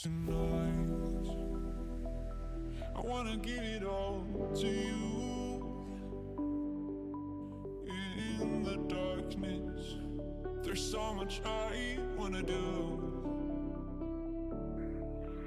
tonight. 0.00 1.26
I 2.94 3.00
wanna 3.00 3.36
give 3.36 3.58
it 3.58 3.82
all 3.84 4.24
to 4.54 4.66
you. 4.66 5.64
In 8.40 8.62
the 8.62 8.76
darkness, 8.86 9.96
there's 10.62 10.80
so 10.80 11.14
much 11.14 11.40
I 11.44 11.98
wanna 12.16 12.42
do. 12.42 12.64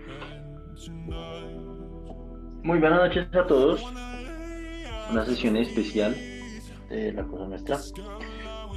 And 0.09 0.77
tonight, 0.77 1.61
Muy 2.63 2.79
buenas 2.79 2.99
noches 2.99 3.27
a 3.33 3.47
todos. 3.47 3.81
Una 5.11 5.25
sesión 5.25 5.55
especial 5.55 6.13
de 6.89 7.13
La 7.13 7.23
Cosa 7.23 7.47
Nuestra. 7.47 7.79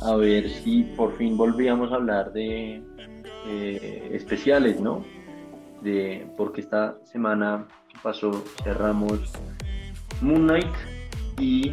A 0.03 0.17
ver 0.17 0.49
si 0.49 0.85
por 0.97 1.17
fin 1.17 1.37
volvíamos 1.37 1.91
a 1.93 1.97
hablar 1.97 2.33
de 2.33 2.83
eh, 3.47 4.11
especiales, 4.13 4.81
¿no? 4.81 5.05
De, 5.85 6.27
porque 6.37 6.63
esta 6.63 6.97
semana 7.05 7.67
que 7.89 7.99
pasó 8.03 8.43
cerramos 8.65 9.21
Moon 10.23 10.47
Knight 10.47 10.73
y 11.39 11.73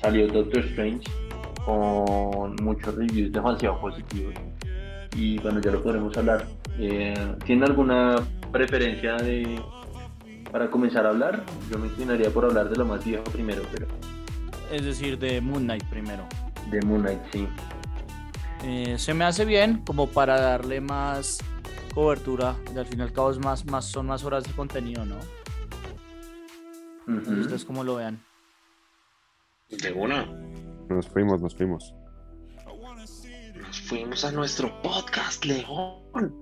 salió 0.00 0.26
Doctor 0.26 0.64
Strange 0.64 1.04
con 1.66 2.56
muchos 2.62 2.94
reviews 2.94 3.30
demasiado 3.30 3.78
positivos. 3.80 4.34
Y 5.14 5.38
bueno, 5.40 5.60
ya 5.60 5.70
lo 5.70 5.82
podremos 5.82 6.16
hablar. 6.16 6.46
Eh, 6.78 7.14
¿Tiene 7.44 7.66
alguna 7.66 8.16
preferencia 8.50 9.16
de, 9.16 9.60
para 10.50 10.70
comenzar 10.70 11.04
a 11.04 11.10
hablar? 11.10 11.44
Yo 11.70 11.78
me 11.78 11.88
inclinaría 11.88 12.30
por 12.30 12.46
hablar 12.46 12.70
de 12.70 12.76
lo 12.76 12.86
más 12.86 13.04
viejo 13.04 13.24
primero, 13.24 13.62
pero 13.70 13.86
es 14.72 14.82
decir, 14.86 15.18
de 15.18 15.42
Moon 15.42 15.64
Knight 15.64 15.84
primero. 15.90 16.26
de 16.70 16.80
Moon 16.80 17.02
Knight 17.02 17.20
sí. 17.30 17.46
Eh, 18.64 18.94
se 18.96 19.12
me 19.12 19.24
hace 19.24 19.44
bien 19.44 19.82
como 19.84 20.06
para 20.06 20.40
darle 20.40 20.80
más 20.80 21.38
cobertura. 21.92 22.56
y 22.74 22.78
al 22.78 22.86
fin 22.86 22.98
y 23.00 23.02
al 23.02 23.12
cabo 23.12 23.30
es 23.30 23.38
más, 23.38 23.64
más, 23.66 23.84
son 23.84 24.06
más 24.06 24.24
horas 24.24 24.44
de 24.44 24.52
contenido, 24.52 25.04
¿no? 25.04 25.16
Ustedes 27.06 27.64
como 27.64 27.82
lo 27.84 27.96
vean. 27.96 28.22
De 29.70 29.92
una, 29.92 30.26
Nos 30.88 31.08
fuimos, 31.08 31.40
nos 31.40 31.54
fuimos. 31.54 31.94
nos 33.56 33.80
fuimos 33.80 34.24
a 34.24 34.32
nuestro 34.32 34.80
podcast, 34.82 35.44
León. 35.44 36.34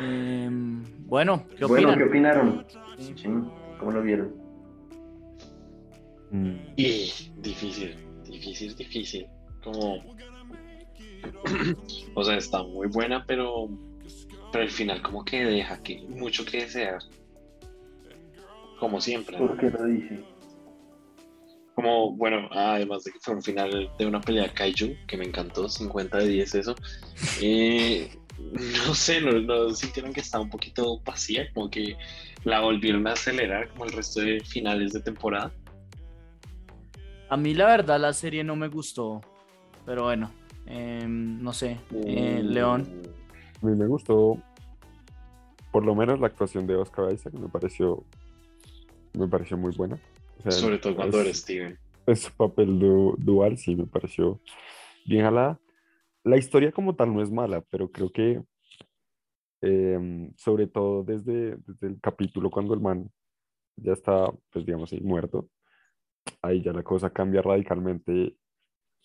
Em, 0.00 0.84
bueno, 1.06 1.44
¿qué 1.58 1.64
Bueno, 1.64 1.88
opinan? 1.90 1.98
¿qué 1.98 2.04
opinaron? 2.04 2.66
Sí, 2.98 3.14
¿cómo 3.78 3.90
lo 3.92 4.02
vieron? 4.02 4.34
Mm, 6.30 6.56
Y 6.76 7.32
difícil, 7.38 7.96
difícil, 8.24 8.74
difícil. 8.76 9.26
Como. 9.62 10.02
O 12.14 12.24
sea, 12.24 12.36
está 12.36 12.62
muy 12.62 12.88
buena, 12.88 13.24
pero. 13.26 13.68
Pero 14.52 14.64
al 14.64 14.70
final, 14.70 15.02
como 15.02 15.24
que 15.24 15.44
deja 15.44 15.82
que 15.82 16.02
mucho 16.08 16.44
que 16.44 16.62
desear. 16.62 16.98
Como 18.78 19.00
siempre. 19.00 19.38
¿no? 19.38 19.48
¿Por 19.48 19.58
qué 19.58 19.70
lo 19.70 19.84
dice? 19.84 20.24
Como, 21.74 22.12
bueno, 22.12 22.48
además 22.52 23.04
de 23.04 23.12
que 23.12 23.18
fue 23.20 23.34
un 23.34 23.42
final 23.42 23.90
de 23.98 24.06
una 24.06 24.20
pelea 24.20 24.52
Kaiju, 24.52 24.94
que 25.06 25.16
me 25.18 25.26
encantó, 25.26 25.68
50 25.68 26.18
de 26.18 26.28
10 26.28 26.54
eso. 26.54 26.74
Eh, 27.42 28.10
no 28.38 28.94
sé, 28.94 29.20
no, 29.20 29.32
no 29.32 29.74
sintieron 29.74 30.12
que 30.12 30.20
estaba 30.20 30.44
un 30.44 30.50
poquito 30.50 31.00
vacía, 31.04 31.50
como 31.52 31.70
que 31.70 31.96
la 32.44 32.60
volvieron 32.60 33.06
a 33.06 33.12
acelerar 33.12 33.68
como 33.70 33.86
el 33.86 33.92
resto 33.92 34.20
de 34.20 34.40
finales 34.40 34.92
de 34.92 35.00
temporada. 35.00 35.52
A 37.28 37.36
mí 37.36 37.54
la 37.54 37.66
verdad 37.66 37.98
la 37.98 38.12
serie 38.12 38.44
no 38.44 38.54
me 38.54 38.68
gustó, 38.68 39.20
pero 39.84 40.04
bueno, 40.04 40.32
em, 40.66 41.42
no 41.42 41.52
sé, 41.52 41.78
eh, 41.92 42.40
Mm, 42.42 42.46
León. 42.48 43.02
A 43.62 43.66
mí 43.66 43.74
me 43.76 43.86
gustó, 43.86 44.38
por 45.72 45.84
lo 45.84 45.94
menos 45.94 46.20
la 46.20 46.26
actuación 46.26 46.66
de 46.66 46.76
Oscar 46.76 47.12
Isaac, 47.12 47.34
me 47.34 47.48
pareció, 47.48 48.04
me 49.14 49.26
pareció 49.28 49.56
muy 49.56 49.72
buena. 49.76 49.98
O 50.38 50.42
sea, 50.42 50.52
Sobre 50.52 50.78
todo 50.78 50.94
cuando 50.96 51.18
es- 51.20 51.26
eres 51.26 51.38
Steven. 51.38 51.78
en 52.06 52.16
su 52.16 52.32
papel 52.32 52.78
du- 52.78 53.16
dual 53.18 53.56
sí 53.58 53.74
me 53.74 53.86
pareció 53.86 54.40
bien 55.06 55.24
jalada. 55.24 55.58
La 56.24 56.36
historia 56.36 56.72
como 56.72 56.94
tal 56.94 57.14
no 57.14 57.22
es 57.22 57.30
mala, 57.30 57.62
pero 57.70 57.90
creo 57.90 58.10
que 58.10 58.42
em, 59.62 60.32
sobre 60.36 60.66
todo 60.66 61.02
desde, 61.02 61.56
desde 61.56 61.86
el 61.88 62.00
capítulo 62.00 62.50
cuando 62.50 62.74
el 62.74 62.80
man 62.80 63.10
ya 63.76 63.92
está, 63.92 64.30
pues 64.50 64.64
digamos 64.66 64.92
así, 64.92 65.02
muerto, 65.02 65.48
ahí 66.42 66.62
ya 66.62 66.72
la 66.72 66.82
cosa 66.82 67.10
cambia 67.10 67.42
radicalmente 67.42 68.36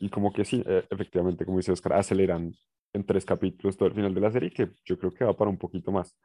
y 0.01 0.09
como 0.09 0.33
que 0.33 0.43
sí, 0.43 0.63
eh, 0.65 0.85
efectivamente, 0.89 1.45
como 1.45 1.57
dice 1.57 1.71
Oscar, 1.71 1.93
aceleran 1.93 2.51
en 2.91 3.05
tres 3.05 3.23
capítulos 3.23 3.77
todo 3.77 3.87
el 3.87 3.93
final 3.93 4.13
de 4.13 4.21
la 4.21 4.31
serie, 4.31 4.51
que 4.51 4.71
yo 4.83 4.97
creo 4.97 5.11
que 5.11 5.23
va 5.23 5.37
para 5.37 5.51
un 5.51 5.59
poquito 5.59 5.91
más, 5.91 6.17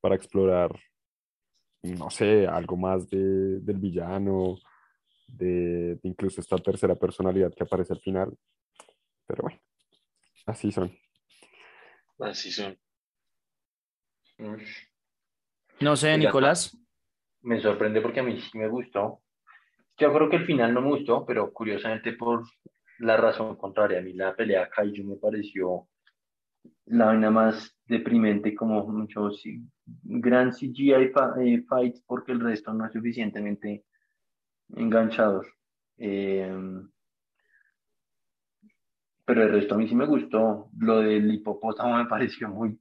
para 0.00 0.16
explorar, 0.16 0.76
no 1.82 2.10
sé, 2.10 2.48
algo 2.48 2.76
más 2.76 3.08
de, 3.08 3.60
del 3.60 3.78
villano, 3.78 4.58
de, 5.28 5.94
de 5.94 6.08
incluso 6.08 6.40
esta 6.40 6.56
tercera 6.58 6.96
personalidad 6.96 7.54
que 7.54 7.62
aparece 7.62 7.92
al 7.92 8.00
final. 8.00 8.36
Pero 9.28 9.44
bueno, 9.44 9.60
así 10.46 10.72
son. 10.72 10.92
Así 12.18 12.50
son. 12.50 12.76
No 15.78 15.94
sé, 15.94 16.18
Nicolás. 16.18 16.76
Me 17.42 17.60
sorprende 17.60 18.00
porque 18.00 18.20
a 18.20 18.24
mí 18.24 18.40
sí 18.40 18.58
me 18.58 18.68
gustó. 18.68 19.22
Yo 19.96 20.12
creo 20.12 20.28
que 20.28 20.36
el 20.36 20.46
final 20.46 20.74
no 20.74 20.82
me 20.82 20.88
gustó, 20.88 21.24
pero 21.24 21.52
curiosamente 21.52 22.12
por 22.14 22.42
la 23.00 23.16
razón 23.16 23.56
contraria. 23.56 23.98
A 23.98 24.02
mí 24.02 24.12
la 24.12 24.34
pelea 24.34 24.68
Kaiju 24.68 25.04
me 25.04 25.16
pareció 25.16 25.88
la 26.86 27.06
vaina 27.06 27.30
más 27.30 27.76
deprimente, 27.86 28.54
como 28.54 28.86
mucho 28.86 29.30
sí, 29.30 29.60
gran 29.86 30.52
CGI 30.52 30.92
eh, 30.92 31.64
fight, 31.68 31.96
porque 32.06 32.32
el 32.32 32.40
resto 32.40 32.72
no 32.72 32.86
es 32.86 32.92
suficientemente 32.92 33.84
enganchados. 34.74 35.46
Eh, 35.98 36.52
pero 39.24 39.44
el 39.44 39.52
resto 39.52 39.74
a 39.74 39.78
mí 39.78 39.86
sí 39.88 39.94
me 39.94 40.06
gustó. 40.06 40.70
Lo 40.78 41.00
del 41.00 41.32
hipopótamo 41.32 41.96
me 41.96 42.06
pareció 42.08 42.48
muy 42.48 42.78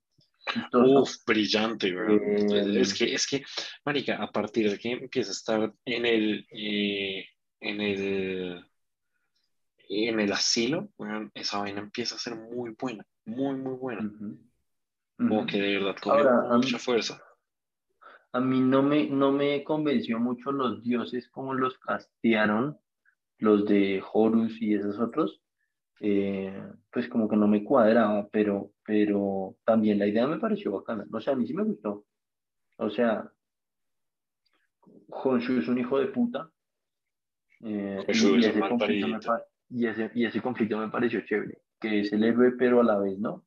chistoso. 0.52 1.02
Uf, 1.02 1.12
brillante, 1.26 1.92
bro. 1.92 2.16
Eh, 2.16 2.82
Es 2.82 2.94
que, 2.94 3.14
es 3.14 3.28
que, 3.28 3.44
marica, 3.86 4.16
a 4.16 4.32
partir 4.32 4.70
de 4.72 4.80
que 4.80 4.92
empieza 4.94 5.30
a 5.30 5.34
estar 5.34 5.74
en 5.86 6.06
el, 6.06 6.48
eh, 6.52 7.26
en 7.60 7.82
el, 7.82 8.66
en 9.90 10.20
el 10.20 10.32
asilo, 10.32 10.90
esa 11.34 11.60
vaina 11.60 11.82
empieza 11.82 12.16
a 12.16 12.20
ser 12.20 12.36
muy 12.36 12.76
buena, 12.80 13.04
muy, 13.26 13.56
muy 13.56 13.74
buena. 13.74 14.12
Como 15.18 15.46
que 15.48 15.60
de 15.60 15.78
verdad 15.80 15.96
Ahora, 16.04 16.46
a 16.50 16.58
mí- 16.58 16.66
mucha 16.66 16.78
fuerza. 16.78 17.22
A 18.32 18.40
mí 18.40 18.62
no 18.62 18.84
me, 18.84 19.10
no 19.10 19.32
me 19.32 19.64
convenció 19.64 20.20
mucho 20.20 20.52
los 20.52 20.84
dioses 20.84 21.28
como 21.30 21.56
los 21.56 21.80
castearon, 21.80 22.78
los 23.40 23.66
de 23.66 24.04
Horus 24.14 24.62
y 24.62 24.76
esos 24.76 25.00
otros. 25.00 25.42
Eh, 26.02 26.64
pues 26.92 27.10
como 27.10 27.28
que 27.28 27.36
no 27.36 27.48
me 27.48 27.64
cuadraba, 27.64 28.28
pero, 28.32 28.72
pero 28.86 29.58
también 29.66 29.98
la 29.98 30.08
idea 30.08 30.28
me 30.28 30.38
pareció 30.38 30.72
bacana. 30.72 31.06
O 31.12 31.20
sea, 31.20 31.34
a 31.34 31.36
mí 31.36 31.48
sí 31.48 31.54
me 31.56 31.64
gustó. 31.64 32.06
O 32.78 32.90
sea, 32.92 33.30
Honshu 35.08 35.58
es 35.58 35.68
un 35.68 35.80
hijo 35.80 36.00
de 36.00 36.08
puta. 36.08 36.50
Eh, 37.62 38.06
y, 38.08 38.46
ese 38.46 38.60
conflicto 38.60 39.08
me 39.08 39.20
y, 39.70 39.88
ese, 39.88 40.12
y 40.16 40.26
ese 40.26 40.42
conflicto 40.42 40.78
me 40.78 40.90
pareció 40.90 41.22
chévere. 41.26 41.60
Que 41.80 42.02
es 42.02 42.12
el 42.14 42.24
héroe, 42.24 42.54
pero 42.58 42.82
a 42.82 42.84
la 42.84 42.98
vez 43.00 43.18
no. 43.20 43.46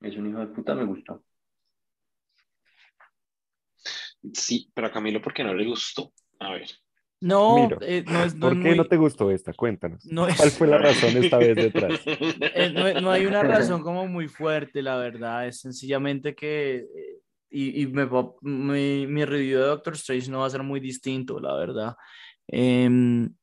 Es 0.00 0.16
un 0.16 0.28
hijo 0.28 0.40
de 0.40 0.46
puta, 0.48 0.74
me 0.74 0.84
gustó. 0.84 1.24
Sí, 4.34 4.70
pero 4.74 4.88
a 4.88 4.92
Camilo, 4.92 5.22
¿por 5.22 5.32
qué 5.32 5.44
no 5.44 5.54
le 5.54 5.66
gustó? 5.66 6.12
A 6.40 6.52
ver. 6.52 6.68
No, 7.20 7.54
Miro, 7.54 7.78
eh, 7.82 8.04
no 8.06 8.24
es, 8.24 8.34
no 8.36 8.42
¿Por 8.42 8.52
es 8.52 8.58
qué 8.58 8.68
muy- 8.68 8.76
no 8.76 8.84
te 8.86 8.96
gustó 8.96 9.30
esta? 9.30 9.52
Cuéntanos. 9.52 10.04
no 10.06 10.28
es- 10.28 10.36
¿Cuál 10.36 10.50
fue 10.50 10.66
la 10.68 10.78
razón 10.78 11.16
esta 11.16 11.38
vez 11.38 11.56
detrás? 11.56 12.04
eh, 12.54 12.70
no, 12.72 13.00
no 13.00 13.10
hay 13.10 13.26
una 13.26 13.42
razón 13.42 13.82
como 13.82 14.06
muy 14.06 14.28
fuerte, 14.28 14.82
la 14.82 14.96
verdad. 14.96 15.46
Es 15.48 15.60
sencillamente 15.60 16.34
que. 16.34 16.76
eh, 16.76 17.14
Y, 17.50 17.82
y 17.82 17.86
me 17.86 18.06
mi, 18.42 19.06
mi 19.06 19.24
review 19.24 19.58
de 19.58 19.66
Doctor 19.66 19.94
Strange 19.94 20.30
no 20.30 20.40
va 20.40 20.46
a 20.46 20.50
ser 20.50 20.62
muy 20.62 20.80
distinto, 20.80 21.40
la 21.40 21.54
verdad. 21.56 21.94
Em, 22.46 23.34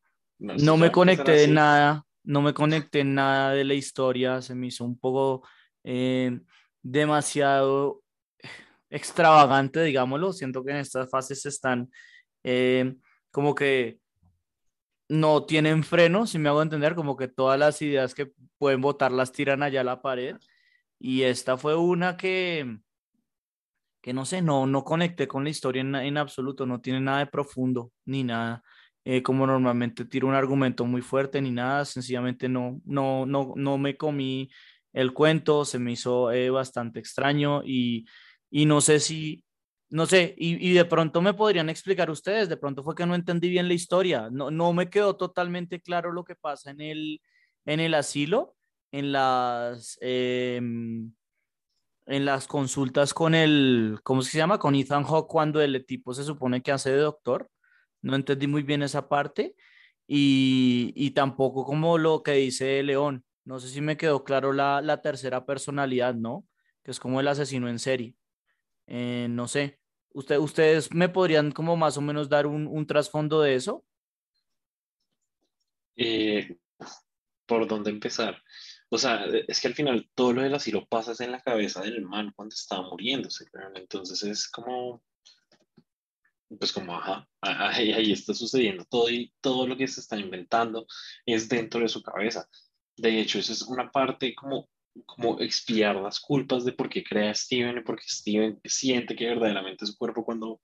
No, 0.45 0.77
me 0.77 0.91
conecté 0.91 1.31
de 1.31 1.47
nada, 1.47 2.05
no 2.23 2.41
me 2.41 2.53
conecté 2.53 2.99
en 2.99 3.15
nada 3.15 3.51
de 3.51 3.63
la 3.63 3.73
historia, 3.73 4.41
se 4.41 4.55
me 4.55 4.67
hizo 4.67 4.85
un 4.85 4.97
poco 4.97 5.47
eh, 5.83 6.39
demasiado 6.81 8.03
extravagante, 8.89 9.83
digámoslo. 9.83 10.33
Siento 10.33 10.63
que 10.63 10.71
en 10.71 10.77
estas 10.77 11.09
fases 11.09 11.45
están 11.45 11.89
eh, 12.43 12.95
como 13.31 13.55
que 13.55 13.99
no 15.09 15.45
tienen 15.45 15.83
freno, 15.83 16.25
si 16.27 16.39
me 16.39 16.49
hago 16.49 16.61
entender, 16.61 16.95
como 16.95 17.15
que 17.15 17.27
todas 17.27 17.59
las 17.59 17.81
ideas 17.81 18.13
que 18.15 18.31
pueden 18.57 18.81
votar 18.81 19.11
las 19.11 19.31
tiran 19.31 19.63
allá 19.63 19.81
a 19.81 19.85
la 19.85 20.01
pared. 20.01 20.37
Y 20.99 21.23
esta 21.23 21.57
fue 21.57 21.75
una 21.75 22.17
que, 22.17 22.79
que 24.01 24.13
no 24.13 24.25
sé, 24.25 24.41
no, 24.41 24.65
no 24.65 24.83
conecté 24.83 25.27
con 25.27 25.43
la 25.43 25.49
historia 25.49 25.81
en, 25.81 25.95
en 25.95 26.17
absoluto, 26.17 26.65
no 26.65 26.81
tiene 26.81 27.01
nada 27.01 27.19
de 27.19 27.27
profundo 27.27 27.91
ni 28.05 28.23
nada. 28.23 28.63
Eh, 29.05 29.21
como 29.21 29.45
normalmente 29.45 30.03
tiro 30.05 30.27
un 30.27 30.33
argumento 30.33 30.83
muy 30.85 31.01
fuerte 31.01 31.39
ni 31.39 31.51
nada, 31.51 31.85
sencillamente 31.85 32.49
no, 32.49 32.81
no, 32.85 33.25
no, 33.27 33.53
no 33.55 33.77
me 33.77 33.95
comí 33.97 34.49
el 34.93 35.13
cuento, 35.13 35.63
se 35.63 35.77
me 35.77 35.91
hizo 35.91 36.31
eh, 36.31 36.49
bastante 36.49 36.99
extraño 36.99 37.61
y, 37.63 38.05
y 38.49 38.65
no 38.65 38.81
sé 38.81 38.99
si, 38.99 39.43
no 39.89 40.07
sé, 40.07 40.33
y, 40.37 40.69
y, 40.69 40.73
de 40.73 40.85
pronto 40.85 41.21
me 41.21 41.35
podrían 41.35 41.69
explicar 41.69 42.09
ustedes, 42.09 42.49
de 42.49 42.57
pronto 42.57 42.83
fue 42.83 42.95
que 42.95 43.05
no 43.05 43.13
entendí 43.13 43.49
bien 43.49 43.67
la 43.67 43.75
historia, 43.75 44.29
no, 44.31 44.49
no 44.49 44.73
me 44.73 44.89
quedó 44.89 45.15
totalmente 45.15 45.81
claro 45.81 46.11
lo 46.11 46.23
que 46.23 46.35
pasa 46.35 46.71
en 46.71 46.81
el, 46.81 47.21
en 47.65 47.79
el 47.79 47.93
asilo, 47.93 48.55
en 48.91 49.11
las, 49.11 49.99
eh, 50.01 50.57
en 52.07 52.25
las 52.25 52.47
consultas 52.47 53.13
con 53.13 53.35
el, 53.35 53.99
¿cómo 54.03 54.21
se 54.23 54.37
llama? 54.37 54.57
Con 54.59 54.75
Ethan 54.75 55.03
Hawke 55.03 55.29
cuando 55.29 55.61
el 55.61 55.85
tipo 55.85 56.13
se 56.13 56.23
supone 56.23 56.61
que 56.61 56.71
hace 56.71 56.91
de 56.91 56.97
doctor, 56.97 57.49
no 58.05 58.15
entendí 58.15 58.47
muy 58.47 58.63
bien 58.63 58.83
esa 58.83 59.09
parte 59.09 59.55
y, 60.07 60.93
y 60.95 61.11
tampoco 61.11 61.65
como 61.65 61.97
lo 61.97 62.23
que 62.23 62.33
dice 62.33 62.81
León, 62.83 63.25
no 63.43 63.59
sé 63.59 63.69
si 63.69 63.81
me 63.81 63.97
quedó 63.97 64.23
claro 64.23 64.53
la, 64.53 64.81
la 64.81 65.01
tercera 65.01 65.45
personalidad, 65.45 66.15
¿no? 66.15 66.45
Que 66.83 66.91
es 66.91 66.99
como 66.99 67.19
el 67.19 67.27
asesino 67.27 67.67
en 67.67 67.79
serie. 67.79 68.15
Eh, 68.87 69.27
no 69.29 69.47
sé, 69.47 69.79
¿Usted, 70.15 70.37
¿ustedes 70.37 70.93
me 70.93 71.09
podrían 71.09 71.51
como 71.51 71.75
más 71.75 71.97
o 71.97 72.01
menos 72.01 72.29
dar 72.29 72.47
un, 72.47 72.67
un 72.67 72.87
trasfondo 72.87 73.41
de 73.41 73.55
eso? 73.55 73.83
Eh, 75.97 76.57
¿Por 77.45 77.67
dónde 77.67 77.89
empezar? 77.89 78.41
O 78.87 78.97
sea, 78.97 79.25
es 79.25 79.59
que 79.59 79.67
al 79.67 79.73
final 79.73 80.09
todo 80.15 80.31
lo 80.31 80.41
del 80.41 80.55
asilo 80.55 80.85
pasa 80.85 81.21
en 81.21 81.33
la 81.33 81.41
cabeza 81.41 81.81
del 81.81 82.01
man 82.01 82.31
cuando 82.33 82.53
estaba 82.53 82.87
muriéndose, 82.89 83.45
entonces 83.75 84.23
es 84.23 84.47
como, 84.47 85.03
pues 86.47 86.71
como, 86.71 86.95
ajá, 86.95 87.27
ahí, 87.41 87.91
ahí 87.91 88.11
está 88.11 88.33
sucediendo 88.33 88.85
todo 88.85 89.09
y 89.09 89.33
todo 89.41 89.67
lo 89.67 89.77
que 89.77 89.87
se 89.87 89.99
está 89.99 90.17
inventando 90.17 90.85
es 91.25 91.49
dentro 91.49 91.81
de 91.81 91.89
su 91.89 92.01
cabeza. 92.01 92.47
De 92.97 93.19
hecho, 93.19 93.39
eso 93.39 93.51
es 93.51 93.61
una 93.63 93.91
parte 93.91 94.33
como 94.35 94.69
como 95.05 95.39
expiar 95.41 95.95
las 95.97 96.19
culpas 96.19 96.63
de 96.63 96.71
por 96.71 96.89
qué 96.89 97.03
crea 97.03 97.33
Steven 97.33 97.77
y 97.77 97.81
por 97.81 97.97
qué 97.97 98.05
Steven 98.07 98.59
siente 98.63 99.15
que 99.15 99.27
verdaderamente 99.27 99.83
es 99.83 99.91
su 99.91 99.97
cuerpo 99.97 100.23
cuando, 100.23 100.61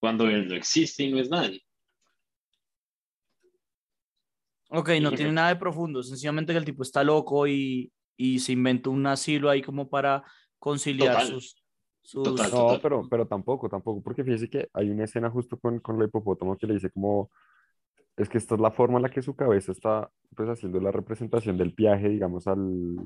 cuando 0.00 0.28
él 0.28 0.48
no 0.48 0.56
existe 0.56 1.04
y 1.04 1.12
no 1.12 1.20
es 1.20 1.30
nadie. 1.30 1.62
Ok, 4.70 4.90
no 5.00 5.12
tiene 5.12 5.32
nada 5.32 5.50
de 5.50 5.56
profundo, 5.56 6.02
sencillamente 6.02 6.52
que 6.52 6.58
el 6.58 6.64
tipo 6.64 6.82
está 6.82 7.04
loco 7.04 7.46
y, 7.46 7.92
y 8.16 8.38
se 8.38 8.52
inventó 8.52 8.90
un 8.90 9.06
asilo 9.06 9.50
ahí 9.50 9.62
como 9.62 9.88
para 9.88 10.24
conciliar 10.58 11.14
Total. 11.14 11.28
sus... 11.28 11.61
sus... 12.02 12.24
Total. 12.24 12.50
No, 12.52 12.78
pero, 12.82 13.08
pero 13.08 13.26
tampoco, 13.26 13.68
tampoco, 13.68 14.02
porque 14.02 14.24
fíjese 14.24 14.48
que 14.50 14.68
hay 14.74 14.90
una 14.90 15.04
escena 15.04 15.30
justo 15.30 15.58
con, 15.58 15.78
con 15.80 15.98
la 15.98 16.04
hipopótamo 16.06 16.56
que 16.56 16.66
le 16.66 16.74
dice 16.74 16.90
como, 16.90 17.30
es 18.16 18.28
que 18.28 18.38
esta 18.38 18.54
es 18.56 18.60
la 18.60 18.70
forma 18.70 18.96
en 18.98 19.02
la 19.02 19.10
que 19.10 19.22
su 19.22 19.34
cabeza 19.36 19.72
está 19.72 20.10
pues 20.36 20.48
haciendo 20.48 20.80
la 20.80 20.90
representación 20.92 21.56
del 21.58 21.70
viaje, 21.70 22.08
digamos, 22.08 22.46
al, 22.46 22.96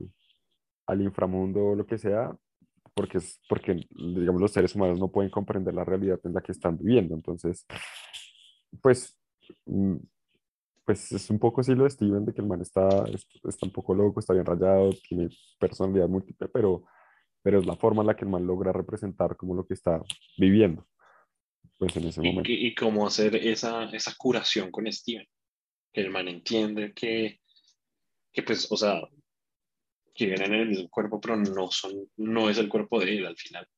al 0.86 1.02
inframundo 1.02 1.68
o 1.68 1.74
lo 1.74 1.86
que 1.86 1.98
sea, 1.98 2.36
porque, 2.94 3.18
es, 3.18 3.40
porque, 3.48 3.86
digamos, 3.90 4.40
los 4.40 4.52
seres 4.52 4.74
humanos 4.74 4.98
no 5.00 5.08
pueden 5.10 5.30
comprender 5.30 5.74
la 5.74 5.84
realidad 5.84 6.20
en 6.24 6.34
la 6.34 6.40
que 6.40 6.52
están 6.52 6.78
viviendo. 6.78 7.14
Entonces, 7.14 7.66
pues, 8.82 9.18
mm, 9.66 9.96
pues 10.84 11.12
es 11.12 11.30
un 11.30 11.38
poco 11.38 11.60
así 11.60 11.74
lo 11.74 11.84
de 11.84 11.90
Steven, 11.90 12.24
de 12.24 12.32
que 12.34 12.40
el 12.42 12.46
man 12.48 12.60
está, 12.62 13.04
es- 13.12 13.26
está 13.44 13.66
un 13.66 13.72
poco 13.72 13.94
loco, 13.94 14.20
está 14.20 14.32
bien 14.34 14.46
rayado, 14.46 14.90
tiene 15.08 15.28
personalidad 15.58 16.08
múltiple, 16.08 16.48
pero, 16.48 16.84
pero 17.46 17.60
es 17.60 17.66
la 17.66 17.76
forma 17.76 18.02
en 18.02 18.08
la 18.08 18.16
que 18.16 18.24
el 18.24 18.30
man 18.32 18.44
logra 18.44 18.72
representar 18.72 19.36
como 19.36 19.54
lo 19.54 19.64
que 19.64 19.74
está 19.74 20.02
viviendo, 20.36 20.84
pues 21.78 21.96
en 21.96 22.08
ese 22.08 22.20
Y, 22.20 22.26
momento. 22.26 22.50
y- 22.50 22.66
y 22.66 22.74
cómo 22.74 23.06
hacer 23.06 23.36
esa, 23.36 23.84
esa 23.84 24.12
curación 24.18 24.72
con 24.72 24.90
Steven. 24.92 25.24
Que 25.92 26.00
el 26.00 26.10
man 26.10 26.26
entiende 26.26 26.92
que, 26.92 27.40
que 28.32 28.42
pues, 28.42 28.66
o 28.72 28.76
sea, 28.76 29.00
que 30.12 30.26
vienen 30.26 30.54
en 30.54 30.60
el 30.62 30.68
mismo 30.70 30.88
cuerpo, 30.88 31.20
pero 31.20 31.36
no 31.36 31.70
son, 31.70 31.92
no 32.16 32.50
es 32.50 32.58
el 32.58 32.68
cuerpo 32.68 32.98
de 32.98 33.16
él 33.16 33.26
al 33.26 33.36
final. 33.36 33.68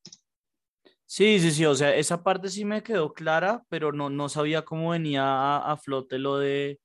Sí, 1.05 1.39
sí, 1.39 1.51
sí, 1.51 1.67
o 1.67 1.75
sea, 1.75 1.95
esa 1.95 2.23
parte 2.25 2.49
sí 2.49 2.65
me 2.65 2.83
quedó 2.83 3.13
clara, 3.13 3.67
pero 3.69 3.93
no, 3.93 4.09
no 4.09 4.31
sabía 4.31 4.65
cómo 4.65 4.93
venía 4.93 5.25
a, 5.25 5.73
a 5.73 5.77
flote 5.77 6.19
lo 6.19 6.39
de, 6.39 6.81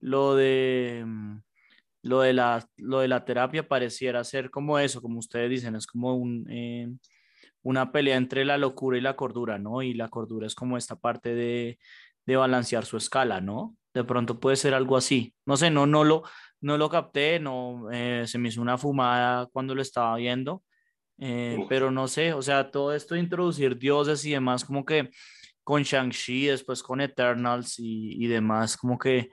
lo 0.00 0.34
de, 0.34 1.02
mm, 1.06 1.38
lo 2.06 2.20
de 2.20 2.32
la, 2.32 2.64
lo 2.76 3.00
de 3.00 3.08
la 3.08 3.24
terapia, 3.24 3.66
pareciera 3.66 4.22
ser 4.24 4.50
como 4.50 4.78
eso, 4.78 5.02
como 5.02 5.18
ustedes 5.18 5.50
dicen, 5.50 5.74
es 5.74 5.86
como 5.86 6.14
un, 6.14 6.46
eh, 6.48 6.88
una 7.62 7.90
pelea 7.90 8.16
entre 8.16 8.44
la 8.44 8.58
locura 8.58 8.96
y 8.96 9.00
la 9.00 9.16
cordura, 9.16 9.58
¿no? 9.58 9.82
Y 9.82 9.92
la 9.94 10.08
cordura 10.08 10.46
es 10.46 10.54
como 10.54 10.76
esta 10.76 10.96
parte 10.96 11.34
de, 11.34 11.78
de 12.24 12.36
balancear 12.36 12.84
su 12.84 12.96
escala, 12.96 13.40
¿no? 13.40 13.76
De 13.92 14.04
pronto 14.04 14.38
puede 14.38 14.56
ser 14.56 14.74
algo 14.74 14.96
así. 14.96 15.34
No 15.46 15.56
sé, 15.56 15.70
no, 15.70 15.86
no 15.86 16.04
lo, 16.04 16.22
no 16.60 16.78
lo 16.78 16.88
capté, 16.88 17.40
no, 17.40 17.90
eh, 17.90 18.24
se 18.26 18.38
me 18.38 18.48
hizo 18.48 18.62
una 18.62 18.78
fumada 18.78 19.46
cuando 19.46 19.74
lo 19.74 19.82
estaba 19.82 20.16
viendo, 20.16 20.62
eh, 21.18 21.58
pero 21.68 21.90
no 21.90 22.06
sé, 22.08 22.32
o 22.34 22.42
sea, 22.42 22.70
todo 22.70 22.94
esto 22.94 23.14
de 23.14 23.20
introducir 23.20 23.78
dioses 23.78 24.24
y 24.24 24.30
demás, 24.30 24.64
como 24.64 24.84
que 24.84 25.10
con 25.64 25.82
Shang-Chi, 25.82 26.46
después 26.46 26.82
con 26.82 27.00
Eternals 27.00 27.80
y, 27.80 28.22
y 28.22 28.28
demás, 28.28 28.76
como 28.76 28.96
que, 28.96 29.30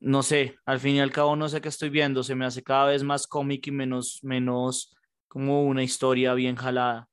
no 0.00 0.22
sé, 0.22 0.56
al 0.66 0.80
fin 0.80 0.96
y 0.96 1.00
al 1.00 1.12
cabo 1.12 1.36
no 1.36 1.48
sé 1.48 1.60
qué 1.60 1.68
estoy 1.68 1.90
viendo, 1.90 2.22
se 2.22 2.34
me 2.34 2.44
hace 2.44 2.62
cada 2.62 2.86
vez 2.86 3.02
más 3.02 3.26
cómic 3.26 3.66
y 3.66 3.70
menos, 3.70 4.20
menos 4.22 4.94
como 5.28 5.64
una 5.64 5.82
historia 5.82 6.34
bien 6.34 6.56
jalada. 6.56 7.08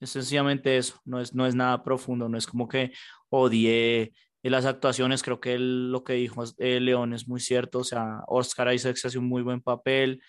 Es 0.00 0.10
sencillamente 0.10 0.76
eso, 0.76 1.00
no 1.04 1.20
es, 1.20 1.34
no 1.34 1.46
es 1.46 1.54
nada 1.54 1.82
profundo, 1.82 2.28
no 2.28 2.38
es 2.38 2.46
como 2.46 2.68
que 2.68 2.92
odié 3.30 4.12
las 4.50 4.64
actuaciones, 4.66 5.22
creo 5.22 5.40
que 5.40 5.58
lo 5.58 6.04
que 6.04 6.14
dijo 6.14 6.44
eh, 6.58 6.80
León 6.80 7.12
es 7.12 7.28
muy 7.28 7.40
cierto, 7.40 7.80
o 7.80 7.84
sea, 7.84 8.20
Oscar 8.28 8.72
Isaac 8.72 8.96
hace 9.04 9.18
un 9.18 9.28
muy 9.28 9.42
buen 9.42 9.60
papel, 9.60 10.22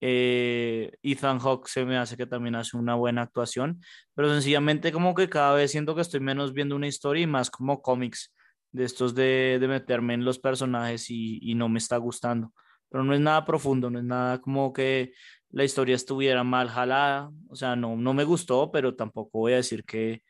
eh, 0.00 0.92
Ethan 1.02 1.38
Hawke 1.38 1.68
se 1.68 1.84
me 1.84 1.96
hace 1.96 2.16
que 2.16 2.26
también 2.26 2.54
hace 2.54 2.76
una 2.76 2.94
buena 2.96 3.22
actuación, 3.22 3.80
pero 4.14 4.28
sencillamente 4.30 4.92
como 4.92 5.14
que 5.14 5.28
cada 5.28 5.54
vez 5.54 5.70
siento 5.70 5.94
que 5.94 6.02
estoy 6.02 6.20
menos 6.20 6.52
viendo 6.52 6.76
una 6.76 6.88
historia 6.88 7.22
y 7.22 7.26
más 7.26 7.50
como 7.50 7.80
cómics 7.82 8.32
de 8.72 8.84
estos 8.84 9.14
de, 9.14 9.58
de 9.60 9.68
meterme 9.68 10.14
en 10.14 10.24
los 10.24 10.38
personajes 10.38 11.10
y, 11.10 11.38
y 11.42 11.54
no 11.54 11.68
me 11.68 11.78
está 11.78 11.96
gustando, 11.98 12.52
pero 12.90 13.04
no 13.04 13.14
es 13.14 13.20
nada 13.20 13.44
profundo, 13.44 13.90
no 13.90 13.98
es 13.98 14.04
nada 14.04 14.40
como 14.40 14.72
que 14.72 15.12
la 15.50 15.64
historia 15.64 15.94
estuviera 15.94 16.42
mal 16.44 16.68
jalada, 16.68 17.30
o 17.48 17.56
sea, 17.56 17.76
no, 17.76 17.96
no 17.96 18.14
me 18.14 18.24
gustó, 18.24 18.70
pero 18.72 18.94
tampoco 18.96 19.38
voy 19.40 19.52
a 19.52 19.56
decir 19.56 19.84
que, 19.84 20.22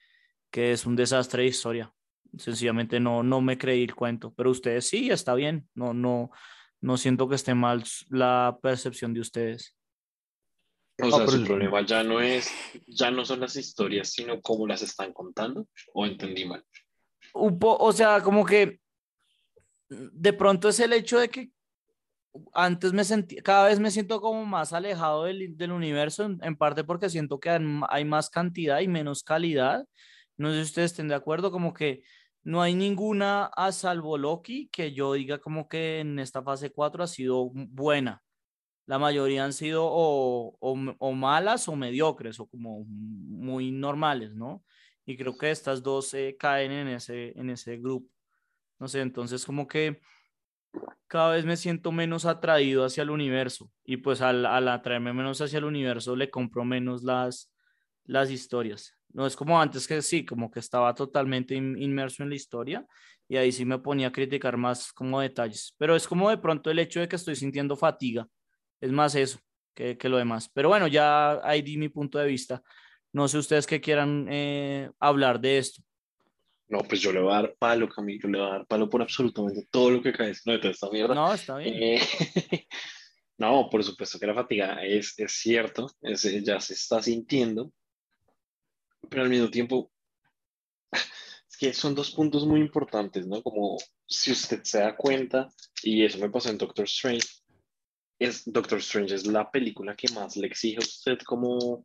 que 0.50 0.72
es 0.72 0.84
un 0.86 0.96
desastre 0.96 1.42
de 1.42 1.48
historia. 1.48 1.92
Sencillamente 2.36 2.98
no, 2.98 3.22
no 3.22 3.40
me 3.40 3.58
creí 3.58 3.84
el 3.84 3.94
cuento, 3.94 4.32
pero 4.34 4.50
ustedes 4.50 4.88
sí, 4.88 5.10
está 5.10 5.34
bien, 5.34 5.68
no, 5.74 5.94
no, 5.94 6.30
no 6.80 6.96
siento 6.96 7.28
que 7.28 7.36
esté 7.36 7.54
mal 7.54 7.84
la 8.08 8.58
percepción 8.62 9.14
de 9.14 9.20
ustedes. 9.20 9.76
O 11.00 11.04
No, 11.06 11.10
sea, 11.10 11.26
pero 11.26 11.38
su 11.38 11.44
problema 11.44 11.84
ya 11.86 12.02
no 12.02 12.20
es, 12.20 12.50
ya 12.86 13.10
no 13.10 13.24
son 13.24 13.40
las 13.40 13.56
historias, 13.56 14.10
sino 14.10 14.40
cómo 14.40 14.66
las 14.66 14.82
están 14.82 15.12
contando, 15.12 15.68
o 15.94 16.06
entendí 16.06 16.44
mal. 16.44 16.64
O 17.32 17.92
sea, 17.92 18.20
como 18.20 18.44
que 18.44 18.80
de 19.88 20.32
pronto 20.32 20.68
es 20.68 20.80
el 20.80 20.92
hecho 20.92 21.18
de 21.18 21.28
que 21.28 21.50
antes 22.54 22.92
me 22.92 23.04
sentí, 23.04 23.36
cada 23.36 23.68
vez 23.68 23.78
me 23.78 23.90
siento 23.90 24.20
como 24.20 24.44
más 24.46 24.72
alejado 24.72 25.24
del, 25.24 25.72
universo, 25.72 26.24
en, 26.24 26.56
parte 26.56 26.84
porque 26.84 27.10
siento 27.10 27.38
que 27.40 27.50
hay 27.50 28.04
más 28.04 28.30
cantidad 28.30 28.80
y 28.80 28.88
menos 28.88 29.22
calidad. 29.22 29.84
No 30.36 30.50
sé 30.50 30.56
si 30.56 30.62
ustedes 30.62 30.92
estén 30.92 31.08
de 31.08 31.14
acuerdo, 31.14 31.50
como 31.50 31.74
que 31.74 32.02
no 32.42 32.62
hay 32.62 32.74
ninguna 32.74 33.46
a 33.56 33.70
salvo 33.72 34.16
Loki 34.18 34.68
que 34.72 34.92
yo 34.92 35.12
diga 35.12 35.38
como 35.38 35.68
que 35.68 36.00
en 36.00 36.18
esta 36.18 36.42
fase 36.42 36.70
4 36.72 37.04
ha 37.04 37.06
sido 37.06 37.50
buena. 37.52 38.22
La 38.86 38.98
mayoría 38.98 39.44
han 39.44 39.52
sido 39.52 39.84
o, 39.84 40.56
o 40.60 41.12
malas 41.12 41.68
o 41.68 41.76
mediocres 41.76 42.40
o 42.40 42.46
como 42.46 42.84
muy 42.84 43.70
normales, 43.70 44.34
¿no? 44.34 44.64
Y 45.04 45.16
creo 45.16 45.36
que 45.36 45.50
estas 45.50 45.82
dos 45.82 46.14
eh, 46.14 46.36
caen 46.38 46.72
en 46.72 46.88
ese, 46.88 47.38
en 47.38 47.50
ese 47.50 47.76
grupo. 47.78 48.08
No 48.78 48.88
sé, 48.88 49.00
entonces 49.00 49.44
como 49.44 49.66
que 49.68 50.00
cada 51.06 51.32
vez 51.34 51.44
me 51.44 51.56
siento 51.56 51.92
menos 51.92 52.24
atraído 52.24 52.84
hacia 52.84 53.02
el 53.02 53.10
universo 53.10 53.70
y 53.84 53.98
pues 53.98 54.20
al, 54.20 54.46
atraerme 54.46 55.12
menos 55.12 55.40
hacia 55.40 55.58
el 55.58 55.64
universo 55.64 56.16
le 56.16 56.30
compro 56.30 56.64
menos 56.64 57.02
las, 57.02 57.52
las 58.04 58.30
historias. 58.30 58.94
No 59.12 59.26
es 59.26 59.36
como 59.36 59.60
antes 59.60 59.86
que 59.86 60.00
sí, 60.00 60.24
como 60.24 60.50
que 60.50 60.60
estaba 60.60 60.94
totalmente 60.94 61.54
in- 61.54 61.76
inmerso 61.80 62.22
en 62.22 62.30
la 62.30 62.34
historia 62.34 62.86
y 63.28 63.36
ahí 63.36 63.52
sí 63.52 63.64
me 63.64 63.78
ponía 63.78 64.08
a 64.08 64.12
criticar 64.12 64.56
más 64.56 64.92
como 64.92 65.20
detalles, 65.20 65.74
pero 65.78 65.94
es 65.96 66.08
como 66.08 66.30
de 66.30 66.38
pronto 66.38 66.70
el 66.70 66.78
hecho 66.78 67.00
de 67.00 67.08
que 67.08 67.16
estoy 67.16 67.36
sintiendo 67.36 67.76
fatiga, 67.76 68.26
es 68.80 68.90
más 68.90 69.14
eso 69.14 69.38
que, 69.74 69.98
que 69.98 70.08
lo 70.08 70.16
demás. 70.16 70.48
Pero 70.52 70.68
bueno, 70.70 70.86
ya 70.86 71.40
ahí 71.46 71.62
di 71.62 71.76
mi 71.76 71.88
punto 71.88 72.18
de 72.18 72.26
vista. 72.26 72.62
No 73.12 73.28
sé 73.28 73.38
ustedes 73.38 73.66
que 73.66 73.80
quieran 73.80 74.26
eh, 74.30 74.90
hablar 74.98 75.40
de 75.40 75.58
esto. 75.58 75.82
No, 76.68 76.78
pues 76.78 77.00
yo 77.02 77.12
le 77.12 77.20
voy 77.20 77.32
a 77.32 77.42
dar 77.42 77.54
palo, 77.58 77.88
Camilo, 77.88 78.28
le 78.30 78.38
voy 78.38 78.46
a 78.48 78.52
dar 78.52 78.66
palo 78.66 78.88
por 78.88 79.02
absolutamente 79.02 79.68
todo 79.70 79.90
lo 79.90 80.02
que 80.02 80.12
cae 80.12 80.32
no, 80.46 80.52
de 80.52 80.58
toda 80.58 80.70
esta 80.70 80.90
mierda. 80.90 81.14
No, 81.14 81.34
está 81.34 81.58
bien. 81.58 81.74
Eh, 81.74 82.00
no, 83.36 83.68
por 83.70 83.84
supuesto 83.84 84.18
que 84.18 84.26
la 84.26 84.34
fatiga 84.34 84.82
es, 84.82 85.18
es 85.18 85.32
cierto, 85.32 85.90
es- 86.00 86.22
ya 86.42 86.58
se 86.60 86.72
está 86.72 87.02
sintiendo, 87.02 87.70
pero 89.10 89.22
al 89.22 89.28
mismo 89.28 89.50
tiempo, 89.50 89.92
es 90.92 91.56
que 91.58 91.74
son 91.74 91.94
dos 91.94 92.12
puntos 92.12 92.46
muy 92.46 92.60
importantes, 92.60 93.26
¿no? 93.26 93.42
Como 93.42 93.76
si 94.06 94.32
usted 94.32 94.62
se 94.62 94.78
da 94.80 94.96
cuenta, 94.96 95.50
y 95.82 96.04
eso 96.04 96.18
me 96.18 96.30
pasó 96.30 96.48
en 96.48 96.56
Doctor 96.56 96.86
Strange, 96.86 97.28
es 98.18 98.44
Doctor 98.50 98.78
Strange 98.78 99.14
es 99.14 99.26
la 99.26 99.50
película 99.50 99.94
que 99.94 100.10
más 100.14 100.36
le 100.36 100.46
exige 100.46 100.76
a 100.76 100.80
usted 100.80 101.18
como, 101.26 101.84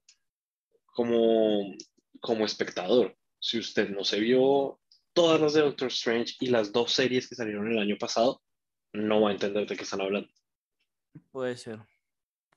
como, 0.98 1.76
como 2.20 2.44
espectador. 2.44 3.16
Si 3.40 3.60
usted 3.60 3.90
no 3.90 4.04
se 4.04 4.20
vio 4.20 4.80
todas 5.14 5.40
las 5.40 5.54
de 5.54 5.62
Doctor 5.62 5.90
Strange 5.90 6.34
y 6.40 6.48
las 6.48 6.72
dos 6.72 6.92
series 6.92 7.30
que 7.30 7.36
salieron 7.36 7.72
el 7.72 7.78
año 7.78 7.98
pasado, 8.00 8.42
no 8.94 9.22
va 9.22 9.30
a 9.30 9.34
entender 9.34 9.68
de 9.68 9.78
qué 9.78 9.84
están 9.84 10.02
hablando. 10.02 10.28
Puede 11.32 11.56
ser, 11.56 11.82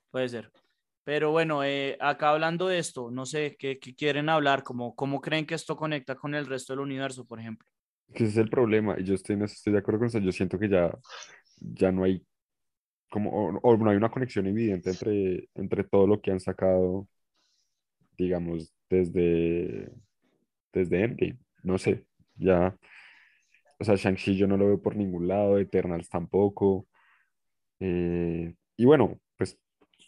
puede 0.09 0.27
ser. 0.27 0.51
Pero 1.03 1.29
bueno, 1.29 1.63
eh, 1.63 1.97
acá 1.99 2.31
hablando 2.31 2.67
de 2.67 2.79
esto, 2.79 3.11
no 3.11 3.27
sé 3.27 3.55
qué, 3.59 3.77
qué 3.77 3.93
quieren 3.93 4.27
hablar, 4.27 4.63
como, 4.63 4.95
¿cómo 4.95 5.21
creen 5.21 5.45
que 5.45 5.53
esto 5.53 5.75
conecta 5.75 6.15
con 6.15 6.33
el 6.33 6.47
resto 6.47 6.73
del 6.73 6.79
universo, 6.79 7.25
por 7.25 7.39
ejemplo? 7.39 7.67
Ese 8.11 8.25
es 8.25 8.37
el 8.37 8.49
problema, 8.49 8.99
y 8.99 9.03
yo 9.03 9.13
estoy, 9.13 9.35
en 9.35 9.43
eso 9.43 9.53
estoy 9.53 9.73
de 9.73 9.79
acuerdo 9.79 9.99
con 9.99 10.07
eso, 10.07 10.17
yo 10.17 10.31
siento 10.31 10.57
que 10.57 10.67
ya, 10.67 10.91
ya 11.59 11.91
no 11.91 12.05
hay 12.05 12.25
como, 13.11 13.29
o, 13.29 13.59
o 13.61 13.77
no 13.77 13.91
hay 13.91 13.97
una 13.97 14.09
conexión 14.09 14.47
evidente 14.47 14.89
entre, 14.89 15.47
entre 15.53 15.83
todo 15.83 16.07
lo 16.07 16.21
que 16.21 16.31
han 16.31 16.39
sacado, 16.39 17.07
digamos, 18.17 18.73
desde, 18.89 19.91
desde 20.73 21.03
Endgame, 21.03 21.39
no 21.63 21.77
sé, 21.77 22.05
ya, 22.35 22.77
o 23.79 23.83
sea, 23.83 23.95
Shang-Chi 23.95 24.35
yo 24.37 24.47
no 24.47 24.57
lo 24.57 24.67
veo 24.67 24.81
por 24.81 24.95
ningún 24.95 25.27
lado, 25.27 25.57
Eternals 25.57 26.09
tampoco, 26.09 26.87
eh, 27.79 28.53
y 28.77 28.85
bueno, 28.85 29.19
pues 29.37 29.59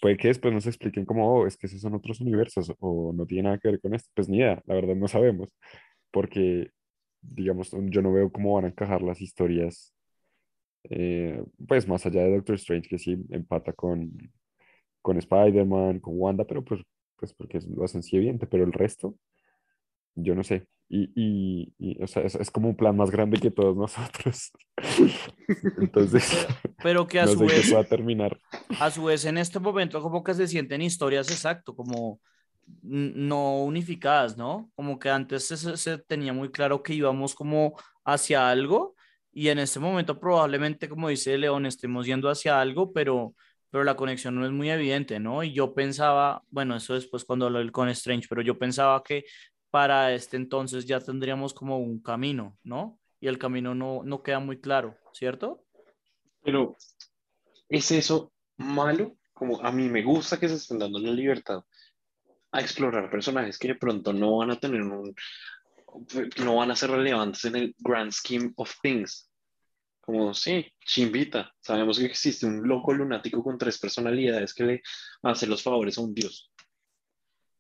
puede 0.02 0.18
que 0.18 0.30
después 0.30 0.54
nos 0.54 0.68
expliquen 0.68 1.06
como, 1.06 1.34
oh, 1.42 1.48
es 1.48 1.58
que 1.58 1.68
esos 1.68 1.82
son 1.82 1.96
otros 1.96 2.22
universos, 2.22 2.74
o 2.80 3.14
no 3.14 3.26
tiene 3.26 3.44
nada 3.44 3.60
que 3.60 3.70
ver 3.70 3.82
con 3.82 3.96
esto, 3.96 4.10
pues 4.16 4.30
ni 4.30 4.38
idea, 4.38 4.62
la 4.66 4.76
verdad 4.76 4.96
no 4.96 5.08
sabemos, 5.08 5.50
porque 6.12 6.70
digamos, 7.24 7.72
yo 7.90 8.02
no 8.02 8.14
veo 8.14 8.32
cómo 8.32 8.56
van 8.56 8.66
a 8.66 8.68
encajar 8.70 9.02
las 9.02 9.22
historias, 9.22 9.94
eh, 10.90 11.44
pues 11.68 11.88
más 11.88 12.06
allá 12.06 12.24
de 12.24 12.36
Doctor 12.36 12.56
Strange, 12.56 12.90
que 12.90 13.00
sí 13.00 13.18
empata 13.30 13.74
con, 13.74 14.12
con 15.02 15.18
Spider-Man, 15.18 16.00
con 16.00 16.20
Wanda, 16.20 16.46
pero 16.46 16.64
pues, 16.64 16.82
pues 17.24 17.34
porque 17.34 17.58
es 17.58 17.68
lo 17.68 17.86
hacen 17.86 18.04
sí 18.04 18.18
evidente, 18.18 18.48
pero 18.48 18.66
el 18.66 18.74
resto, 18.74 19.16
yo 20.16 20.36
no 20.36 20.44
sé. 20.44 20.68
Y, 20.90 21.12
y, 21.16 21.74
y, 21.80 22.04
o 22.04 22.08
sea, 22.08 22.24
es, 22.24 22.36
es 22.36 22.52
como 22.52 22.70
un 22.70 22.76
plan 22.76 22.96
más 22.98 23.12
grande 23.12 23.40
que 23.40 23.52
todos 23.52 23.76
nosotros. 23.78 24.52
Entonces, 25.78 26.48
Pero 26.82 27.08
que 27.08 27.20
a 27.20 27.28
no 27.28 27.36
su 27.36 27.46
vez, 27.46 27.70
pueda 27.70 27.84
terminar. 27.88 28.40
a 28.80 28.92
su 28.92 29.04
vez 29.06 29.26
en 29.26 29.38
este 29.38 29.60
momento 29.60 30.02
como 30.02 30.24
que 30.24 30.34
se 30.34 30.48
sienten 30.48 30.82
historias 30.82 31.30
exacto, 31.32 31.76
como 31.76 32.20
no 32.84 33.64
unificadas, 33.64 34.38
¿no? 34.38 34.72
Como 34.76 35.00
que 35.00 35.10
antes 35.10 35.48
se- 35.48 35.78
se 35.78 35.98
tenía 36.00 36.34
muy 36.34 36.52
claro 36.52 36.82
que 36.84 36.94
íbamos 36.94 37.36
como 37.36 37.76
hacia 38.06 38.50
algo 38.50 38.96
y 39.32 39.50
en 39.50 39.60
este 39.60 39.80
momento 39.80 40.20
probablemente, 40.20 40.90
como 40.90 41.10
dice 41.10 41.38
León, 41.38 41.66
estemos 41.66 42.06
yendo 42.06 42.30
hacia 42.30 42.60
algo, 42.62 42.94
pero, 42.94 43.36
pero 43.74 43.86
la 43.86 43.96
conexión 43.96 44.36
no 44.36 44.46
es 44.46 44.52
muy 44.52 44.70
evidente, 44.70 45.20
¿no? 45.20 45.44
Y 45.44 45.52
yo 45.52 45.74
pensaba, 45.74 46.44
bueno, 46.52 46.76
eso 46.76 46.94
después 46.94 47.26
cuando 47.26 47.50
del 47.50 47.72
con 47.72 47.90
Strange, 47.90 48.28
pero 48.30 48.44
yo 48.44 48.60
pensaba 48.60 49.04
que 49.04 49.26
para 49.72 50.14
este 50.14 50.38
entonces 50.38 50.86
ya 50.86 51.00
tendríamos 51.00 51.56
como 51.56 51.80
un 51.80 52.00
camino, 52.00 52.56
¿no? 52.64 53.00
Y 53.20 53.26
el 53.26 53.40
camino 53.40 53.74
no, 53.74 54.04
no 54.04 54.22
queda 54.22 54.38
muy 54.38 54.62
claro, 54.62 54.96
¿cierto? 55.12 55.66
Pero, 56.44 56.78
¿es 57.68 57.90
eso 57.90 58.32
malo? 58.58 59.18
Como 59.34 59.60
a 59.60 59.72
mí 59.72 59.90
me 59.90 60.04
gusta 60.04 60.40
que 60.40 60.50
se 60.50 60.54
estén 60.54 60.78
dando 60.78 61.00
la 61.00 61.10
libertad 61.10 61.64
a 62.52 62.62
explorar 62.62 63.10
personajes 63.10 63.58
que 63.58 63.70
de 63.70 63.76
pronto 63.76 64.14
no 64.14 64.38
van 64.38 64.52
a 64.52 64.60
tener 64.60 64.84
un, 64.84 65.16
no 66.44 66.58
van 66.58 66.70
a 66.70 66.76
ser 66.76 66.92
relevantes 66.92 67.44
en 67.46 67.56
el 67.56 67.76
grand 67.80 68.12
scheme 68.12 68.54
of 68.56 68.72
things. 68.84 69.32
Como, 70.06 70.34
sí, 70.34 70.70
chimbita. 70.86 71.54
Sabemos 71.62 71.98
que 71.98 72.06
existe 72.06 72.46
un 72.46 72.68
loco 72.68 72.94
lunático 72.94 73.42
con 73.42 73.58
tres 73.58 73.80
personalidades 73.80 74.54
que 74.54 74.64
le 74.66 74.82
hace 75.22 75.48
los 75.48 75.64
favores 75.64 75.98
a 75.98 76.02
un 76.02 76.14
dios. 76.14 76.52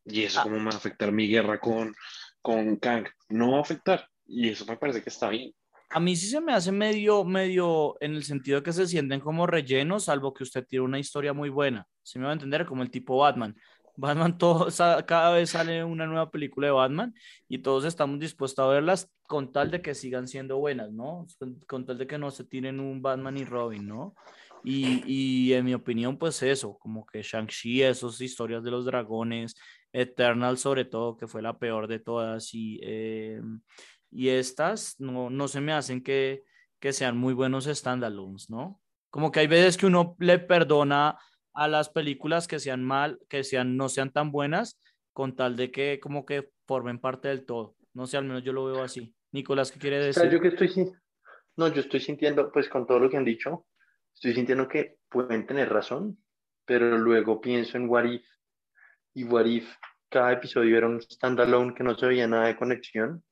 Y 0.04 0.24
eso, 0.24 0.44
¿cómo 0.44 0.58
me 0.58 0.66
va 0.66 0.72
a 0.72 0.78
afectar 0.78 1.14
mi 1.14 1.28
guerra 1.30 1.58
con, 1.62 1.96
con 2.42 2.76
Kang? 2.76 3.08
No 3.30 3.54
va 3.54 3.60
a 3.60 3.62
afectar. 3.62 4.10
Y 4.26 4.50
eso 4.50 4.66
me 4.66 4.76
parece 4.76 5.02
que 5.02 5.10
está 5.10 5.30
bien. 5.30 5.54
A 5.90 6.02
mí 6.02 6.18
sí 6.18 6.28
se 6.28 6.42
me 6.42 6.54
hace 6.54 6.74
medio, 6.74 7.24
medio 7.24 7.96
en 8.02 8.16
el 8.16 8.26
sentido 8.26 8.62
que 8.62 8.74
se 8.74 8.88
sienten 8.88 9.22
como 9.22 9.48
rellenos, 9.48 10.06
salvo 10.06 10.34
que 10.34 10.44
usted 10.44 10.66
tiene 10.66 10.84
una 10.84 11.00
historia 11.00 11.32
muy 11.32 11.50
buena. 11.50 11.88
Se 12.02 12.20
me 12.20 12.26
va 12.26 12.32
a 12.32 12.34
entender 12.34 12.66
como 12.66 12.84
el 12.84 12.92
tipo 12.92 13.18
Batman. 13.20 13.56
Batman, 13.96 14.38
todo, 14.38 14.72
sa- 14.72 15.06
cada 15.06 15.32
vez 15.34 15.52
sale 15.52 15.84
una 15.84 16.06
nueva 16.06 16.32
película 16.32 16.68
de 16.68 16.74
Batman 16.74 17.14
y 17.48 17.60
todos 17.60 17.86
estamos 17.86 18.20
dispuestos 18.20 18.64
a 18.64 18.68
verlas 18.70 19.12
con 19.28 19.52
tal 19.52 19.72
de 19.72 19.82
que 19.82 19.96
sigan 19.96 20.28
siendo 20.28 20.58
buenas, 20.58 20.92
¿no? 20.92 21.26
Con 21.68 21.86
tal 21.86 21.98
de 21.98 22.08
que 22.08 22.18
no 22.18 22.32
se 22.32 22.44
tiren 22.44 22.80
un 22.80 23.02
Batman 23.02 23.38
y 23.38 23.46
Robin, 23.46 23.88
¿no? 23.88 24.16
Y, 24.64 25.04
y 25.06 25.54
en 25.54 25.66
mi 25.66 25.74
opinión, 25.74 26.18
pues 26.18 26.42
eso, 26.42 26.78
como 26.78 27.06
que 27.06 27.22
Shang-Chi, 27.22 27.84
esas 27.84 28.22
historias 28.22 28.64
de 28.64 28.72
los 28.72 28.86
dragones, 28.86 29.56
Eternal 29.92 30.58
sobre 30.58 30.86
todo, 30.86 31.18
que 31.18 31.28
fue 31.28 31.42
la 31.42 31.58
peor 31.60 31.88
de 31.88 32.00
todas, 32.00 32.54
y, 32.54 32.80
eh, 32.82 33.42
y 34.10 34.30
estas 34.30 35.00
no, 35.00 35.30
no 35.30 35.48
se 35.48 35.60
me 35.62 35.74
hacen 35.74 36.02
que, 36.02 36.44
que 36.80 36.94
sean 36.94 37.18
muy 37.18 37.34
buenos 37.34 37.66
standalones, 37.66 38.50
¿no? 38.50 38.80
Como 39.10 39.32
que 39.32 39.42
hay 39.42 39.48
veces 39.48 39.78
que 39.78 39.86
uno 39.86 40.16
le 40.20 40.40
perdona 40.40 41.18
a 41.54 41.68
las 41.68 41.90
películas 41.90 42.48
que 42.48 42.60
sean 42.60 42.84
mal, 42.84 43.20
que 43.30 43.44
sean, 43.44 43.78
no 43.78 43.90
sean 43.90 44.12
tan 44.12 44.32
buenas, 44.32 44.82
con 45.14 45.36
tal 45.36 45.56
de 45.56 45.72
que 45.72 46.00
como 46.00 46.26
que 46.26 46.50
formen 46.68 47.00
parte 47.00 47.28
del 47.28 47.46
todo. 47.46 47.76
No 47.94 48.08
sé, 48.08 48.18
al 48.18 48.26
menos 48.26 48.44
yo 48.44 48.54
lo 48.54 48.66
veo 48.66 48.82
así. 48.82 49.14
Nicolás, 49.32 49.72
¿qué 49.72 49.80
quiere 49.80 50.10
O 50.10 50.14
sea, 50.14 50.24
decir? 50.24 50.38
yo 50.38 50.42
que 50.42 50.48
estoy 50.50 50.92
no, 51.56 51.68
yo 51.68 51.82
estoy 51.82 52.00
sintiendo, 52.00 52.52
pues 52.52 52.68
con 52.68 52.88
todo 52.88 53.00
lo 53.00 53.10
que 53.10 53.18
han 53.18 53.26
dicho, 53.26 53.68
estoy 54.14 54.34
sintiendo 54.34 54.68
que 54.68 54.98
pueden 55.10 55.46
tener 55.46 55.72
razón, 55.72 56.18
pero 56.66 56.98
luego 56.98 57.40
pienso 57.40 57.78
en 57.78 57.88
What 57.88 58.06
If, 58.06 58.26
y 59.14 59.24
What 59.24 59.46
If, 59.46 59.72
cada 60.10 60.32
episodio 60.32 60.78
era 60.78 60.88
un 60.88 61.02
standalone 61.02 61.76
que 61.76 61.84
no 61.84 61.96
se 61.96 62.08
veía 62.08 62.28
nada 62.28 62.48
de 62.48 62.58
conexión, 62.58 63.24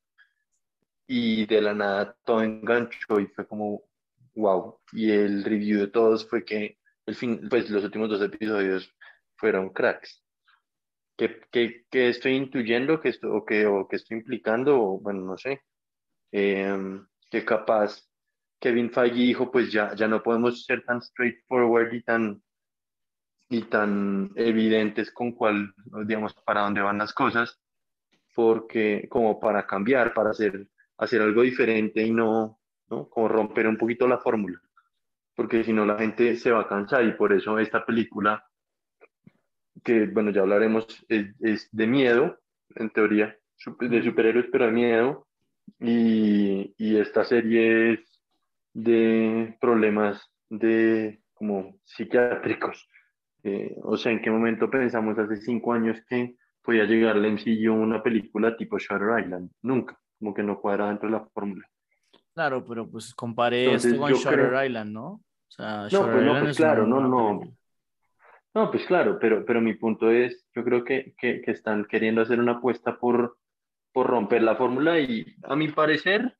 y 1.07 1.45
de 1.47 1.61
la 1.61 1.73
nada 1.73 2.15
todo 2.23 2.43
enganchó 2.43 3.19
y 3.19 3.25
fue 3.27 3.47
como, 3.47 3.83
wow, 4.35 4.79
y 4.93 5.11
el 5.11 5.43
review 5.43 5.79
de 5.79 5.87
todos 5.87 6.29
fue 6.29 6.45
que 6.45 6.77
el 7.05 7.15
fin, 7.15 7.47
pues 7.49 7.69
los 7.69 7.83
últimos 7.83 8.09
dos 8.09 8.21
episodios 8.21 8.93
fueron 9.35 9.69
cracks. 9.69 10.23
¿Qué, 11.17 11.41
qué, 11.51 11.85
qué 11.89 12.09
estoy 12.09 12.33
intuyendo 12.33 12.99
que 13.01 13.09
esto, 13.09 13.31
o, 13.33 13.45
que, 13.45 13.65
o 13.65 13.87
que 13.87 13.97
estoy 13.97 14.17
implicando? 14.17 14.79
O, 14.79 14.99
bueno, 14.99 15.21
no 15.21 15.37
sé. 15.37 15.61
Em, 16.31 17.05
que 17.29 17.43
capaz 17.45 18.07
Kevin 18.59 18.91
Feige 18.91 19.15
dijo, 19.15 19.51
pues 19.51 19.71
ya, 19.71 19.93
ya 19.95 20.07
no 20.07 20.23
podemos 20.23 20.65
ser 20.65 20.83
tan 20.85 21.01
straightforward 21.01 21.93
y 21.93 22.03
tan, 22.03 22.41
y 23.49 23.63
tan 23.63 24.31
evidentes 24.35 25.11
con 25.11 25.33
cuál, 25.33 25.73
digamos, 26.05 26.33
para 26.45 26.61
dónde 26.61 26.81
van 26.81 26.99
las 26.99 27.13
cosas, 27.13 27.59
porque 28.33 29.07
como 29.09 29.39
para 29.39 29.65
cambiar, 29.65 30.13
para 30.13 30.29
hacer, 30.31 30.67
hacer 30.97 31.21
algo 31.21 31.41
diferente 31.41 32.01
y 32.03 32.11
no, 32.11 32.59
¿no? 32.89 33.09
Como 33.09 33.27
romper 33.27 33.67
un 33.67 33.77
poquito 33.77 34.07
la 34.07 34.19
fórmula, 34.19 34.61
porque 35.35 35.63
si 35.63 35.73
no 35.73 35.85
la 35.85 35.97
gente 35.97 36.35
se 36.35 36.51
va 36.51 36.61
a 36.61 36.67
cansar 36.67 37.05
y 37.05 37.13
por 37.13 37.33
eso 37.33 37.57
esta 37.59 37.85
película, 37.85 38.45
que 39.83 40.07
bueno, 40.07 40.31
ya 40.31 40.41
hablaremos, 40.41 41.05
es, 41.09 41.33
es 41.39 41.69
de 41.71 41.87
miedo, 41.87 42.39
en 42.75 42.89
teoría, 42.91 43.35
de 43.79 44.03
superhéroes, 44.03 44.47
pero 44.51 44.65
de 44.65 44.71
miedo, 44.71 45.27
y, 45.79 46.73
y 46.77 46.97
esta 46.97 47.23
serie 47.23 47.93
es 47.93 48.21
de 48.73 49.57
problemas 49.59 50.29
de 50.49 51.21
como 51.33 51.79
psiquiátricos. 51.83 52.87
Eh, 53.43 53.75
o 53.83 53.97
sea, 53.97 54.11
¿en 54.11 54.21
qué 54.21 54.29
momento 54.29 54.69
pensamos 54.69 55.17
hace 55.17 55.37
cinco 55.37 55.73
años 55.73 55.97
que 56.07 56.35
podía 56.61 56.83
llegar 56.85 57.15
al 57.15 57.25
MCU 57.25 57.73
una 57.73 58.03
película 58.03 58.55
tipo 58.55 58.77
Shutter 58.77 59.19
Island? 59.23 59.49
Nunca, 59.63 59.99
como 60.19 60.33
que 60.33 60.43
no 60.43 60.59
cuadra 60.59 60.89
dentro 60.89 61.09
de 61.09 61.13
la 61.17 61.25
fórmula. 61.25 61.67
Claro, 62.33 62.65
pero 62.65 62.89
pues 62.89 63.13
compare 63.13 63.65
Entonces, 63.65 63.91
esto 63.93 64.01
con 64.01 64.13
Shutter 64.13 64.49
creo- 64.49 64.65
Island, 64.65 64.91
¿no? 64.91 65.07
O 65.11 65.21
sea, 65.49 65.87
No, 65.91 66.11
pues 66.11 66.23
no, 66.23 66.39
pues 66.39 66.57
claro, 66.57 66.85
no, 66.87 67.01
no. 67.01 67.39
película. 67.39 67.57
No, 68.53 68.71
pues 68.71 68.85
claro, 68.85 69.17
pero, 69.19 69.45
pero 69.45 69.61
mi 69.61 69.73
punto 69.75 70.09
es, 70.11 70.45
yo 70.53 70.63
creo 70.63 70.83
que, 70.83 71.13
que, 71.17 71.41
que 71.41 71.51
están 71.51 71.85
queriendo 71.85 72.21
hacer 72.21 72.39
una 72.39 72.53
apuesta 72.53 72.97
por, 72.99 73.37
por 73.93 74.07
romper 74.07 74.43
la 74.43 74.55
fórmula 74.55 74.99
y 74.99 75.25
a 75.43 75.55
mi 75.55 75.69
parecer, 75.69 76.37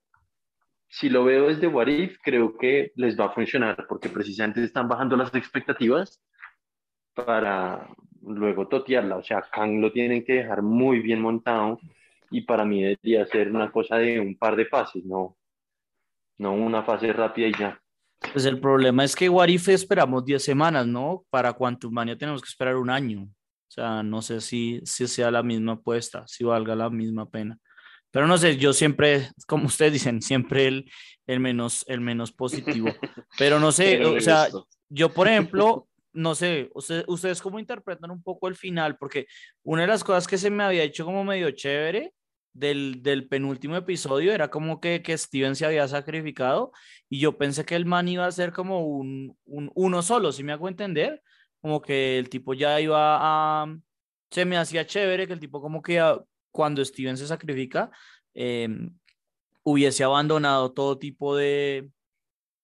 si 0.89 1.10
lo 1.10 1.24
veo 1.24 1.48
desde 1.48 1.67
What 1.67 1.88
If, 1.88 2.17
creo 2.21 2.57
que 2.57 2.91
les 2.95 3.17
va 3.17 3.25
a 3.25 3.31
funcionar 3.33 3.86
porque 3.88 4.10
precisamente 4.10 4.62
están 4.63 4.89
bajando 4.89 5.15
las 5.15 5.33
expectativas 5.36 6.21
para 7.13 7.88
luego 8.21 8.67
totearla. 8.67 9.17
O 9.17 9.24
sea, 9.24 9.41
Kang 9.51 9.79
lo 9.79 9.91
tienen 9.91 10.24
que 10.25 10.33
dejar 10.33 10.62
muy 10.62 11.00
bien 11.00 11.21
montado 11.21 11.79
y 12.29 12.41
para 12.41 12.65
mí 12.65 12.81
debería 12.81 13.25
ser 13.25 13.50
una 13.51 13.71
cosa 13.71 13.98
de 13.98 14.19
un 14.19 14.38
par 14.38 14.55
de 14.57 14.65
fases, 14.65 15.03
no, 15.05 15.38
no 16.38 16.54
una 16.54 16.84
fase 16.84 17.12
rápida 17.14 17.48
y 17.48 17.54
ya. 17.54 17.82
Pues 18.34 18.46
el 18.46 18.60
problema 18.60 19.04
es 19.04 19.16
que 19.16 19.30
What 19.30 19.48
If 19.48 19.70
esperamos 19.70 20.24
10 20.24 20.44
semanas, 20.44 20.86
¿no? 20.86 21.26
Para 21.30 21.54
Quantum 21.54 21.94
Mania 21.94 22.18
tenemos 22.18 22.42
que 22.42 22.50
esperar 22.50 22.76
un 22.76 22.90
año. 22.90 23.24
O 23.24 23.74
sea, 23.74 24.04
no 24.04 24.22
sé 24.22 24.42
si, 24.42 24.82
si 24.84 25.08
sea 25.08 25.32
la 25.32 25.44
misma 25.44 25.74
apuesta, 25.74 26.28
si 26.28 26.44
valga 26.44 26.76
la 26.76 26.90
misma 26.90 27.30
pena. 27.30 27.58
Pero 28.12 28.28
no 28.28 28.38
sé, 28.38 28.58
yo 28.58 28.74
siempre, 28.74 29.30
como 29.48 29.68
ustedes 29.68 29.94
dicen, 29.94 30.22
siempre 30.22 30.68
el, 30.68 30.92
el, 31.26 31.40
menos, 31.40 31.86
el 31.88 32.02
menos 32.02 32.32
positivo. 32.32 32.90
Pero 33.38 33.60
no 33.60 33.72
sé, 33.72 33.96
Pero 33.98 34.14
o 34.16 34.20
sea, 34.20 34.50
yo, 34.90 35.10
por 35.14 35.28
ejemplo, 35.30 35.88
no 36.14 36.36
sé, 36.36 36.70
usted- 36.74 37.06
ustedes 37.08 37.42
cómo 37.42 37.60
interpretan 37.60 38.12
un 38.12 38.22
poco 38.22 38.50
el 38.50 38.56
final, 38.56 38.98
porque 38.98 39.28
una 39.64 39.84
de 39.84 39.88
las 39.88 40.04
cosas 40.04 40.28
que 40.28 40.38
se 40.38 40.50
me 40.50 40.64
había 40.64 40.84
hecho 40.84 41.06
como 41.06 41.24
medio 41.24 41.50
chévere 41.52 42.14
del, 42.53 43.01
del 43.01 43.27
penúltimo 43.27 43.75
episodio 43.75 44.34
era 44.34 44.50
como 44.50 44.79
que, 44.79 45.01
que 45.01 45.17
Steven 45.17 45.55
se 45.55 45.65
había 45.65 45.88
sacrificado 45.88 46.72
y 47.10 47.20
yo 47.20 47.38
pensé 47.38 47.65
que 47.65 47.75
el 47.75 47.86
man 47.86 48.08
iba 48.08 48.25
a 48.25 48.31
ser 48.31 48.51
como 48.51 48.86
un, 48.88 49.38
un 49.46 49.72
uno 49.75 50.01
solo, 50.01 50.31
si 50.31 50.43
me 50.43 50.51
hago 50.51 50.67
entender, 50.67 51.22
como 51.62 51.81
que 51.81 52.17
el 52.17 52.29
tipo 52.29 52.53
ya 52.53 52.79
iba 52.81 53.17
a... 53.20 53.77
Se 54.31 54.46
me 54.46 54.58
hacía 54.58 54.86
chévere 54.86 55.27
que 55.27 55.34
el 55.34 55.39
tipo 55.39 55.62
como 55.62 55.81
que 55.81 56.01
cuando 56.51 56.84
Steven 56.84 57.17
se 57.17 57.27
sacrifica, 57.27 57.91
em, 58.34 58.98
hubiese 59.63 60.03
abandonado 60.03 60.74
todo 60.74 60.98
tipo 60.98 61.36
de, 61.36 61.89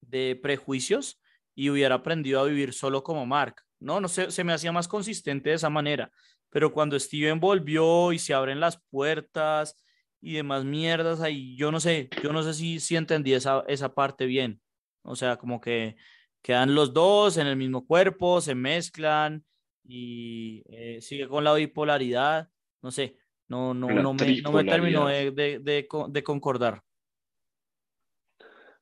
de 0.01 0.39
prejuicios 0.41 1.19
y 1.55 1.69
hubiera 1.69 1.95
aprendido 1.95 2.39
a 2.39 2.45
vivir 2.45 2.73
solo 2.73 3.03
como 3.03 3.25
Mark. 3.25 3.63
No, 3.79 3.99
no 3.99 4.07
sé, 4.07 4.31
se 4.31 4.43
me 4.43 4.53
hacía 4.53 4.71
más 4.71 4.87
consistente 4.87 5.49
de 5.49 5.55
esa 5.55 5.69
manera. 5.69 6.11
Pero 6.49 6.71
cuando 6.71 6.99
Steven 6.99 7.39
volvió 7.39 8.11
y 8.13 8.19
se 8.19 8.33
abren 8.33 8.59
las 8.59 8.81
puertas 8.89 9.83
y 10.21 10.33
demás 10.33 10.65
mierdas, 10.65 11.21
ahí 11.21 11.55
yo 11.55 11.71
no 11.71 11.79
sé, 11.79 12.09
yo 12.23 12.33
no 12.33 12.41
sé 12.43 12.53
si, 12.53 12.79
si 12.79 12.95
entendí 12.95 13.33
esa, 13.33 13.63
esa 13.67 13.93
parte 13.93 14.25
bien. 14.25 14.61
O 15.03 15.15
sea, 15.15 15.37
como 15.37 15.61
que 15.61 15.95
quedan 16.41 16.73
los 16.73 16.93
dos 16.93 17.37
en 17.37 17.47
el 17.47 17.55
mismo 17.55 17.85
cuerpo, 17.85 18.41
se 18.41 18.55
mezclan 18.55 19.43
y 19.83 20.63
eh, 20.69 21.01
sigue 21.01 21.27
con 21.27 21.43
la 21.43 21.53
bipolaridad. 21.53 22.49
No 22.81 22.91
sé, 22.91 23.17
no, 23.47 23.73
no, 23.73 23.89
no, 23.89 24.13
me, 24.13 24.41
no 24.41 24.51
me 24.51 24.63
terminó 24.63 25.07
de, 25.07 25.31
de, 25.31 25.87
de 26.09 26.23
concordar. 26.23 26.81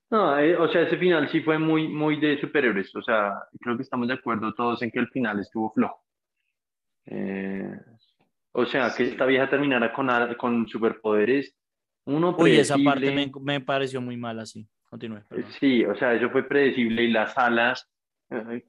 No, 0.10 0.38
eh, 0.40 0.56
o 0.56 0.72
sea, 0.72 0.84
ese 0.84 0.98
final 0.98 1.30
sí 1.32 1.42
fue 1.42 1.58
muy, 1.58 1.88
muy 1.88 2.20
de 2.20 2.40
superhéroes. 2.40 2.96
O 2.96 3.02
sea, 3.02 3.34
creo 3.60 3.76
que 3.76 3.84
estamos 3.84 4.08
de 4.08 4.14
acuerdo 4.14 4.54
todos 4.54 4.82
en 4.82 4.92
que 4.92 5.00
el 5.00 5.10
final 5.10 5.40
estuvo 5.40 5.74
flojo. 5.74 6.05
Eh, 7.08 7.72
o 8.54 8.66
sea, 8.66 8.94
que 8.96 9.04
esta 9.04 9.26
vieja 9.26 9.50
terminara 9.50 9.92
con, 9.94 10.10
con 10.38 10.68
superpoderes. 10.68 11.56
Uno 12.06 12.36
Uy, 12.38 12.56
esa 12.58 12.78
parte 12.84 13.12
me, 13.12 13.32
me 13.42 13.62
pareció 13.62 14.02
muy 14.02 14.18
mala, 14.18 14.46
sí. 14.46 14.68
Continúe, 14.90 15.22
perdón. 15.28 15.46
Sí, 15.60 15.84
o 15.84 15.96
sea, 15.96 16.14
eso 16.14 16.30
fue 16.30 16.44
predecible 16.48 17.04
y 17.04 17.12
las 17.12 17.38
alas 17.38 17.90
eh, 18.30 18.64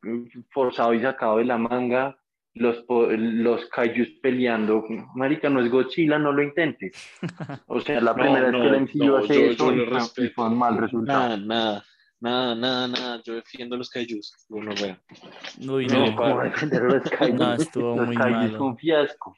forzado 0.51 0.95
y 0.95 1.01
sacado 1.03 1.39
de 1.39 1.45
la 1.45 1.59
manga, 1.59 2.19
los, 2.55 2.85
los 2.89 3.67
kaijus 3.69 4.09
peleando. 4.23 4.83
Marica, 5.15 5.49
no 5.51 5.61
es 5.61 5.71
Godzilla, 5.71 6.19
no 6.19 6.33
lo 6.33 6.43
intentes. 6.43 6.93
O 7.69 7.81
sea, 7.81 8.01
la 8.01 8.13
No, 8.13 8.17
primera 8.17 8.51
no, 8.51 8.59
vez 8.61 8.63
que 8.63 8.69
el 8.69 8.83
MCU 8.83 9.07
no, 9.07 9.17
hace 9.19 9.35
yo- 9.35 9.51
eso 9.51 9.73
yo 9.75 10.25
y 10.25 10.29
fue 10.31 10.47
un 10.47 10.59
mal 10.59 10.79
resultado. 10.79 11.21
Nada, 11.21 11.37
nada, 11.37 11.85
nada, 12.21 12.55
nada, 12.55 12.89
nada. 12.89 13.23
Yo 13.25 13.35
defiendo 13.35 13.77
los 13.77 13.91
kaijus. 13.91 14.33
Bueno, 14.49 14.73
vea. 14.81 15.01
Uy, 15.69 15.87
No, 15.87 16.07
no, 16.07 16.17
¿cómo 16.17 16.43
defender 16.43 16.83
los 16.83 17.03
kaijus? 17.11 17.39
No, 17.39 17.55
estuvo 17.55 17.97
los 17.97 18.07
muy 18.07 18.17
kaijus 18.17 18.53
malo. 18.53 18.65
un 18.65 18.79
fiasco. 18.79 19.37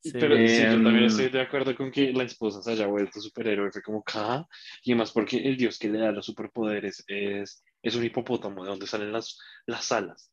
sí. 0.00 0.12
Pero 0.12 0.36
sí, 0.36 0.62
yo 0.62 0.70
también 0.72 0.96
Em, 0.98 1.04
estoy 1.06 1.28
de 1.30 1.40
acuerdo 1.40 1.74
con 1.76 1.90
que 1.90 2.12
la 2.12 2.24
esposa 2.24 2.62
se 2.62 2.72
haya 2.72 2.86
vuelto 2.86 3.20
superhéroe. 3.20 3.70
Fue 3.72 3.82
como, 3.82 4.02
¿ca? 4.02 4.46
Y 4.82 4.92
además 4.92 5.12
porque 5.12 5.36
el 5.38 5.56
dios 5.56 5.78
que 5.78 5.88
le 5.88 5.98
da 5.98 6.12
los 6.12 6.26
superpoderes 6.26 7.04
es, 7.08 7.64
es 7.82 7.94
un 7.96 8.04
hipopótamo 8.04 8.62
de 8.64 8.70
donde 8.70 8.86
salen 8.86 9.12
las, 9.12 9.38
las 9.66 9.90
alas. 9.92 10.32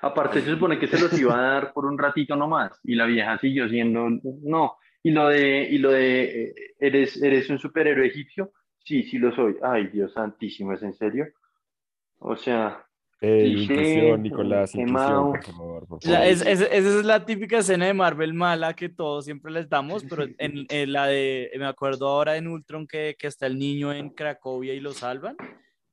Aparte, 0.00 0.40
se 0.40 0.50
supone 0.50 0.78
que 0.78 0.86
se 0.86 0.98
los 0.98 1.18
iba 1.18 1.38
a 1.38 1.42
dar 1.54 1.72
por 1.72 1.84
un 1.86 1.98
ratito 1.98 2.36
nomás 2.36 2.78
y 2.84 2.94
la 2.94 3.06
vieja 3.06 3.38
siguió 3.38 3.68
siendo, 3.68 4.08
no. 4.42 4.76
Y 5.02 5.10
lo 5.10 5.28
de, 5.28 5.68
y 5.70 5.76
lo 5.78 5.90
de, 5.92 6.22
eh, 6.44 6.54
¿eres, 6.78 7.22
¿eres 7.22 7.50
un 7.50 7.58
superhéroe 7.58 8.06
egipcio? 8.06 8.52
Sí, 8.84 9.02
sí 9.04 9.18
lo 9.18 9.34
soy. 9.34 9.56
Ay, 9.62 9.88
Dios 9.88 10.12
santísimo, 10.12 10.72
¿es 10.72 10.82
en 10.82 10.94
serio? 10.94 11.26
O 12.18 12.36
sea, 12.36 12.86
Eh, 13.20 13.54
inclusión, 13.56 14.22
Nicolás, 14.22 14.72
quemado. 14.72 15.30
inclusión, 15.30 15.42
por 15.42 15.54
favor, 15.54 15.86
por 15.86 16.00
favor. 16.02 16.26
es- 16.26 16.42
es- 16.42 16.60
esa 16.60 16.98
es 16.98 17.04
la 17.04 17.24
típica 17.24 17.58
escena 17.58 17.86
de 17.86 17.94
Marvel 17.94 18.34
mala 18.34 18.74
que 18.74 18.90
todos 18.90 19.24
siempre 19.24 19.50
les 19.50 19.68
damos, 19.68 20.04
pero 20.08 20.24
en, 20.36 20.66
en 20.68 20.92
la 20.92 21.06
de, 21.06 21.50
me 21.56 21.64
acuerdo 21.64 22.08
ahora 22.08 22.36
en 22.36 22.46
Ultron 22.48 22.86
que, 22.86 23.16
que 23.18 23.26
está 23.26 23.46
el 23.46 23.58
niño 23.58 23.92
en 23.92 24.10
Cracovia 24.10 24.74
y 24.74 24.80
lo 24.80 24.92
salvan, 24.92 25.36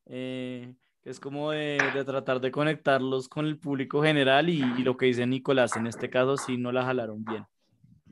eh, 0.08 0.74
es 1.06 1.20
como 1.20 1.52
de, 1.52 1.78
de 1.94 2.04
tratar 2.04 2.42
de 2.42 2.52
conectarlos 2.52 3.30
con 3.30 3.46
el 3.46 3.58
público 3.58 4.04
general 4.04 4.50
y, 4.50 4.56
y 4.56 4.84
lo 4.84 4.98
que 4.98 5.06
dice 5.06 5.26
Nicolás, 5.26 5.78
en 5.78 5.88
este 5.88 6.10
caso 6.10 6.36
sí 6.36 6.58
no 6.58 6.74
la 6.74 6.84
jalaron 6.84 7.24
bien. 7.24 7.46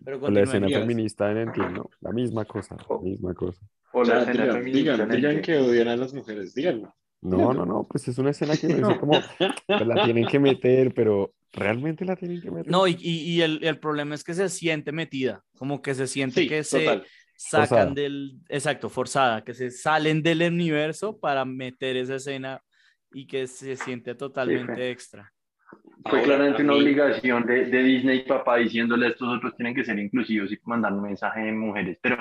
Pero 0.06 0.20
O 0.26 0.32
la 0.32 0.42
escena 0.42 0.70
feminista 0.70 1.30
en 1.32 1.52
¿no? 1.74 1.90
La 2.00 2.12
misma 2.12 2.46
cosa, 2.46 2.78
la 2.90 2.98
misma 3.00 3.34
cosa. 3.34 3.62
O 3.92 4.04
la 4.04 4.18
escena 4.18 4.44
digan, 4.44 4.54
feminista 4.54 5.06
digan, 5.06 5.10
digan 5.10 5.36
que- 5.36 5.42
que 5.42 5.58
odian 5.58 5.88
a 5.90 5.96
las 5.98 6.14
mujeres, 6.14 6.54
díganlo. 6.54 6.96
No, 7.22 7.54
no, 7.54 7.66
no, 7.66 7.86
pues 7.88 8.08
es 8.08 8.18
una 8.18 8.30
escena 8.32 8.58
que 8.58 8.70
me 8.70 8.78
dice 8.80 8.96
como, 8.96 9.28
pues 9.76 9.88
la 9.88 10.00
tienen 10.00 10.26
que 10.28 10.40
meter, 10.40 10.94
pero 10.94 11.34
realmente 11.52 12.06
la 12.06 12.16
tienen 12.16 12.42
que 12.42 12.52
meter. 12.52 12.72
No, 12.72 12.88
y, 12.88 12.96
y, 13.00 13.22
y 13.36 13.42
el, 13.42 13.64
el 13.64 13.80
problema 13.80 14.16
es 14.16 14.24
que 14.24 14.34
se 14.34 14.48
siente 14.50 14.92
metida, 14.92 15.44
como 15.58 15.82
que 15.82 15.96
se 15.96 16.08
siente 16.08 16.42
Sí, 16.42 16.48
que 16.48 16.64
se 16.64 16.80
total. 16.86 17.08
sacan 17.36 17.68
Forzada. 17.90 17.96
del, 17.96 18.40
exacto, 18.50 18.90
forzada, 18.90 19.44
que 19.44 19.54
se 19.54 19.72
salen 19.72 20.22
del 20.24 20.42
universo 20.44 21.20
para 21.20 21.46
meter 21.46 21.98
esa 21.98 22.16
escena 22.16 22.62
y 23.12 23.26
que 23.28 23.48
se 23.48 23.76
siente 23.76 24.16
totalmente 24.16 24.74
fue. 24.76 24.92
extra. 24.92 25.34
Fue 26.10 26.20
Ahora, 26.20 26.24
claramente 26.24 26.64
una 26.64 26.74
obligación 26.76 27.46
de, 27.46 27.66
de 27.66 27.84
Disney, 27.84 28.26
papá, 28.26 28.58
diciéndole 28.58 29.08
a 29.08 29.10
estos 29.10 29.28
otros 29.38 29.56
tienen 29.56 29.76
que 29.76 29.84
ser 29.86 30.00
inclusivos 30.00 30.52
y 30.52 30.60
mandar 30.66 30.94
un 30.94 31.02
mensaje 31.04 31.42
de 31.42 31.52
mujeres. 31.52 31.98
Pero, 32.02 32.18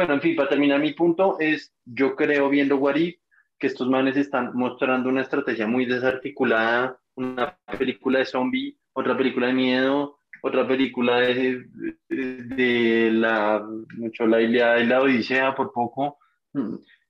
bueno, 0.00 0.14
en 0.14 0.20
fin, 0.22 0.34
para 0.34 0.48
terminar 0.48 0.80
mi 0.80 0.94
punto 0.94 1.36
es, 1.38 1.74
yo 1.84 2.16
creo 2.16 2.48
viendo 2.48 2.80
If, 2.96 3.16
que 3.58 3.66
estos 3.66 3.86
manes 3.90 4.16
están 4.16 4.52
mostrando 4.54 5.10
una 5.10 5.20
estrategia 5.20 5.66
muy 5.66 5.84
desarticulada, 5.84 6.98
una 7.16 7.58
película 7.78 8.20
de 8.20 8.24
zombie, 8.24 8.78
otra 8.94 9.14
película 9.14 9.48
de 9.48 9.52
miedo, 9.52 10.18
otra 10.42 10.66
película 10.66 11.18
de, 11.20 11.66
de, 12.08 13.10
la, 13.12 13.62
mucho 13.98 14.26
la 14.26 14.40
Ilíada 14.40 14.80
y 14.80 14.86
la 14.86 15.02
Odisea, 15.02 15.54
por 15.54 15.70
poco, 15.70 16.16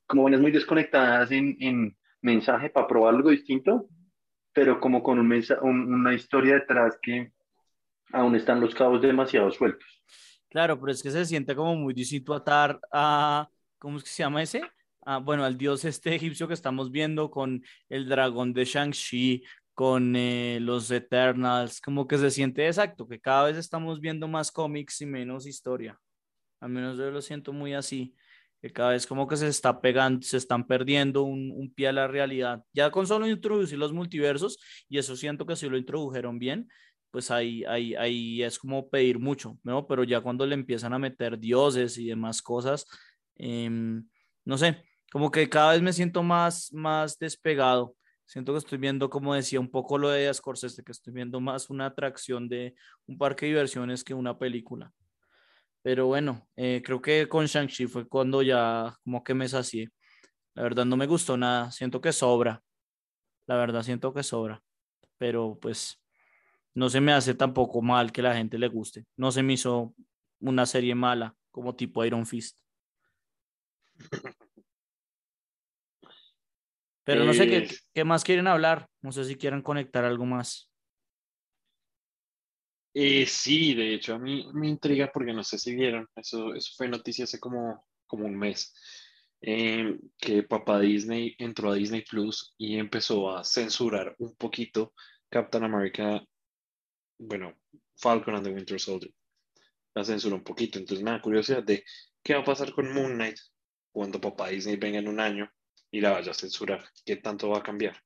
como 0.06 0.24
vainas 0.24 0.40
muy 0.40 0.50
desconectadas 0.50 1.30
en, 1.30 1.56
en 1.60 1.96
mensaje 2.22 2.70
para 2.70 2.88
probar 2.88 3.14
algo 3.14 3.30
distinto 3.30 3.86
pero 4.52 4.80
como 4.80 5.00
con 5.00 5.20
un 5.20 5.28
mensa- 5.28 5.60
un- 5.62 5.94
una 5.94 6.12
historia 6.12 6.54
detrás 6.54 6.98
que 7.00 7.30
aún 8.12 8.34
están 8.34 8.60
los 8.60 8.74
cabos 8.74 9.00
demasiado 9.00 9.48
sueltos. 9.52 10.02
Claro, 10.50 10.80
pero 10.80 10.90
es 10.92 11.02
que 11.02 11.10
se 11.12 11.24
siente 11.26 11.54
como 11.54 11.76
muy 11.76 11.94
distinto 11.94 12.34
atar 12.34 12.80
a, 12.92 13.48
¿cómo 13.78 13.98
es 13.98 14.04
que 14.04 14.10
se 14.10 14.22
llama 14.24 14.42
ese? 14.42 14.62
Ah, 15.06 15.18
bueno, 15.18 15.44
al 15.44 15.56
dios 15.56 15.84
este 15.84 16.14
egipcio 16.14 16.48
que 16.48 16.54
estamos 16.54 16.90
viendo 16.90 17.30
con 17.30 17.62
el 17.88 18.08
dragón 18.08 18.52
de 18.52 18.64
Shang-Chi, 18.64 19.44
con 19.74 20.16
eh, 20.16 20.58
los 20.60 20.90
Eternals, 20.90 21.80
como 21.80 22.06
que 22.08 22.18
se 22.18 22.30
siente 22.32 22.66
exacto, 22.66 23.06
que 23.06 23.20
cada 23.20 23.44
vez 23.44 23.56
estamos 23.56 24.00
viendo 24.00 24.26
más 24.26 24.50
cómics 24.50 25.00
y 25.02 25.06
menos 25.06 25.46
historia. 25.46 25.98
Al 26.60 26.70
menos 26.70 26.98
yo 26.98 27.10
lo 27.12 27.22
siento 27.22 27.52
muy 27.52 27.74
así, 27.74 28.14
que 28.60 28.70
cada 28.72 28.90
vez 28.90 29.06
como 29.06 29.28
que 29.28 29.36
se 29.36 29.48
está 29.48 29.80
pegando, 29.80 30.22
se 30.22 30.36
están 30.36 30.66
perdiendo 30.66 31.22
un, 31.22 31.52
un 31.52 31.72
pie 31.72 31.88
a 31.88 31.92
la 31.92 32.08
realidad. 32.08 32.64
Ya 32.72 32.90
con 32.90 33.06
solo 33.06 33.28
introducir 33.28 33.78
los 33.78 33.92
multiversos, 33.92 34.58
y 34.88 34.98
eso 34.98 35.16
siento 35.16 35.46
que 35.46 35.56
sí 35.56 35.68
lo 35.68 35.78
introdujeron 35.78 36.38
bien, 36.40 36.68
pues 37.10 37.30
ahí, 37.30 37.64
ahí, 37.64 37.94
ahí 37.94 38.42
es 38.42 38.58
como 38.58 38.88
pedir 38.88 39.18
mucho, 39.18 39.58
¿no? 39.62 39.86
Pero 39.86 40.04
ya 40.04 40.20
cuando 40.20 40.46
le 40.46 40.54
empiezan 40.54 40.92
a 40.92 40.98
meter 40.98 41.38
dioses 41.38 41.98
y 41.98 42.06
demás 42.08 42.42
cosas, 42.42 42.86
em, 43.36 44.08
no 44.44 44.58
sé, 44.58 44.84
como 45.12 45.30
que 45.30 45.48
cada 45.48 45.72
vez 45.72 45.82
me 45.82 45.92
siento 45.92 46.22
más, 46.22 46.72
más 46.72 47.18
despegado. 47.18 47.96
Siento 48.26 48.52
que 48.52 48.58
estoy 48.58 48.78
viendo, 48.78 49.10
como 49.10 49.34
decía, 49.34 49.58
un 49.60 49.70
poco 49.70 49.98
lo 49.98 50.08
de 50.10 50.32
Scorsese, 50.32 50.84
que 50.84 50.92
estoy 50.92 51.12
viendo 51.12 51.40
más 51.40 51.68
una 51.68 51.86
atracción 51.86 52.48
de 52.48 52.74
un 53.06 53.18
parque 53.18 53.46
de 53.46 53.52
diversiones 53.52 54.04
que 54.04 54.14
una 54.14 54.38
película. 54.38 54.92
Pero 55.82 56.06
bueno, 56.06 56.46
eh, 56.56 56.82
creo 56.84 57.00
que 57.02 57.28
con 57.28 57.46
Shang-Chi 57.46 57.86
fue 57.86 58.06
cuando 58.08 58.42
ya 58.42 58.96
como 59.02 59.24
que 59.24 59.34
me 59.34 59.48
sacié. 59.48 59.90
La 60.54 60.62
verdad 60.62 60.84
no 60.84 60.96
me 60.96 61.06
gustó 61.06 61.36
nada, 61.36 61.70
siento 61.72 62.00
que 62.00 62.12
sobra. 62.12 62.62
La 63.46 63.56
verdad 63.56 63.82
siento 63.82 64.12
que 64.14 64.22
sobra. 64.22 64.62
Pero 65.18 65.58
pues 65.60 66.00
no 66.74 66.88
se 66.88 67.00
me 67.00 67.12
hace 67.12 67.34
tampoco 67.34 67.82
mal 67.82 68.12
que 68.12 68.22
la 68.22 68.34
gente 68.34 68.58
le 68.58 68.68
guste. 68.68 69.04
No 69.16 69.30
se 69.32 69.42
me 69.42 69.54
hizo 69.54 69.94
una 70.40 70.66
serie 70.66 70.94
mala 70.94 71.34
como 71.50 71.74
tipo 71.74 72.04
Iron 72.04 72.26
Fist. 72.26 72.58
Pero 77.04 77.24
no 77.24 77.34
sé 77.34 77.48
qué, 77.48 77.56
Eh, 77.58 77.68
qué 77.92 78.04
más 78.04 78.22
quieren 78.24 78.46
hablar. 78.46 78.88
No 79.02 79.10
sé 79.10 79.24
si 79.24 79.36
quieren 79.36 79.62
conectar 79.62 80.04
algo 80.04 80.26
más. 80.26 80.70
Eh, 82.92 83.24
sí, 83.26 83.74
de 83.74 83.94
hecho, 83.94 84.14
a 84.14 84.18
mí 84.18 84.46
me 84.52 84.68
intriga 84.68 85.10
porque 85.12 85.32
no 85.32 85.44
sé 85.44 85.58
si 85.58 85.74
vieron, 85.74 86.08
eso, 86.16 86.54
eso 86.54 86.72
fue 86.76 86.88
noticia 86.88 87.24
hace 87.24 87.38
como, 87.38 87.86
como 88.06 88.26
un 88.26 88.36
mes, 88.36 88.74
eh, 89.40 89.96
que 90.18 90.42
papá 90.42 90.80
Disney 90.80 91.36
entró 91.38 91.70
a 91.70 91.74
Disney 91.76 92.02
Plus 92.02 92.52
y 92.58 92.78
empezó 92.78 93.30
a 93.30 93.44
censurar 93.44 94.16
un 94.18 94.34
poquito 94.34 94.92
Captain 95.28 95.62
America, 95.62 96.20
bueno, 97.20 97.54
Falcon 97.96 98.34
and 98.34 98.44
the 98.46 98.52
Winter 98.52 98.80
Soldier. 98.80 99.12
La 99.94 100.04
censuró 100.04 100.36
un 100.36 100.44
poquito, 100.44 100.78
entonces 100.78 101.04
me 101.04 101.10
da 101.10 101.20
curiosidad 101.20 101.62
de 101.62 101.84
qué 102.22 102.34
va 102.34 102.40
a 102.40 102.44
pasar 102.44 102.72
con 102.72 102.92
Moon 102.92 103.14
Knight 103.14 103.38
cuando 103.92 104.20
papá 104.20 104.48
Disney 104.48 104.76
venga 104.76 104.98
en 104.98 105.08
un 105.08 105.20
año 105.20 105.50
y 105.90 106.00
la 106.00 106.12
vaya 106.12 106.30
a 106.30 106.34
censurar, 106.34 106.84
qué 107.04 107.16
tanto 107.16 107.48
va 107.50 107.58
a 107.58 107.62
cambiar. 107.62 107.96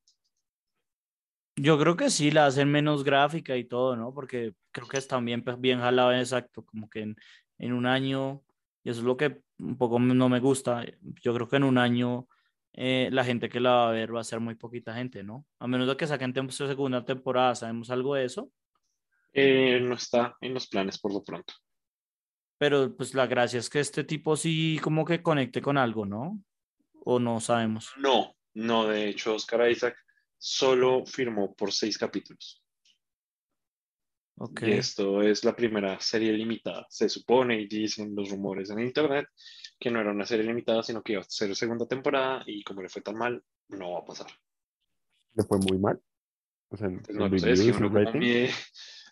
Yo 1.56 1.78
creo 1.78 1.96
que 1.96 2.10
sí, 2.10 2.30
la 2.32 2.46
hacen 2.46 2.70
menos 2.70 3.04
gráfica 3.04 3.56
y 3.56 3.64
todo, 3.64 3.94
¿no? 3.96 4.12
Porque 4.12 4.54
creo 4.72 4.88
que 4.88 4.96
está 4.98 5.20
bien, 5.20 5.44
bien 5.58 5.78
jalado, 5.78 6.12
exacto, 6.12 6.64
como 6.64 6.88
que 6.90 7.00
en, 7.00 7.16
en 7.58 7.72
un 7.72 7.86
año, 7.86 8.42
y 8.82 8.90
eso 8.90 9.00
es 9.00 9.06
lo 9.06 9.16
que 9.16 9.42
un 9.58 9.78
poco 9.78 10.00
no 10.00 10.28
me 10.28 10.40
gusta, 10.40 10.84
yo 11.22 11.32
creo 11.34 11.48
que 11.48 11.56
en 11.56 11.64
un 11.64 11.78
año 11.78 12.26
eh, 12.72 13.08
la 13.12 13.24
gente 13.24 13.48
que 13.48 13.60
la 13.60 13.70
va 13.70 13.88
a 13.90 13.92
ver 13.92 14.14
va 14.14 14.20
a 14.20 14.24
ser 14.24 14.40
muy 14.40 14.56
poquita 14.56 14.94
gente, 14.94 15.22
¿no? 15.22 15.46
A 15.60 15.68
menos 15.68 15.86
de 15.86 15.96
que 15.96 16.06
saquen 16.08 16.34
tem- 16.34 16.50
segunda 16.50 17.04
temporada, 17.04 17.54
¿sabemos 17.54 17.90
algo 17.90 18.16
de 18.16 18.24
eso? 18.24 18.50
Eh, 19.34 19.80
no 19.80 19.94
está 19.94 20.36
en 20.40 20.54
los 20.54 20.66
planes 20.68 20.98
por 20.98 21.12
lo 21.12 21.22
pronto. 21.22 21.52
Pero 22.56 22.96
pues 22.96 23.14
la 23.14 23.26
gracia 23.26 23.58
es 23.58 23.68
que 23.68 23.80
este 23.80 24.04
tipo 24.04 24.36
sí 24.36 24.78
como 24.82 25.04
que 25.04 25.22
conecte 25.22 25.60
con 25.60 25.76
algo, 25.76 26.06
¿no? 26.06 26.40
O 27.04 27.18
no 27.18 27.40
sabemos. 27.40 27.92
No, 27.98 28.34
no, 28.54 28.86
de 28.86 29.08
hecho, 29.08 29.34
Oscar 29.34 29.68
Isaac 29.68 29.96
solo 30.38 31.04
firmó 31.04 31.54
por 31.54 31.72
seis 31.72 31.98
capítulos. 31.98 32.62
Ok. 34.36 34.62
Y 34.62 34.72
esto 34.72 35.22
es 35.22 35.44
la 35.44 35.54
primera 35.54 35.98
serie 36.00 36.32
limitada. 36.32 36.86
Se 36.88 37.08
supone 37.08 37.60
y 37.60 37.66
dicen 37.66 38.14
los 38.14 38.30
rumores 38.30 38.70
en 38.70 38.80
internet 38.80 39.26
que 39.78 39.90
no 39.90 40.00
era 40.00 40.12
una 40.12 40.24
serie 40.26 40.44
limitada, 40.46 40.82
sino 40.82 41.02
que 41.02 41.12
iba 41.14 41.22
a 41.22 41.24
ser 41.28 41.54
segunda 41.54 41.86
temporada 41.86 42.42
y 42.46 42.62
como 42.62 42.82
le 42.82 42.88
fue 42.88 43.02
tan 43.02 43.16
mal, 43.16 43.42
no 43.68 43.92
va 43.92 43.98
a 44.00 44.04
pasar. 44.04 44.26
Le 45.34 45.44
fue 45.44 45.58
muy 45.58 45.78
mal. 45.78 46.00
O 46.68 46.76
sea, 46.76 46.88
Pues 46.88 47.16
no 47.16 47.28
lo 47.28 47.38
sé, 47.38 47.52
es 47.52 47.64
que 47.64 47.72
reviews, 47.72 47.76
uno 47.76 47.86
en 47.86 47.92
como 47.92 48.04
rating. 48.04 48.18
mide, 48.20 48.50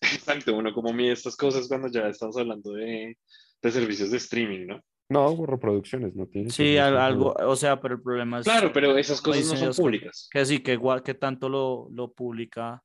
exacto, 0.03 0.57
uno 0.57 0.73
como 0.73 0.93
mide 0.93 1.13
estas 1.13 1.37
cosas 1.37 1.69
cuando 1.69 1.89
ya 1.89 2.09
estamos 2.09 2.37
hablando 2.37 2.73
de, 2.73 3.17
de 3.63 3.71
servicios 3.71 4.11
de 4.11 4.17
streaming, 4.19 4.67
¿no? 4.67 4.81
No, 5.09 5.45
reproducciones, 5.47 6.15
no 6.15 6.27
tiene. 6.27 6.49
Sí, 6.51 6.79
al- 6.79 6.97
algo, 6.97 7.35
o 7.39 7.55
sea, 7.57 7.81
pero 7.81 7.95
el 7.97 8.03
problema 8.03 8.39
es 8.41 8.45
Claro, 8.45 8.73
pero 8.73 8.97
esas 8.97 9.21
cosas 9.21 9.43
no 9.47 9.49
son 9.51 9.59
ellos, 9.59 9.77
que- 9.77 9.83
públicas. 9.83 10.29
que 10.33 10.45
sí, 10.47 10.61
que 10.61 10.73
igual 10.73 11.03
que 11.03 11.15
tanto 11.15 11.49
lo, 11.49 11.89
lo 11.93 12.13
publica 12.13 12.83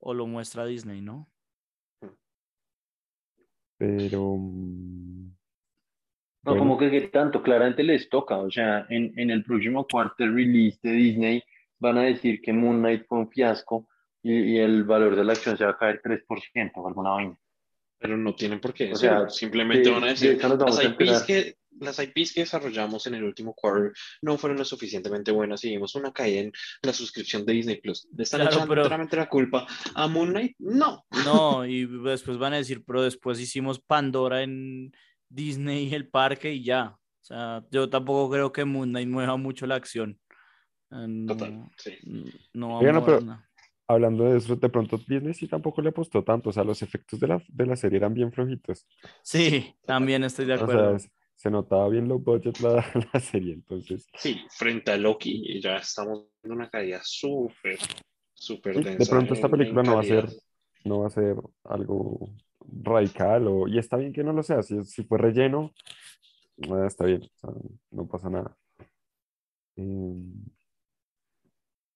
o 0.00 0.12
lo 0.12 0.26
muestra 0.26 0.66
Disney, 0.66 1.00
¿no? 1.00 1.28
Pero. 3.78 4.36
mm, 4.36 5.26
No, 6.44 6.52
bueno, 6.52 6.58
como 6.58 6.78
que, 6.78 6.90
que 6.90 7.00
tanto, 7.08 7.42
claramente 7.42 7.82
les 7.84 8.08
toca. 8.08 8.38
O 8.38 8.50
sea, 8.50 8.86
en, 8.88 9.12
en 9.16 9.30
el 9.30 9.44
próximo 9.44 9.86
quarter 9.86 10.32
release 10.32 10.78
de 10.82 10.92
Disney 10.92 11.42
van 11.78 11.98
a 11.98 12.02
decir 12.02 12.40
que 12.42 12.52
Moon 12.52 12.78
Knight 12.80 13.06
fue 13.06 13.18
un 13.18 13.30
fiasco 13.30 13.88
y, 14.22 14.54
y 14.54 14.58
el 14.58 14.84
valor 14.84 15.16
de 15.16 15.24
la 15.24 15.32
acción 15.32 15.56
se 15.56 15.64
va 15.64 15.70
a 15.72 15.78
caer 15.78 16.00
3% 16.02 16.72
o 16.76 16.88
alguna 16.88 17.10
vaina. 17.10 17.36
Pero 17.98 18.16
no 18.16 18.34
tienen 18.34 18.60
por 18.60 18.74
qué 18.74 18.92
O 18.92 18.96
sea, 18.96 19.28
Simplemente 19.30 19.88
van 19.90 20.02
a 20.02 20.06
de 20.06 20.12
decir, 20.12 20.38
las 20.42 20.78
a 20.78 20.82
IPs, 20.84 20.90
enterar". 20.90 21.26
que, 21.26 21.54
las 21.80 21.98
IPs 22.00 22.32
que 22.34 22.40
desarrollamos 22.40 23.06
en 23.06 23.14
el 23.14 23.24
último 23.24 23.54
quarter 23.54 23.92
no 24.22 24.36
fueron 24.38 24.58
lo 24.58 24.64
suficientemente 24.64 25.30
buenas 25.30 25.62
y 25.64 25.70
vimos 25.70 25.94
una 25.94 26.12
caída 26.12 26.40
en 26.40 26.52
la 26.82 26.92
suscripción 26.92 27.46
de 27.46 27.52
Disney 27.54 27.80
Plus. 27.80 28.08
¿Le 28.16 28.24
están 28.24 28.40
Claro, 28.40 28.56
echando 28.56 28.68
pero- 28.88 29.16
la 29.16 29.28
culpa 29.28 29.66
a 29.94 30.06
Moon 30.08 30.30
Knight? 30.30 30.54
No. 30.58 31.04
No, 31.24 31.64
y 31.66 31.86
después 31.86 32.38
van 32.38 32.54
a 32.54 32.56
decir, 32.56 32.82
pero 32.84 33.02
después 33.02 33.38
hicimos 33.40 33.80
Pandora 33.80 34.42
en 34.42 34.92
Disney 35.28 35.86
y 35.88 35.94
el 35.94 36.08
parque 36.08 36.52
y 36.52 36.64
ya. 36.64 36.96
O 36.96 37.24
sea, 37.24 37.64
yo 37.70 37.88
tampoco 37.88 38.30
creo 38.32 38.52
que 38.52 38.64
Moon 38.64 38.88
Knight 38.90 39.08
mueva 39.08 39.36
mucho 39.36 39.66
la 39.66 39.76
acción. 39.76 40.18
No, 40.90 41.32
Total, 41.34 41.70
sí. 41.78 41.96
no 42.52 42.68
va 42.70 42.74
a 42.74 42.78
Oigan, 42.80 42.94
no, 42.96 43.00
mover 43.00 43.14
pero- 43.16 43.26
nada. 43.26 43.48
Hablando 43.92 44.24
de 44.24 44.38
eso, 44.38 44.56
de 44.56 44.68
pronto 44.68 44.98
Disney 44.98 45.34
sí 45.34 45.48
tampoco 45.48 45.82
le 45.82 45.90
apostó 45.90 46.22
tanto. 46.24 46.50
O 46.50 46.52
sea, 46.52 46.64
los 46.64 46.82
efectos 46.82 47.20
de 47.20 47.28
la, 47.28 47.42
de 47.48 47.66
la 47.66 47.76
serie 47.76 47.98
eran 47.98 48.14
bien 48.14 48.32
flojitos. 48.32 48.86
Sí, 49.22 49.74
también 49.84 50.22
estoy 50.24 50.46
de 50.46 50.54
O 50.54 50.66
sea, 50.66 50.98
acuerdo. 50.98 51.02
se- 51.36 51.50
notaba 51.50 51.88
bien 51.90 52.08
low 52.08 52.18
budget 52.18 52.58
la, 52.60 52.82
la 53.12 53.20
serie. 53.20 53.52
Entonces, 53.54 54.10
Sí, 54.14 54.40
frente 54.50 54.90
a 54.92 54.96
Loki 54.96 55.60
ya 55.60 55.76
estamos 55.76 56.26
en 56.42 56.52
una 56.52 56.68
caída 56.70 57.00
súper, 57.04 57.78
súper 58.34 58.80
Sí, 58.80 58.80
densa. 58.82 58.94
de 58.96 59.06
pronto 59.06 59.34
esta 59.34 59.48
en 59.48 59.50
película 59.50 59.82
no 59.82 59.94
va 59.94 60.00
a 60.00 60.04
ser 60.04 60.28
no 60.84 61.00
va 61.00 61.06
a 61.08 61.10
ser 61.10 61.36
algo 61.64 62.30
radical 62.82 63.46
o, 63.48 63.68
y 63.68 63.78
está 63.78 63.96
bien 63.96 64.12
que 64.12 64.24
no 64.24 64.32
lo 64.32 64.42
sea, 64.42 64.62
si, 64.62 64.82
si 64.84 65.04
fue 65.04 65.18
relleno, 65.18 65.72
eh, 66.58 66.86
está 66.86 67.06
bien, 67.06 67.22
o 67.24 67.38
sea, 67.40 67.50
no 67.92 68.06
pasa 68.08 68.30
nada. 68.30 68.56
Em, 69.76 70.32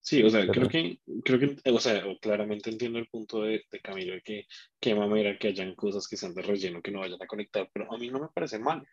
Sí, 0.07 0.23
o 0.23 0.31
sea, 0.31 0.42
Pero- 0.42 0.53
creo 0.53 0.69
que, 0.69 1.01
creo 1.25 1.40
que, 1.40 1.71
o 1.73 1.81
sea, 1.81 2.01
claramente 2.21 2.71
entiendo 2.71 3.01
el 3.01 3.09
punto 3.09 3.42
de, 3.42 3.64
de 3.69 3.81
Camilo 3.81 4.14
de 4.14 4.23
que 4.23 4.47
qué 4.79 4.95
mamera 4.95 5.37
que 5.37 5.49
hayan 5.49 5.75
cosas 5.75 6.07
que 6.07 6.16
sean 6.16 6.33
de 6.33 6.42
relleno 6.42 6.81
que 6.81 6.92
no 6.92 7.01
vayan 7.01 7.21
a 7.21 7.27
conectar, 7.27 7.69
pero 7.73 7.92
a 7.92 7.99
mí 7.99 8.09
no 8.09 8.21
me 8.21 8.29
parece 8.33 8.61
mal. 8.61 8.87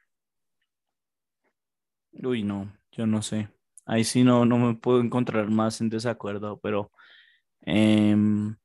Uy, 2.13 2.41
no, 2.41 2.75
yo 2.91 3.05
no 3.05 3.21
sé. 3.21 3.47
Ahí 3.85 4.03
sí 4.03 4.23
no, 4.23 4.43
no 4.43 4.57
me 4.57 4.73
puedo 4.73 5.01
encontrar 5.01 5.51
más 5.51 5.81
en 5.81 5.89
desacuerdo, 5.91 6.59
pero 6.59 6.91
em, 7.61 8.55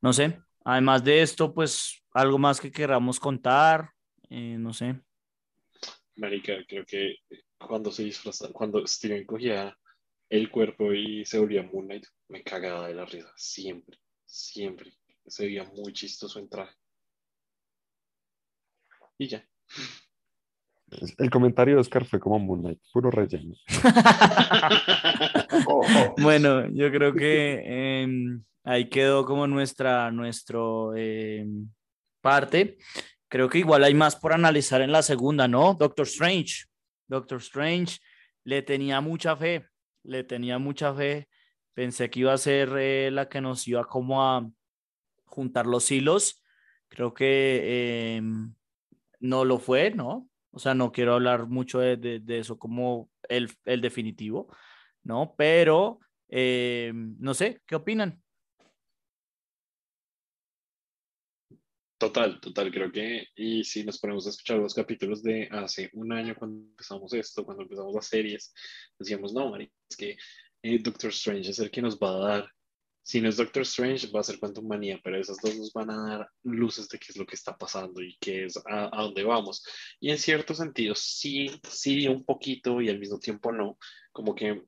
no 0.00 0.12
sé. 0.12 0.40
Además 0.64 1.02
de 1.02 1.22
esto, 1.22 1.52
pues 1.52 2.00
algo 2.12 2.38
más 2.38 2.60
que 2.60 2.70
queramos 2.70 3.18
contar, 3.18 3.90
eh, 4.30 4.54
no 4.56 4.72
sé. 4.72 5.00
Marica, 6.14 6.52
creo 6.68 6.84
que 6.86 7.16
cuando 7.58 7.90
se 7.90 8.04
disfraza, 8.04 8.52
cuando 8.52 8.86
Steven 8.86 9.26
cogía 9.26 9.76
el 10.28 10.50
cuerpo 10.50 10.92
y 10.92 11.24
se 11.24 11.38
volvía 11.38 11.62
Moon 11.62 11.86
Knight, 11.86 12.06
me 12.28 12.42
cagaba 12.42 12.88
de 12.88 12.94
la 12.94 13.04
risa, 13.04 13.32
siempre, 13.36 13.98
siempre. 14.24 14.92
Se 15.26 15.44
veía 15.44 15.64
muy 15.64 15.92
chistoso 15.92 16.38
en 16.38 16.48
traje. 16.48 16.74
Y 19.18 19.28
ya. 19.28 19.46
el 21.18 21.30
comentario 21.30 21.74
de 21.74 21.80
Oscar 21.80 22.04
fue 22.04 22.20
como 22.20 22.38
Moon 22.38 22.60
Knight, 22.60 22.80
puro 22.92 23.10
relleno. 23.10 23.54
Oh, 25.66 25.80
oh. 25.80 26.14
Bueno, 26.18 26.68
yo 26.72 26.90
creo 26.90 27.12
que 27.12 27.62
em, 28.02 28.42
ahí 28.64 28.88
quedó 28.88 29.24
como 29.24 29.46
nuestra 29.46 30.10
nuestro, 30.10 30.94
em, 30.94 31.68
parte. 32.20 32.78
Creo 33.28 33.48
que 33.48 33.58
igual 33.58 33.84
hay 33.84 33.94
más 33.94 34.16
por 34.16 34.32
analizar 34.32 34.80
en 34.80 34.92
la 34.92 35.02
segunda, 35.02 35.48
¿no? 35.48 35.74
Doctor 35.74 36.06
Strange. 36.06 36.66
Doctor 37.06 37.38
Strange 37.38 37.98
le 38.44 38.62
tenía 38.62 39.00
mucha 39.00 39.36
fe, 39.36 39.66
le 40.02 40.24
tenía 40.24 40.58
mucha 40.58 40.94
fe. 40.94 41.28
Pensé 41.74 42.10
que 42.10 42.20
iba 42.20 42.32
a 42.32 42.38
ser 42.38 42.70
eh, 42.78 43.10
la 43.12 43.28
que 43.28 43.40
nos 43.40 43.66
iba 43.68 43.84
como 43.84 44.22
a 44.24 44.48
juntar 45.26 45.66
los 45.66 45.90
hilos. 45.90 46.42
Creo 46.88 47.14
que 47.14 48.16
em, 48.16 48.54
no 49.20 49.44
lo 49.44 49.58
fue, 49.58 49.90
¿no? 49.92 50.28
O 50.52 50.58
sea, 50.58 50.74
no 50.74 50.92
quiero 50.92 51.14
hablar 51.14 51.46
mucho 51.48 51.80
de, 51.80 51.96
de- 51.98 52.38
eso 52.40 52.58
como 52.58 53.10
el, 53.28 53.50
el 53.66 53.80
definitivo, 53.82 54.48
¿no? 55.04 55.34
Pero, 55.38 56.00
eh, 56.28 56.92
no 56.94 57.34
sé, 57.34 57.62
¿qué 57.66 57.76
opinan? 57.76 58.22
Total, 61.98 62.40
total, 62.40 62.70
creo 62.70 62.92
que, 62.92 63.26
y 63.34 63.64
si 63.64 63.82
nos 63.82 63.98
ponemos 63.98 64.24
a 64.24 64.30
escuchar 64.30 64.58
los 64.58 64.72
capítulos 64.72 65.20
de 65.20 65.48
hace 65.50 65.90
un 65.94 66.12
año 66.12 66.36
cuando 66.36 66.60
empezamos 66.68 67.12
esto, 67.12 67.44
cuando 67.44 67.64
empezamos 67.64 67.92
las 67.92 68.06
series, 68.06 68.54
decíamos, 68.96 69.32
no, 69.32 69.50
Mari, 69.50 69.68
es 69.90 69.96
que 69.96 70.16
eh, 70.62 70.78
Doctor 70.78 71.10
Strange 71.10 71.50
es 71.50 71.58
el 71.58 71.72
que 71.72 71.82
nos 71.82 71.98
va 71.98 72.10
a 72.10 72.18
dar, 72.28 72.52
si 73.02 73.20
no 73.20 73.28
es 73.28 73.36
Doctor 73.36 73.62
Strange, 73.62 74.12
va 74.12 74.20
a 74.20 74.22
ser 74.22 74.38
Quantum 74.38 74.68
Manía, 74.68 75.00
pero 75.02 75.18
esas 75.18 75.38
dos 75.42 75.56
nos 75.56 75.72
van 75.72 75.90
a 75.90 76.08
dar 76.08 76.30
luces 76.44 76.88
de 76.88 77.00
qué 77.00 77.06
es 77.08 77.16
lo 77.16 77.26
que 77.26 77.34
está 77.34 77.56
pasando 77.56 78.00
y 78.00 78.16
qué 78.20 78.44
es 78.44 78.56
a, 78.58 78.96
a 78.96 79.02
dónde 79.02 79.24
vamos. 79.24 79.64
Y 79.98 80.10
en 80.10 80.18
cierto 80.18 80.54
sentido, 80.54 80.94
sí, 80.94 81.50
sí, 81.68 82.06
un 82.06 82.24
poquito 82.24 82.80
y 82.80 82.90
al 82.90 83.00
mismo 83.00 83.18
tiempo 83.18 83.50
no, 83.50 83.76
como 84.12 84.36
que, 84.36 84.62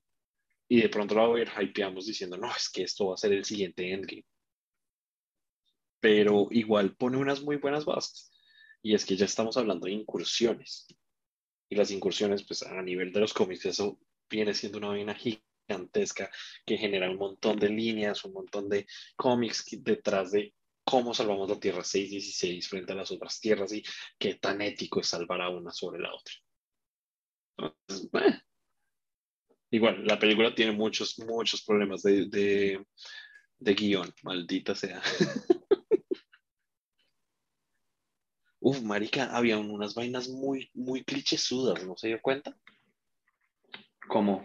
y 0.69 0.81
de 0.81 0.89
pronto 0.89 1.15
lo 1.15 1.33
ver, 1.35 1.49
hypeamos 1.61 2.07
diciendo, 2.07 2.37
no, 2.37 2.51
es 2.51 2.69
que 2.69 2.83
esto 2.83 3.07
va 3.07 3.15
a 3.15 3.19
ser 3.19 3.33
el 3.35 3.45
siguiente 3.45 3.93
Endgame 3.93 4.25
pero 6.01 6.49
igual 6.51 6.97
pone 6.97 7.19
unas 7.19 7.43
muy 7.43 7.57
buenas 7.57 7.85
bases. 7.85 8.31
Y 8.83 8.95
es 8.95 9.05
que 9.05 9.17
ya 9.17 9.27
estamos 9.27 9.57
hablando 9.57 9.87
de 9.87 9.93
incursiones. 9.93 10.87
Y 11.69 11.77
las 11.77 11.91
incursiones, 11.91 12.45
pues 12.45 12.63
a 12.63 12.83
nivel 12.83 13.13
de 13.13 13.21
los 13.21 13.35
cómics, 13.35 13.67
eso 13.67 14.01
viene 14.29 14.55
siendo 14.55 14.79
una 14.79 14.89
vaina 14.89 15.15
gigantesca 15.15 16.31
que 16.65 16.79
genera 16.79 17.11
un 17.11 17.19
montón 17.19 17.59
de 17.59 17.69
líneas, 17.69 18.25
un 18.25 18.33
montón 18.33 18.69
de 18.69 18.87
cómics 19.17 19.67
detrás 19.83 20.33
de 20.33 20.55
cómo 20.85 21.15
salvamos 21.15 21.49
la 21.49 21.61
Tierra 21.61 21.85
616 21.85 22.69
frente 22.69 22.93
a 22.93 22.97
las 22.97 23.11
otras 23.13 23.39
tierras 23.39 23.73
y 23.73 23.83
qué 24.19 24.35
tan 24.35 24.61
ético 24.63 25.01
es 25.01 25.07
salvar 25.07 25.41
a 25.43 25.51
una 25.51 25.71
sobre 25.71 26.01
la 26.01 26.13
otra. 26.13 26.35
Entonces, 27.57 28.09
eh. 28.15 28.41
Igual, 29.73 30.05
la 30.05 30.19
película 30.19 30.53
tiene 30.53 30.73
muchos, 30.73 31.17
muchos 31.21 31.63
problemas 31.63 32.03
de, 32.03 32.27
de, 32.27 32.85
de 33.59 33.75
guion, 33.75 34.13
maldita 34.23 34.75
sea. 34.75 35.01
Uf, 38.61 38.81
marica, 38.83 39.37
había 39.37 39.59
unas 39.59 39.95
vainas 39.95 40.29
muy, 40.29 40.71
muy 40.73 41.05
clichésudas, 41.05 41.85
¿no 41.85 41.97
se 41.97 42.09
dio 42.09 42.23
cuenta? 42.23 42.57
¿Cómo? 44.09 44.43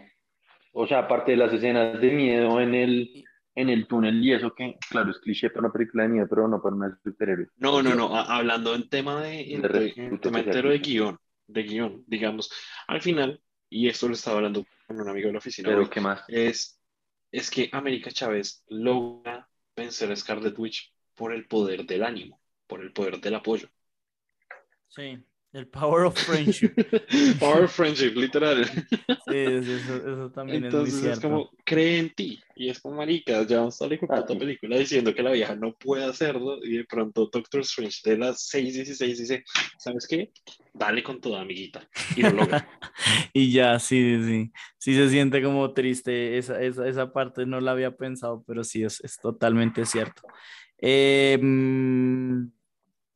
O 0.72 0.86
sea, 0.86 1.00
aparte 1.00 1.32
de 1.32 1.38
las 1.38 1.52
escenas 1.52 2.00
de 2.00 2.10
miedo 2.12 2.60
en 2.60 2.74
el, 2.74 3.24
en 3.54 3.70
el 3.70 3.86
túnel 3.86 4.22
y 4.24 4.32
eso 4.32 4.54
que, 4.54 4.76
claro, 4.90 5.10
es 5.10 5.18
cliché 5.18 5.50
para 5.50 5.66
una 5.66 5.72
película 5.72 6.04
de 6.04 6.10
miedo, 6.10 6.26
pero 6.28 6.48
no 6.48 6.62
para 6.62 6.76
una 6.76 6.88
de 6.90 6.96
superhéroes. 7.04 7.48
No, 7.56 7.82
no, 7.82 7.94
no, 7.94 8.14
a- 8.16 8.36
hablando 8.36 8.74
en 8.74 8.88
tema 8.88 9.22
de, 9.22 9.40
en, 9.54 9.62
De 9.62 9.68
de- 9.68 9.92
en 9.96 10.20
tema 10.20 10.40
entero 10.40 10.70
de 10.70 10.78
guion, 10.78 11.18
de 11.46 11.62
guion, 11.62 12.04
digamos, 12.06 12.50
al 12.86 13.00
final, 13.00 13.42
y 13.70 13.88
esto 13.88 14.08
lo 14.08 14.14
estaba 14.14 14.36
hablando 14.36 14.64
con 14.86 15.00
un 15.00 15.08
amigo 15.08 15.28
de 15.28 15.32
la 15.32 15.38
oficina, 15.38 15.70
Pero 15.70 15.78
hoy, 15.78 15.88
¿qué 15.90 16.00
más? 16.00 16.22
es, 16.26 16.78
es 17.32 17.50
que 17.50 17.70
América 17.72 18.10
Chávez 18.10 18.62
logra 18.68 19.48
vencer 19.74 20.10
a 20.12 20.16
Scarlet 20.16 20.58
Witch 20.58 20.92
por 21.14 21.32
el 21.32 21.46
poder 21.46 21.86
del 21.86 22.04
ánimo, 22.04 22.40
por 22.66 22.82
el 22.82 22.92
poder 22.92 23.20
del 23.20 23.34
apoyo. 23.36 23.68
Sí, 24.88 25.18
el 25.56 25.68
power 25.68 26.04
of 26.04 26.14
friendship. 26.18 26.74
Power 27.40 27.64
of 27.64 27.72
friendship, 27.72 28.14
literal. 28.14 28.62
Sí, 28.66 29.32
eso, 29.32 29.96
eso 29.96 30.30
también 30.30 30.64
Entonces 30.66 30.96
es 30.96 31.02
muy 31.02 31.12
es, 31.12 31.20
como, 31.20 31.50
cree 31.64 31.98
en 31.98 32.14
ti. 32.14 32.38
Y 32.56 32.68
es 32.68 32.78
como, 32.78 32.96
marica, 32.96 33.42
ya 33.46 33.60
vamos 33.60 33.80
a 33.80 33.86
la 33.88 33.94
Ah, 33.94 33.98
puta 33.98 34.34
sí. 34.34 34.38
película 34.38 34.76
diciendo 34.76 35.14
que 35.14 35.22
la 35.22 35.32
vieja 35.32 35.56
no 35.56 35.74
puede 35.74 36.04
hacerlo. 36.04 36.58
Y 36.62 36.76
de 36.76 36.84
pronto 36.84 37.30
Doctor 37.32 37.62
Strange 37.62 38.00
de 38.04 38.18
las 38.18 38.50
6.16 38.52 39.16
dice, 39.16 39.44
¿sabes 39.78 40.06
qué? 40.06 40.30
Dale 40.74 41.02
con 41.02 41.22
toda, 41.22 41.40
amiguita. 41.40 41.88
Y 42.14 42.22
lo 42.22 42.32
logra. 42.32 42.68
Y 43.32 43.50
ya, 43.52 43.78
sí, 43.78 43.98
sí, 43.98 44.24
sí. 44.24 44.52
Sí 44.76 44.94
se 44.94 45.08
siente 45.08 45.42
como 45.42 45.72
triste. 45.72 46.36
Esa, 46.36 46.60
esa, 46.60 46.86
esa 46.86 47.12
parte 47.14 47.46
no 47.46 47.60
la 47.60 47.72
había 47.72 47.96
pensado, 47.96 48.44
pero 48.46 48.62
sí, 48.62 48.82
es, 48.84 49.00
es 49.02 49.18
totalmente 49.18 49.86
cierto. 49.86 50.22
Eh, 50.78 51.38
mm, 51.40 52.55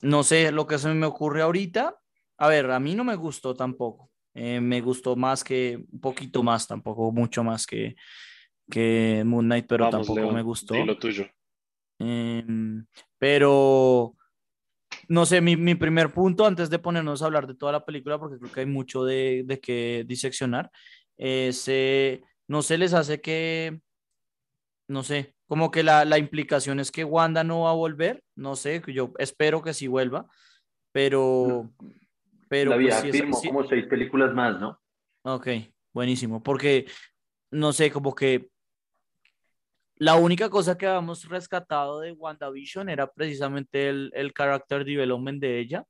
no 0.03 0.23
sé, 0.23 0.53
lo 0.53 0.67
que 0.67 0.79
se 0.79 0.93
me 0.93 1.07
ocurre 1.07 1.43
ahorita. 1.43 1.97
A 2.39 2.49
ver, 2.49 2.71
a 2.71 2.81
mí 2.81 2.95
no 2.95 3.05
me 3.05 3.17
gustó 3.17 3.55
tampoco. 3.55 4.11
Eh, 4.35 4.61
me 4.61 4.81
gustó 4.81 5.17
más 5.17 5.43
que, 5.45 5.85
un 5.93 6.01
poquito 6.01 6.43
más, 6.43 6.67
tampoco 6.67 7.11
mucho 7.13 7.43
más 7.43 7.67
que, 7.67 7.97
que 8.71 9.23
Moon 9.27 9.45
Knight, 9.45 9.67
pero 9.67 9.91
Vamos, 9.91 10.07
tampoco 10.07 10.33
me 10.33 10.43
gustó. 10.43 10.75
di 10.75 10.85
lo 10.85 10.99
tuyo. 10.99 11.27
Em, 11.99 12.87
pero 13.19 14.15
no 15.09 15.27
sé, 15.27 15.41
mi, 15.41 15.57
mi 15.57 15.75
primer 15.75 16.13
punto 16.13 16.47
antes 16.47 16.71
de 16.71 16.79
ponernos 16.79 17.23
a 17.23 17.27
hablar 17.27 17.47
de 17.47 17.55
toda 17.55 17.73
la 17.73 17.85
película, 17.85 18.19
porque 18.19 18.39
creo 18.39 18.53
que 18.53 18.61
hay 18.61 18.67
mucho 18.67 19.05
de, 19.05 19.43
de 19.45 19.61
que 19.61 20.05
diseccionar, 20.07 20.71
eh, 21.19 22.23
no 22.49 22.63
se 22.63 22.79
les 22.79 22.95
hace 22.95 23.21
que, 23.21 23.81
no 24.89 25.03
sé, 25.03 25.35
como 25.51 25.73
que 25.73 25.83
la, 25.83 26.05
la 26.05 26.17
implicación 26.17 26.79
es 26.79 26.93
que 26.93 27.03
Wanda 27.03 27.43
no 27.43 27.63
va 27.63 27.71
a 27.71 27.75
volver, 27.75 28.23
no 28.37 28.55
sé, 28.55 28.81
yo 28.87 29.13
espero 29.19 29.61
que 29.63 29.75
sí 29.75 29.89
vuelva, 29.89 30.29
pero, 30.93 31.69
pero 32.49 32.71
la 32.71 33.01
pues, 33.01 33.13
sí 33.13 33.13
sí- 33.13 33.49
como 33.49 33.67
seis 33.67 33.85
películas 33.87 34.33
más, 34.33 34.61
¿no? 34.61 34.81
Ok, 35.25 35.49
buenísimo, 35.93 36.41
porque 36.41 36.87
no 37.51 37.73
sé, 37.73 37.91
como 37.91 38.15
que 38.15 38.49
la 39.97 40.15
única 40.15 40.49
cosa 40.49 40.79
que 40.79 40.87
habíamos 40.87 41.29
rescatado 41.29 41.99
de 41.99 42.13
WandaVision 42.13 42.89
era 42.89 43.11
precisamente 43.11 43.89
el, 43.89 44.13
el 44.15 44.33
character 44.33 44.85
development 44.85 45.41
de 45.41 45.59
ella. 45.59 45.85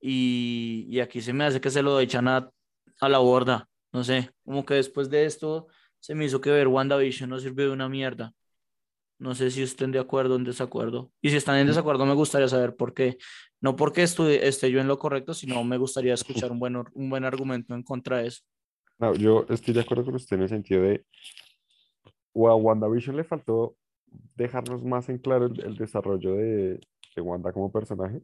Y, 0.00 0.86
y 0.88 1.00
aquí 1.00 1.20
se 1.20 1.34
me 1.34 1.44
hace 1.44 1.60
que 1.60 1.68
se 1.68 1.82
lo 1.82 2.00
echan 2.00 2.28
a, 2.28 2.48
a 2.98 3.08
la 3.10 3.18
borda. 3.18 3.68
No 3.92 4.04
sé, 4.04 4.30
como 4.42 4.64
que 4.64 4.72
después 4.72 5.10
de 5.10 5.26
esto 5.26 5.66
se 5.98 6.14
me 6.14 6.24
hizo 6.24 6.40
que 6.40 6.50
ver 6.50 6.66
WandaVision 6.66 7.28
no 7.28 7.38
sirvió 7.38 7.66
de 7.66 7.72
una 7.72 7.90
mierda. 7.90 8.32
No 9.20 9.34
sé 9.34 9.50
si 9.50 9.62
estén 9.62 9.92
de 9.92 9.98
acuerdo 9.98 10.34
o 10.34 10.36
en 10.38 10.44
desacuerdo. 10.44 11.12
Y 11.20 11.30
si 11.30 11.36
están 11.36 11.58
en 11.58 11.66
desacuerdo, 11.66 12.06
me 12.06 12.14
gustaría 12.14 12.48
saber 12.48 12.74
por 12.74 12.94
qué. 12.94 13.18
No 13.60 13.76
porque 13.76 14.02
estu- 14.02 14.26
esté 14.28 14.70
yo 14.70 14.80
en 14.80 14.88
lo 14.88 14.98
correcto, 14.98 15.34
sino 15.34 15.62
me 15.62 15.76
gustaría 15.76 16.14
escuchar 16.14 16.50
un 16.50 16.58
buen, 16.58 16.76
un 16.76 17.10
buen 17.10 17.24
argumento 17.24 17.74
en 17.74 17.82
contra 17.82 18.18
de 18.18 18.28
eso. 18.28 18.42
No, 18.98 19.14
yo 19.14 19.46
estoy 19.50 19.74
de 19.74 19.80
acuerdo 19.80 20.06
con 20.06 20.14
usted 20.14 20.36
en 20.36 20.42
el 20.42 20.48
sentido 20.48 20.82
de, 20.82 21.04
o 22.32 22.48
a 22.48 22.56
WandaVision 22.56 23.16
le 23.16 23.24
faltó 23.24 23.76
dejarnos 24.34 24.84
más 24.84 25.08
en 25.08 25.18
claro 25.18 25.46
el, 25.46 25.60
el 25.64 25.76
desarrollo 25.76 26.34
de, 26.34 26.80
de 27.14 27.22
Wanda 27.22 27.52
como 27.52 27.70
personaje, 27.70 28.22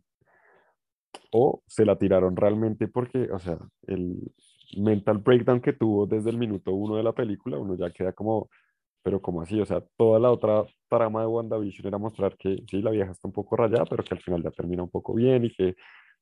o 1.31 1.63
se 1.67 1.85
la 1.85 1.97
tiraron 1.97 2.37
realmente 2.37 2.89
porque, 2.89 3.29
o 3.33 3.39
sea, 3.39 3.59
el 3.87 4.33
mental 4.77 5.19
breakdown 5.19 5.61
que 5.61 5.73
tuvo 5.73 6.07
desde 6.07 6.31
el 6.31 6.39
minuto 6.39 6.73
uno 6.73 6.97
de 6.97 7.03
la 7.03 7.13
película, 7.13 7.59
uno 7.59 7.77
ya 7.77 7.91
queda 7.91 8.13
como, 8.13 8.49
pero 9.07 9.23
como 9.23 9.41
así, 9.41 9.61
o 9.61 9.65
sea, 9.65 9.81
toda 9.97 10.19
la 10.19 10.33
otra 10.33 10.65
trama 10.89 11.21
de 11.21 11.29
WandaVision 11.29 11.87
era 11.87 11.97
mostrar 11.97 12.37
que 12.37 12.65
sí, 12.69 12.83
la 12.83 12.91
vieja 12.91 13.13
está 13.13 13.29
un 13.29 13.33
poco 13.33 13.55
rayada, 13.55 13.85
pero 13.85 14.03
que 14.03 14.15
al 14.17 14.21
final 14.21 14.43
ya 14.43 14.51
termina 14.51 14.83
un 14.83 14.91
poco 14.91 15.15
bien 15.15 15.45
y 15.45 15.51
que 15.55 15.77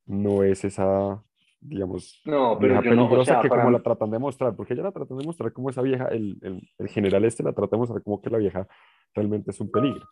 no 0.05 0.43
es 0.43 0.67
esa, 0.67 1.19
digamos, 1.63 2.21
No, 2.27 2.59
pero 2.61 2.75
vieja 2.75 2.85
yo 2.91 2.95
no, 2.95 3.05
o 3.05 3.07
peligrosa 3.07 3.33
sea, 3.33 3.41
que 3.41 3.49
como 3.49 3.69
mí- 3.69 3.73
la 3.73 3.83
tratan 3.83 4.11
de 4.11 4.19
mostrar, 4.19 4.55
porque 4.55 4.75
ella 4.75 4.83
la 4.83 4.93
tratan 4.93 5.17
de 5.17 5.25
mostrar 5.25 5.51
como 5.55 5.71
esa 5.71 5.81
vieja, 5.81 6.09
el, 6.09 6.37
el, 6.43 6.61
el 6.77 6.89
general 6.89 7.25
este 7.25 7.43
la 7.43 7.55
trata 7.55 7.75
de 7.77 7.81
mostrar 7.81 8.03
como 8.03 8.21
que 8.21 8.29
la 8.29 8.37
vieja 8.37 8.69
realmente 9.15 9.51
es 9.53 9.61
un 9.63 9.71
peligro. 9.71 10.07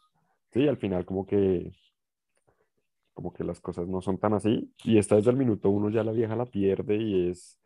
Sí, 0.51 0.67
al 0.67 0.79
final 0.79 1.05
como 1.05 1.27
que 1.27 1.71
como 3.13 3.35
que 3.35 3.45
las 3.45 3.61
cosas 3.61 3.87
no 3.87 4.01
son 4.01 4.17
tan 4.17 4.33
así 4.33 4.73
y 4.83 4.97
esta 4.97 5.17
desde 5.17 5.31
el 5.31 5.37
minuto 5.37 5.69
uno 5.69 5.91
ya 5.91 6.03
la 6.03 6.13
vieja 6.13 6.35
la 6.37 6.47
pierde 6.47 6.97
y 6.97 7.29
es 7.29 7.61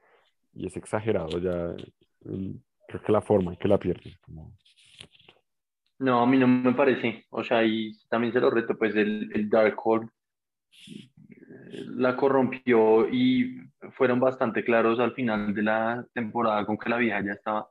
y 0.52 0.66
es 0.66 0.76
exagerado 0.76 1.38
ya 1.38 1.76
el- 2.24 2.60
creo 2.88 3.02
que 3.02 3.12
la 3.12 3.20
forma 3.20 3.52
en 3.52 3.58
que 3.58 3.68
la 3.68 3.78
pierde 3.78 4.16
como- 4.24 4.52
No, 5.98 6.20
a 6.20 6.26
mí 6.26 6.38
no 6.38 6.46
me 6.46 6.72
parece. 6.72 7.26
O 7.30 7.42
sea, 7.42 7.64
y 7.64 7.96
también 8.08 8.32
se 8.32 8.40
lo 8.40 8.50
reto, 8.50 8.76
pues 8.76 8.94
el, 8.96 9.30
el 9.34 9.48
Darkhold 9.48 10.08
eh, 10.88 11.84
la 11.96 12.16
corrompió 12.16 13.08
y 13.08 13.58
fueron 13.92 14.20
bastante 14.20 14.64
claros 14.64 15.00
al 15.00 15.14
final 15.14 15.54
de 15.54 15.62
la 15.62 16.06
temporada 16.12 16.64
con 16.66 16.76
que 16.76 16.90
la 16.90 16.98
vieja 16.98 17.22
ya 17.24 17.32
estaba 17.32 17.68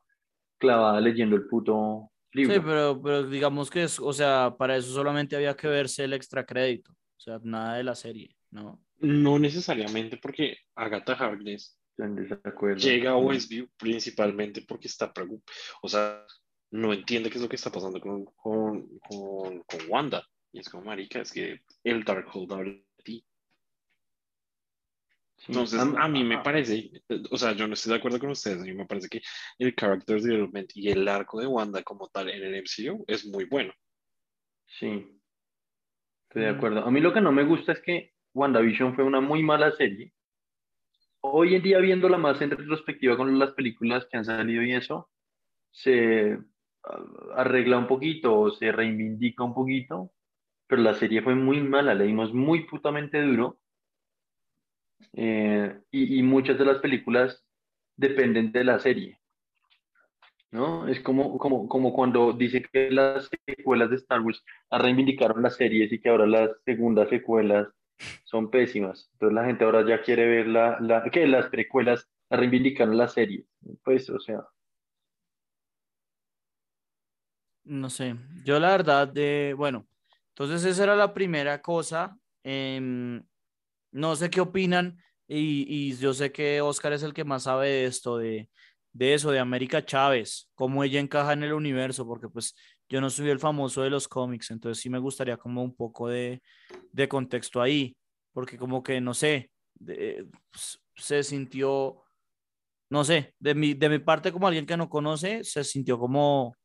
clavada 0.58 1.00
leyendo 1.02 1.36
el 1.36 1.48
puto 1.48 2.12
libro. 2.32 2.54
Sí, 2.54 2.62
pero, 2.64 3.02
pero 3.02 3.24
digamos 3.24 3.70
que 3.70 3.84
es, 3.84 4.00
o 4.00 4.14
sea, 4.14 4.56
para 4.58 4.76
eso 4.76 4.94
solamente 4.94 5.36
había 5.36 5.56
que 5.56 5.68
verse 5.68 6.04
el 6.04 6.14
extra 6.14 6.46
crédito, 6.46 6.92
o 6.92 7.20
sea, 7.20 7.40
nada 7.44 7.76
de 7.76 7.84
la 7.84 7.96
serie, 7.96 8.36
¿no? 8.52 8.82
No 9.00 9.38
necesariamente 9.40 10.18
porque 10.18 10.58
Agatha 10.76 11.14
Harkness 11.14 11.78
Estoy 11.92 12.06
en 12.08 12.16
desacuerdo. 12.16 12.78
llega 12.78 13.12
a 13.12 13.18
Westview 13.18 13.68
principalmente 13.78 14.62
porque 14.68 14.88
está 14.88 15.14
preocupada, 15.14 15.56
o 15.82 15.88
sea, 15.88 16.26
no 16.72 16.94
entiende 16.94 17.30
qué 17.30 17.38
es 17.38 17.42
lo 17.42 17.50
que 17.50 17.56
está 17.56 17.72
pasando 17.72 18.00
con, 18.00 18.26
con, 18.26 19.00
con, 19.00 19.64
con 19.64 19.80
Wanda. 19.90 20.28
Y 20.52 20.60
es 20.60 20.70
como, 20.70 20.86
marica, 20.86 21.22
es 21.22 21.32
que 21.32 21.62
el 21.84 22.04
Darkhold 22.04 22.54
habla 22.54 22.72
de 22.72 23.04
ti. 23.04 23.26
Sí, 25.38 25.46
Entonces, 25.50 25.80
a 25.80 26.08
mí 26.08 26.24
me 26.24 26.40
parece, 26.40 26.92
o 27.30 27.38
sea, 27.38 27.52
yo 27.52 27.68
no 27.68 27.74
estoy 27.74 27.92
de 27.92 27.98
acuerdo 27.98 28.20
con 28.20 28.30
ustedes, 28.32 28.62
a 28.62 28.64
mí 28.64 28.74
me 28.74 28.86
parece 28.86 29.10
que 29.10 29.22
el 29.60 29.76
character 29.76 30.22
development 30.22 30.72
y 30.76 30.90
el 30.90 31.08
arco 31.08 31.40
de 31.40 31.48
Wanda 31.48 31.84
como 31.84 32.08
tal 32.08 32.30
en 32.30 32.42
el 32.42 32.56
MCU 32.56 33.04
es 33.06 33.26
muy 33.26 33.46
bueno. 33.46 33.74
Sí, 34.66 35.20
estoy 36.30 36.44
de 36.44 36.54
Mm. 36.54 36.56
acuerdo. 36.56 36.86
A 36.86 36.92
mí 36.92 37.02
lo 37.02 37.14
que 37.14 37.22
no 37.22 37.32
me 37.32 37.44
gusta 37.44 37.74
es 37.74 37.82
que 37.82 38.14
WandaVision 38.34 38.96
fue 38.96 39.04
una 39.04 39.22
muy 39.22 39.44
mala 39.44 39.72
serie. 39.74 40.14
Hoy 41.22 41.56
en 41.56 41.64
día, 41.64 41.80
viéndola 41.80 42.18
más 42.18 42.42
en 42.42 42.52
retrospectiva 42.52 43.18
con 43.18 43.38
las 43.38 43.52
películas 43.52 44.06
que 44.10 44.18
han 44.18 44.26
salido 44.26 44.64
y 44.64 44.74
eso, 44.74 45.10
se 45.72 46.38
arregla 47.36 47.78
un 47.78 47.88
poquito 47.88 48.40
o 48.40 48.52
se 48.52 48.72
reivindica 48.72 49.44
un 49.44 49.54
poquito, 49.54 50.12
pero 50.68 50.82
la 50.82 50.94
serie 50.94 51.22
fue 51.22 51.36
muy 51.36 51.62
mala, 51.62 51.94
le 51.94 52.06
dimos 52.06 52.34
muy 52.34 52.66
putamente 52.66 53.22
duro. 53.22 53.60
Eh, 55.14 55.80
y, 55.92 56.20
y 56.20 56.24
muchas 56.24 56.58
de 56.58 56.66
las 56.66 56.80
películas 56.80 57.46
dependen 57.96 58.52
de 58.52 58.64
la 58.64 58.80
serie. 58.80 59.20
¿no? 60.52 60.88
Es 60.88 61.02
como, 61.02 61.38
como, 61.38 61.68
como 61.68 61.94
cuando 61.94 62.34
dice 62.34 62.64
que 62.64 62.90
las 62.90 63.30
secuelas 63.46 63.90
de 63.90 63.98
Star 63.98 64.22
Wars 64.22 64.44
reivindicaron 64.72 65.44
las 65.44 65.56
series 65.58 65.92
y 65.92 66.00
que 66.00 66.10
ahora 66.10 66.26
las 66.26 66.52
segundas 66.66 67.10
secuelas 67.10 67.68
son 68.24 68.50
pésimas. 68.50 69.10
Entonces 69.14 69.36
la 69.36 69.46
gente 69.46 69.66
ahora 69.66 69.86
ya 69.86 70.02
quiere 70.02 70.26
ver 70.28 70.48
la, 70.48 70.80
la 70.80 71.04
que 71.12 71.28
las 71.28 71.48
precuelas 71.50 72.10
reivindicaron 72.30 72.98
las 72.98 73.14
series. 73.14 73.46
Pues, 73.84 74.10
o 74.10 74.20
sea, 74.20 74.46
No 77.66 77.90
sé, 77.90 78.16
yo 78.44 78.60
la 78.60 78.70
verdad 78.72 79.08
de, 79.08 79.56
bueno, 79.58 79.88
entonces 80.30 80.64
esa 80.66 80.84
era 80.84 80.96
la 80.96 81.14
primera 81.14 81.62
cosa. 81.62 82.18
em, 82.44 83.24
no 83.92 84.16
sé 84.18 84.30
qué 84.30 84.42
opinan 84.42 84.98
y, 85.28 85.66
y 85.92 85.96
yo 85.98 86.14
sé 86.14 86.32
que 86.32 86.62
Oscar 86.62 86.94
es 86.94 87.04
el 87.04 87.14
que 87.14 87.24
más 87.26 87.44
sabe 87.44 87.70
de 87.70 87.86
esto, 87.86 88.18
de, 88.18 88.50
de 88.94 89.14
eso, 89.16 89.32
de 89.32 89.40
América 89.40 89.86
Chávez, 89.86 90.50
cómo 90.56 90.84
ella 90.84 91.00
encaja 91.02 91.34
en 91.34 91.44
el 91.44 91.54
universo, 91.54 92.06
porque 92.08 92.30
pues 92.30 92.56
yo 92.90 93.02
no 93.02 93.10
soy 93.12 93.30
el 93.30 93.40
famoso 93.40 93.82
de 93.84 93.90
los 93.92 94.08
cómics, 94.08 94.52
entonces 94.52 94.82
sí 94.84 94.90
me 94.90 95.00
gustaría 95.00 95.38
como 95.38 95.64
un 95.64 95.76
poco 95.76 96.10
de, 96.10 96.42
de 96.94 97.10
contexto 97.10 97.62
ahí, 97.62 97.98
porque 98.34 98.58
como 98.58 98.84
que, 98.84 99.02
no 99.02 99.14
sé, 99.16 99.52
de- 99.76 100.28
s- 100.54 100.80
se 100.96 101.24
sintió, 101.24 102.04
no 102.90 103.04
sé, 103.04 103.36
de 103.40 103.56
mi, 103.56 103.74
de 103.74 103.90
mi 103.90 104.00
parte 104.00 104.32
como 104.32 104.48
alguien 104.48 104.66
que 104.66 104.78
no 104.78 104.90
conoce, 104.90 105.44
se 105.44 105.64
sintió 105.64 105.98
como, 106.00 106.56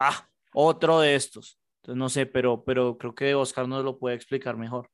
ah, 0.00 0.28
otro 0.58 1.00
de 1.00 1.14
estos. 1.14 1.60
Entonces 1.82 1.98
no 1.98 2.08
sé, 2.08 2.24
pero, 2.24 2.64
pero 2.64 2.96
creo 2.96 3.14
que 3.14 3.34
Oscar 3.34 3.68
nos 3.68 3.84
lo 3.84 3.98
puede 3.98 4.16
explicar 4.16 4.56
mejor. 4.56 4.90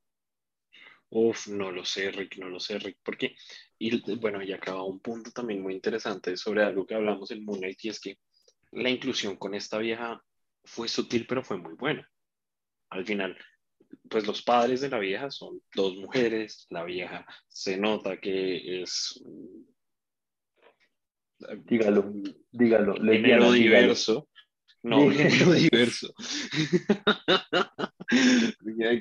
Uf, 1.09 1.47
no 1.49 1.71
lo 1.71 1.85
sé, 1.85 2.11
Rick, 2.11 2.39
no 2.39 2.49
lo 2.49 2.59
sé, 2.59 2.79
Rick, 2.79 2.99
porque, 3.03 3.37
y 3.79 4.17
bueno, 4.17 4.43
y 4.43 4.53
acaba 4.53 4.83
un 4.83 4.99
punto 4.99 5.31
también 5.31 5.63
muy 5.63 5.75
interesante 5.75 6.37
sobre 6.37 6.65
algo 6.65 6.87
que 6.87 6.95
hablamos 6.95 7.31
en 7.31 7.45
Moon 7.45 7.61
Knight, 7.61 7.85
y 7.85 7.91
es 7.91 8.01
que 8.01 8.19
la 8.73 8.89
inclusión 8.89 9.37
con 9.37 9.55
esta 9.55 9.79
vieja 9.79 10.21
fue 10.65 10.89
sutil, 10.89 11.27
pero 11.27 11.45
fue 11.45 11.59
muy 11.59 11.75
buena. 11.75 12.11
Al 12.89 13.05
final, 13.05 13.37
pues 14.09 14.27
los 14.27 14.43
padres 14.43 14.81
de 14.81 14.89
la 14.89 14.99
vieja 14.99 15.31
son 15.31 15.63
dos 15.75 15.97
mujeres, 15.97 16.67
la 16.71 16.83
vieja 16.83 17.27
se 17.47 17.77
nota 17.77 18.19
que 18.19 18.83
es... 18.83 19.23
dígalo, 21.65 22.11
dígalo, 22.51 22.95
género 22.95 23.53
diverso, 23.53 24.29
No, 24.83 25.11
género 25.11 25.53
diverso. 25.71 26.15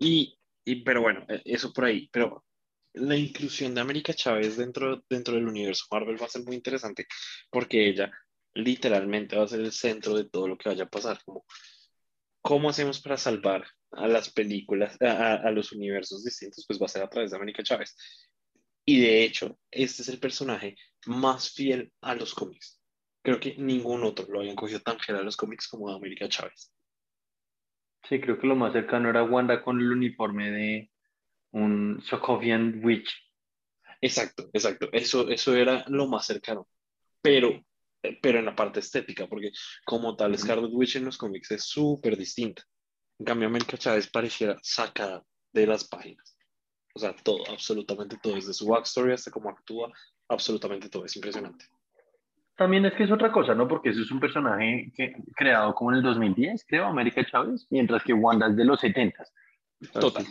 y, 0.00 0.36
y, 0.64 0.82
pero 0.82 1.02
bueno, 1.02 1.24
eh, 1.28 1.40
eso 1.44 1.72
por 1.72 1.84
ahí, 1.84 2.08
pero 2.12 2.44
la 2.94 3.16
inclusión 3.16 3.74
de 3.74 3.80
América 3.80 4.14
Chávez 4.14 4.56
dentro, 4.56 5.04
dentro 5.08 5.34
del 5.34 5.48
universo 5.48 5.86
Marvel 5.90 6.20
va 6.20 6.26
a 6.26 6.30
ser 6.30 6.44
muy 6.44 6.56
interesante 6.56 7.06
porque 7.50 7.88
ella 7.88 8.10
literalmente 8.54 9.36
va 9.36 9.44
a 9.44 9.48
ser 9.48 9.60
el 9.60 9.72
centro 9.72 10.14
de 10.14 10.28
todo 10.28 10.48
lo 10.48 10.56
que 10.56 10.68
vaya 10.68 10.84
a 10.84 10.88
pasar. 10.88 11.20
Como, 11.24 11.44
¿Cómo 12.40 12.70
hacemos 12.70 13.00
para 13.00 13.16
salvar 13.16 13.66
a 13.92 14.06
las 14.06 14.30
películas, 14.30 14.96
a, 15.00 15.34
a, 15.34 15.50
los 15.50 15.72
universos 15.72 16.22
distintos? 16.24 16.64
Pues 16.66 16.80
va 16.80 16.86
a 16.86 16.88
ser 16.88 17.02
a 17.02 17.08
través 17.08 17.30
de 17.30 17.36
América 17.36 17.62
Chávez. 17.62 17.96
Y 18.84 19.00
de 19.00 19.24
hecho, 19.24 19.58
este 19.70 20.02
es 20.02 20.08
el 20.08 20.20
personaje 20.20 20.76
más 21.06 21.50
fiel 21.50 21.92
a 22.00 22.14
los 22.14 22.34
cómics. 22.34 22.80
Creo 23.22 23.40
que 23.40 23.56
ningún 23.56 24.04
otro 24.04 24.26
lo 24.28 24.40
habían 24.40 24.56
cogido 24.56 24.80
tan 24.80 25.00
fiel 25.00 25.18
a 25.18 25.22
los 25.22 25.36
cómics 25.36 25.68
como 25.68 25.90
América 25.90 26.28
Chávez. 26.28 26.70
Sí, 28.08 28.20
creo 28.20 28.38
que 28.38 28.46
lo 28.46 28.54
más 28.54 28.74
cercano 28.74 29.08
era 29.08 29.24
Wanda 29.24 29.62
con 29.62 29.80
el 29.80 29.90
uniforme 29.90 30.50
de 30.50 30.90
un 31.54 32.02
Sokovian 32.02 32.80
Witch. 32.84 33.10
Exacto, 34.00 34.50
exacto. 34.52 34.88
Eso, 34.92 35.28
eso 35.28 35.54
era 35.54 35.84
lo 35.88 36.06
más 36.08 36.26
cercano. 36.26 36.68
Pero, 37.22 37.64
pero 38.20 38.38
en 38.38 38.44
la 38.44 38.54
parte 38.54 38.80
estética, 38.80 39.26
porque 39.26 39.50
como 39.84 40.16
tal, 40.16 40.36
Scarlet 40.36 40.70
Witch 40.72 40.96
en 40.96 41.06
los 41.06 41.16
cómics 41.16 41.52
es 41.52 41.64
súper 41.64 42.16
distinta. 42.16 42.62
En 43.18 43.26
cambio, 43.26 43.48
América 43.48 43.78
Chávez 43.78 44.10
pareciera 44.10 44.58
sacada 44.62 45.22
de 45.52 45.66
las 45.66 45.86
páginas. 45.86 46.36
O 46.94 46.98
sea, 46.98 47.14
todo, 47.14 47.44
absolutamente 47.50 48.18
todo, 48.22 48.34
desde 48.34 48.52
su 48.52 48.66
backstory 48.66 49.12
hasta 49.12 49.30
cómo 49.30 49.48
actúa, 49.48 49.92
absolutamente 50.28 50.88
todo, 50.88 51.04
es 51.04 51.16
impresionante. 51.16 51.66
También 52.56 52.84
es 52.84 52.94
que 52.94 53.04
es 53.04 53.10
otra 53.10 53.32
cosa, 53.32 53.54
¿no? 53.54 53.66
Porque 53.66 53.90
eso 53.90 54.02
es 54.02 54.10
un 54.10 54.20
personaje 54.20 54.92
que, 54.94 55.14
creado 55.36 55.74
como 55.74 55.90
en 55.90 55.98
el 55.98 56.02
2010, 56.02 56.64
creo, 56.66 56.84
América 56.84 57.24
Chávez, 57.24 57.66
mientras 57.70 58.02
que 58.02 58.12
Wanda 58.12 58.48
es 58.48 58.56
de 58.56 58.64
los 58.64 58.80
70. 58.80 59.24
Total. 59.92 60.24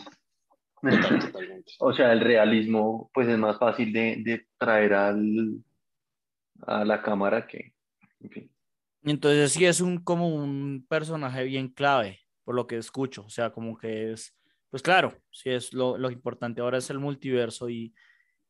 Total, 0.90 1.18
totalmente. 1.32 1.72
O 1.78 1.92
sea, 1.92 2.12
el 2.12 2.20
realismo, 2.20 3.10
pues 3.12 3.28
es 3.28 3.38
más 3.38 3.58
fácil 3.58 3.92
de, 3.92 4.16
de 4.24 4.46
traer 4.58 4.94
al, 4.94 5.64
a 6.62 6.84
la 6.84 7.02
cámara 7.02 7.46
que, 7.46 7.74
en 8.20 8.30
fin. 8.30 8.50
Entonces 9.02 9.52
sí 9.52 9.66
es 9.66 9.80
un 9.80 9.98
como 9.98 10.28
un 10.28 10.86
personaje 10.88 11.44
bien 11.44 11.68
clave, 11.68 12.20
por 12.42 12.54
lo 12.54 12.66
que 12.66 12.76
escucho. 12.78 13.24
O 13.26 13.30
sea, 13.30 13.50
como 13.50 13.76
que 13.76 14.12
es, 14.12 14.34
pues 14.70 14.82
claro, 14.82 15.14
sí 15.30 15.50
es 15.50 15.72
lo, 15.72 15.98
lo 15.98 16.10
importante 16.10 16.60
ahora 16.60 16.78
es 16.78 16.88
el 16.88 16.98
multiverso 16.98 17.68
y, 17.68 17.94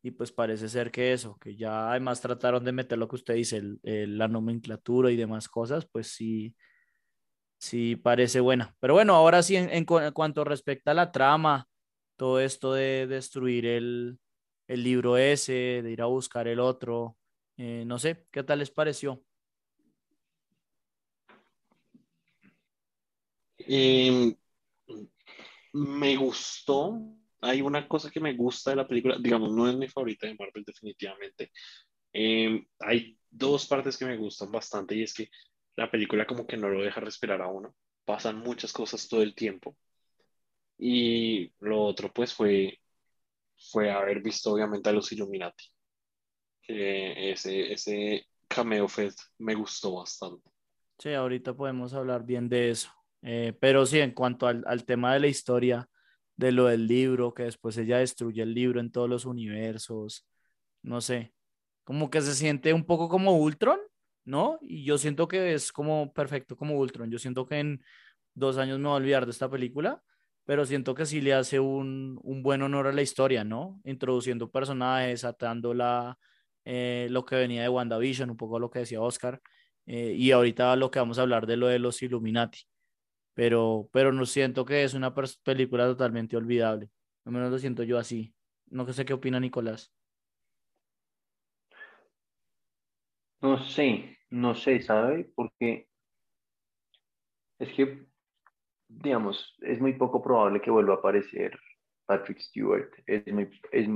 y 0.01 0.11
pues 0.11 0.31
parece 0.31 0.69
ser 0.69 0.91
que 0.91 1.11
eso, 1.11 1.37
que 1.39 1.55
ya 1.55 1.89
además 1.91 2.21
trataron 2.21 2.63
de 2.63 2.71
meter 2.71 2.97
lo 2.97 3.07
que 3.07 3.15
usted 3.15 3.33
dice, 3.33 3.57
el, 3.57 3.79
el, 3.83 4.17
la 4.17 4.27
nomenclatura 4.27 5.11
y 5.11 5.17
demás 5.17 5.49
cosas, 5.49 5.87
pues 5.91 6.07
sí, 6.07 6.55
sí 7.57 7.95
parece 7.97 8.39
buena. 8.39 8.75
Pero 8.79 8.93
bueno, 8.93 9.13
ahora 9.13 9.43
sí, 9.43 9.57
en, 9.57 9.69
en, 9.69 9.85
en 9.89 10.13
cuanto 10.13 10.45
respecta 10.45 10.91
a 10.91 10.93
la 10.93 11.11
trama, 11.11 11.67
todo 12.17 12.39
esto 12.39 12.73
de 12.73 13.07
destruir 13.07 13.65
el, 13.65 14.19
el 14.67 14.83
libro 14.83 15.17
ese, 15.17 15.81
de 15.83 15.91
ir 15.91 16.01
a 16.01 16.05
buscar 16.05 16.47
el 16.47 16.59
otro, 16.59 17.17
eh, 17.57 17.83
no 17.85 17.99
sé, 17.99 18.25
¿qué 18.31 18.43
tal 18.43 18.59
les 18.59 18.71
pareció? 18.71 19.23
Eh, 23.57 24.35
me 25.73 26.15
gustó. 26.15 26.93
Hay 27.41 27.61
una 27.61 27.87
cosa 27.87 28.09
que 28.09 28.19
me 28.19 28.33
gusta 28.33 28.71
de 28.71 28.77
la 28.77 28.87
película, 28.87 29.17
digamos, 29.19 29.51
no 29.51 29.69
es 29.69 29.75
mi 29.75 29.87
favorita 29.87 30.27
de 30.27 30.35
Marvel 30.35 30.63
definitivamente. 30.65 31.51
Eh, 32.13 32.65
hay 32.79 33.19
dos 33.29 33.67
partes 33.67 33.97
que 33.97 34.05
me 34.05 34.17
gustan 34.17 34.51
bastante 34.51 34.95
y 34.95 35.03
es 35.03 35.13
que 35.13 35.29
la 35.75 35.91
película 35.91 36.25
como 36.25 36.47
que 36.47 36.57
no 36.57 36.69
lo 36.69 36.81
deja 36.81 37.01
respirar 37.01 37.41
a 37.41 37.47
uno. 37.47 37.75
Pasan 38.05 38.39
muchas 38.39 38.71
cosas 38.73 39.07
todo 39.07 39.21
el 39.21 39.35
tiempo. 39.35 39.77
Y 40.77 41.51
lo 41.59 41.81
otro 41.83 42.11
pues 42.13 42.33
fue, 42.33 42.79
fue 43.71 43.91
haber 43.91 44.21
visto 44.21 44.51
obviamente 44.51 44.89
a 44.89 44.93
los 44.93 45.11
Illuminati. 45.11 45.65
Que 46.61 47.31
ese, 47.31 47.71
ese 47.71 48.27
cameo 48.47 48.87
fest 48.87 49.19
me 49.37 49.55
gustó 49.55 49.95
bastante. 49.95 50.49
Sí, 50.97 51.13
ahorita 51.13 51.53
podemos 51.53 51.93
hablar 51.93 52.25
bien 52.25 52.49
de 52.49 52.71
eso. 52.71 52.89
Eh, 53.21 53.53
pero 53.59 53.85
sí, 53.85 53.99
en 53.99 54.11
cuanto 54.11 54.47
al, 54.47 54.63
al, 54.67 54.85
tema 54.85 55.13
de 55.13 55.19
la 55.19 55.27
historia, 55.27 55.89
de 56.35 56.51
lo 56.51 56.65
del 56.65 56.87
libro, 56.87 57.33
que 57.33 57.43
después 57.43 57.77
ella 57.77 57.97
destruye 57.97 58.41
el 58.43 58.53
libro 58.53 58.79
en 58.79 58.91
todos 58.91 59.09
los 59.09 59.25
universos, 59.25 60.27
no 60.83 61.01
sé, 61.01 61.33
como 61.83 62.09
que 62.09 62.21
se 62.21 62.33
siente 62.35 62.73
un 62.73 62.85
poco 62.85 63.09
como 63.09 63.37
Ultron, 63.37 63.79
¿no? 64.25 64.59
Y 64.61 64.83
yo 64.85 64.97
siento 64.97 65.27
que 65.27 65.53
es 65.53 65.71
como 65.71 66.11
perfecto 66.13 66.57
como 66.57 66.77
Ultron. 66.77 67.11
Yo 67.11 67.19
siento 67.19 67.45
que 67.45 67.59
en 67.59 67.83
dos 68.33 68.57
años 68.57 68.79
me 68.79 68.85
voy 68.85 68.93
a 68.93 68.97
olvidar 68.97 69.25
de 69.25 69.31
esta 69.31 69.49
película, 69.49 70.03
pero 70.45 70.65
siento 70.65 70.95
que 70.95 71.05
sí 71.05 71.21
le 71.21 71.33
hace 71.33 71.59
un, 71.59 72.19
un 72.23 72.43
buen 72.43 72.61
honor 72.61 72.87
a 72.87 72.93
la 72.93 73.01
historia, 73.01 73.43
¿no? 73.43 73.81
Introduciendo 73.83 74.51
personajes, 74.51 75.23
atando 75.25 75.73
la, 75.73 76.17
eh, 76.65 77.07
lo 77.11 77.25
que 77.25 77.35
venía 77.35 77.63
de 77.63 77.69
WandaVision, 77.69 78.29
un 78.29 78.37
poco 78.37 78.59
lo 78.59 78.69
que 78.69 78.79
decía 78.79 79.01
Oscar, 79.01 79.41
eh, 79.85 80.13
y 80.17 80.31
ahorita 80.31 80.75
lo 80.75 80.91
que 80.91 80.99
vamos 80.99 81.19
a 81.19 81.23
hablar 81.23 81.45
de 81.47 81.57
lo 81.57 81.67
de 81.67 81.79
los 81.79 82.01
Illuminati 82.01 82.59
pero, 83.35 83.89
pero 83.91 84.11
no 84.13 84.25
siento 84.25 84.65
que 84.65 84.83
es 84.83 84.93
una 84.95 85.13
película 85.13 85.85
totalmente 85.85 86.37
olvidable. 86.37 86.89
Al 87.25 87.33
menos 87.33 87.51
lo 87.51 87.59
siento 87.59 87.83
yo 87.83 87.99
así. 87.99 88.33
No 88.67 88.91
sé 88.91 89.05
qué 89.05 89.13
opina 89.13 89.39
Nicolás. 89.39 89.93
No 93.41 93.61
sé, 93.61 94.17
no 94.29 94.55
sé, 94.55 94.81
¿sabe? 94.81 95.29
Porque 95.35 95.89
es 97.59 97.73
que, 97.73 98.07
digamos, 98.87 99.55
es 99.61 99.79
muy 99.79 99.93
poco 99.93 100.21
probable 100.23 100.61
que 100.61 100.71
vuelva 100.71 100.95
a 100.95 100.97
aparecer 100.97 101.57
Patrick 102.05 102.39
Stewart. 102.39 102.89
Es 103.05 103.25
muy, 103.31 103.49
es, 103.71 103.87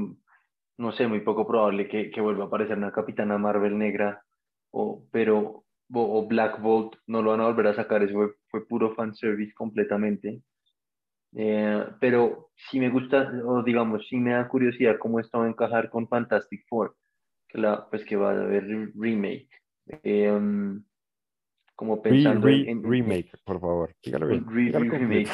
no 0.77 0.91
sé, 0.91 1.07
muy 1.07 1.21
poco 1.21 1.47
probable 1.47 1.87
que, 1.87 2.09
que 2.11 2.21
vuelva 2.21 2.45
a 2.45 2.47
aparecer 2.47 2.77
una 2.77 2.91
Capitana 2.91 3.37
Marvel 3.37 3.77
negra, 3.77 4.23
o, 4.71 5.05
pero 5.11 5.65
o 5.91 6.27
Black 6.27 6.61
Bolt 6.61 6.95
no 7.07 7.21
lo 7.21 7.31
van 7.31 7.41
a 7.41 7.47
volver 7.47 7.67
a 7.67 7.75
sacar, 7.75 8.03
eso 8.03 8.13
fue, 8.13 8.35
fue 8.49 8.67
puro 8.67 8.93
fanservice 8.95 9.53
completamente. 9.53 10.41
Eh, 11.35 11.85
pero 11.99 12.49
sí 12.55 12.79
me 12.79 12.89
gusta, 12.89 13.31
o 13.45 13.63
digamos, 13.63 14.07
sí 14.07 14.17
me 14.17 14.33
da 14.33 14.47
curiosidad 14.47 14.97
cómo 14.99 15.19
esto 15.19 15.39
va 15.39 15.45
a 15.45 15.49
encajar 15.49 15.89
con 15.89 16.07
Fantastic 16.07 16.65
Four, 16.67 16.95
que, 17.47 17.57
la, 17.59 17.87
pues 17.89 18.05
que 18.05 18.15
va 18.15 18.31
a 18.31 18.41
haber 18.41 18.91
remake. 18.95 19.49
Eh, 20.03 20.39
como 21.79 22.01
pensando 22.01 22.45
re, 22.45 22.63
re, 22.65 22.71
en, 22.71 22.83
remake, 22.83 23.31
por 23.45 23.61
favor. 23.61 23.95
Dígalo 24.03 24.27
bien. 24.27 24.45
Re, 24.45 24.63
Dígalo 24.63 24.91
remake. 24.91 25.29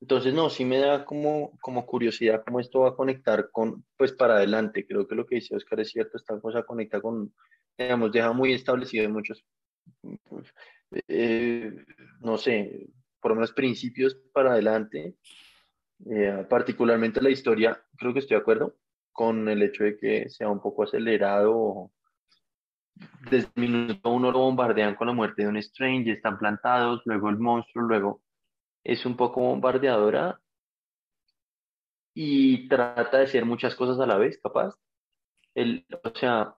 Entonces, 0.00 0.34
no, 0.34 0.50
sí 0.50 0.64
me 0.64 0.78
da 0.78 1.04
como, 1.04 1.56
como 1.60 1.86
curiosidad 1.86 2.42
cómo 2.44 2.58
esto 2.58 2.80
va 2.80 2.88
a 2.88 2.96
conectar 2.96 3.52
con, 3.52 3.84
pues 3.96 4.10
para 4.10 4.34
adelante. 4.34 4.84
Creo 4.84 5.06
que 5.06 5.14
lo 5.14 5.26
que 5.26 5.36
dice 5.36 5.54
Oscar 5.54 5.78
es 5.78 5.90
cierto, 5.90 6.16
esta 6.16 6.40
cosa 6.40 6.64
conecta 6.64 7.00
con, 7.00 7.32
digamos, 7.78 8.10
deja 8.10 8.32
muy 8.32 8.52
establecido 8.52 9.04
en 9.04 9.12
muchos, 9.12 9.44
eh, 11.06 11.72
no 12.18 12.36
sé, 12.36 12.88
por 13.20 13.30
lo 13.30 13.36
menos 13.36 13.52
principios 13.52 14.16
para 14.32 14.50
adelante. 14.50 15.14
Eh, 16.10 16.44
particularmente 16.48 17.22
la 17.22 17.30
historia, 17.30 17.80
creo 17.96 18.12
que 18.12 18.18
estoy 18.18 18.38
de 18.38 18.40
acuerdo 18.40 18.74
con 19.12 19.48
el 19.48 19.62
hecho 19.62 19.84
de 19.84 19.96
que 19.96 20.28
sea 20.30 20.48
un 20.48 20.60
poco 20.60 20.82
acelerado. 20.82 21.92
Desde 23.30 23.48
el 23.54 23.60
minuto 23.60 24.10
uno 24.10 24.30
lo 24.30 24.38
bombardean 24.38 24.94
con 24.94 25.06
la 25.06 25.12
muerte 25.12 25.42
de 25.42 25.48
un 25.48 25.56
Strange, 25.58 26.12
están 26.12 26.38
plantados, 26.38 27.02
luego 27.04 27.28
el 27.28 27.38
monstruo, 27.38 27.84
luego 27.84 28.22
es 28.84 29.04
un 29.06 29.16
poco 29.16 29.40
bombardeadora 29.40 30.40
y 32.14 32.68
trata 32.68 33.18
de 33.18 33.24
hacer 33.24 33.44
muchas 33.44 33.74
cosas 33.74 33.98
a 34.00 34.06
la 34.06 34.16
vez, 34.16 34.38
capaz. 34.42 34.74
El, 35.54 35.86
o 36.02 36.10
sea, 36.14 36.54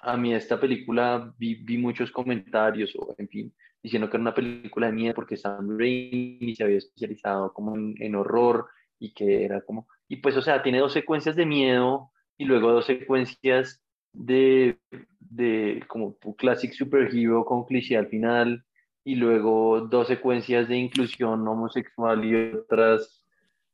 a 0.00 0.16
mí 0.16 0.34
esta 0.34 0.60
película 0.60 1.32
vi, 1.38 1.54
vi, 1.56 1.78
muchos 1.78 2.10
comentarios, 2.10 2.94
o 2.96 3.14
en 3.18 3.28
fin, 3.28 3.54
diciendo 3.82 4.08
que 4.08 4.16
era 4.16 4.22
una 4.22 4.34
película 4.34 4.86
de 4.88 4.92
miedo 4.92 5.14
porque 5.14 5.36
Sam 5.36 5.78
Raimi 5.78 6.54
se 6.56 6.64
había 6.64 6.78
especializado 6.78 7.52
como 7.52 7.76
en, 7.76 7.94
en, 8.00 8.14
horror 8.14 8.68
y 8.98 9.12
que 9.14 9.44
era 9.44 9.60
como, 9.62 9.88
y 10.08 10.16
pues 10.16 10.36
o 10.36 10.42
sea, 10.42 10.62
tiene 10.62 10.78
dos 10.78 10.92
secuencias 10.92 11.36
de 11.36 11.46
miedo 11.46 12.10
y 12.36 12.44
luego 12.44 12.72
dos 12.72 12.86
secuencias 12.86 13.83
de, 14.14 14.78
de 15.18 15.84
como 15.86 16.16
classic 16.36 16.72
superhero 16.72 17.44
con 17.44 17.64
cliché 17.64 17.96
al 17.96 18.08
final 18.08 18.64
y 19.04 19.16
luego 19.16 19.82
dos 19.82 20.08
secuencias 20.08 20.68
de 20.68 20.76
inclusión 20.76 21.46
homosexual 21.46 22.24
y 22.24 22.34
otras 22.54 23.26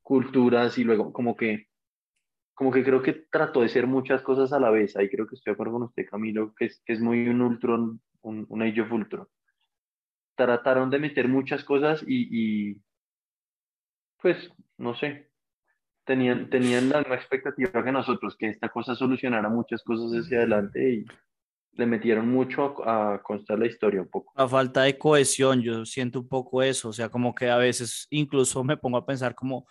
culturas 0.03 0.77
y 0.79 0.85
luego 0.85 1.13
como 1.13 1.37
que 1.37 1.69
como 2.55 2.73
que 2.73 2.85
creo 2.85 3.01
que 3.01 3.15
trató 3.31 3.63
de 3.63 3.71
ser 3.71 3.87
muchas 3.87 4.21
cosas 4.21 4.53
a 4.53 4.61
la 4.61 4.69
vez. 4.69 4.95
Ahí 4.95 5.09
creo 5.09 5.27
que 5.27 5.35
estoy 5.35 5.53
de 5.53 5.55
acuerdo 5.55 5.73
con 5.73 5.85
usted, 5.85 6.07
Camilo, 6.07 6.55
que 6.55 6.67
es, 6.67 6.83
que 6.85 6.93
es 6.93 7.01
muy 7.01 7.27
un 7.27 7.41
Ultron, 7.41 8.03
un, 8.21 8.45
un 8.51 8.63
Age 8.63 8.83
of 8.83 8.93
Ultron. 8.93 9.27
Trataron 10.35 10.91
de 10.91 10.99
meter 10.99 11.27
muchas 11.27 11.65
cosas 11.65 12.05
y, 12.07 12.29
y 12.31 12.77
pues, 14.21 14.53
no 14.77 14.95
sé, 14.95 15.30
tenían, 16.05 16.51
tenían 16.51 16.89
la 16.89 16.99
misma 17.01 17.15
expectativa 17.17 17.85
que 17.85 17.93
nosotros, 17.93 18.37
que 18.37 18.49
esta 18.49 18.69
cosa 18.69 18.95
solucionara 18.95 19.49
muchas 19.49 19.83
cosas 19.83 20.13
hacia 20.13 20.39
adelante 20.39 20.95
y 20.95 21.05
le 21.73 21.87
metieron 21.87 22.29
mucho 22.29 22.85
a, 22.87 23.15
a 23.15 23.23
constar 23.23 23.59
la 23.59 23.67
historia 23.67 24.03
un 24.03 24.09
poco. 24.09 24.33
La 24.37 24.49
falta 24.49 24.83
de 24.83 24.99
cohesión, 24.99 25.63
yo 25.63 25.85
siento 25.87 26.21
un 26.21 26.29
poco 26.29 26.63
eso, 26.63 26.89
o 26.89 26.93
sea, 26.93 27.09
como 27.09 27.35
que 27.35 27.49
a 27.49 27.57
veces 27.57 28.07
incluso 28.11 28.65
me 28.65 28.77
pongo 28.77 28.99
a 28.99 29.07
pensar 29.07 29.35
como, 29.35 29.67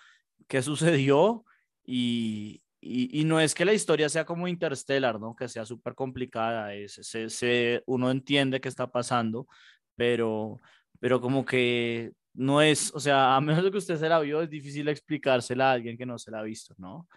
¿qué 0.47 0.61
sucedió? 0.61 1.45
Y, 1.85 2.61
y, 2.81 3.19
y 3.19 3.25
no 3.25 3.39
es 3.39 3.53
que 3.53 3.65
la 3.65 3.73
historia 3.73 4.07
sea 4.09 4.25
como 4.25 4.47
Interstellar, 4.47 5.19
¿no? 5.19 5.35
Que 5.35 5.47
sea 5.49 5.65
súper 5.65 5.93
complicada, 5.95 6.73
es, 6.73 6.93
se, 6.93 7.29
se- 7.29 7.83
uno 7.85 8.09
entiende 8.11 8.61
qué 8.61 8.69
está 8.69 8.87
pasando, 8.87 9.47
pero, 9.95 10.57
pero 10.99 11.19
como 11.19 11.45
que 11.45 12.13
no 12.33 12.61
es, 12.61 12.93
o 12.93 12.99
sea, 12.99 13.35
a 13.35 13.41
menos 13.41 13.69
que 13.71 13.77
usted 13.77 13.97
se 13.97 14.09
la 14.09 14.19
vio, 14.19 14.41
es 14.41 14.49
difícil 14.49 14.87
explicársela 14.87 15.69
a 15.69 15.73
alguien 15.73 15.97
que 15.97 16.05
no 16.05 16.17
se 16.17 16.31
la 16.31 16.39
ha 16.39 16.43
visto, 16.43 16.73
¿no? 16.77 17.07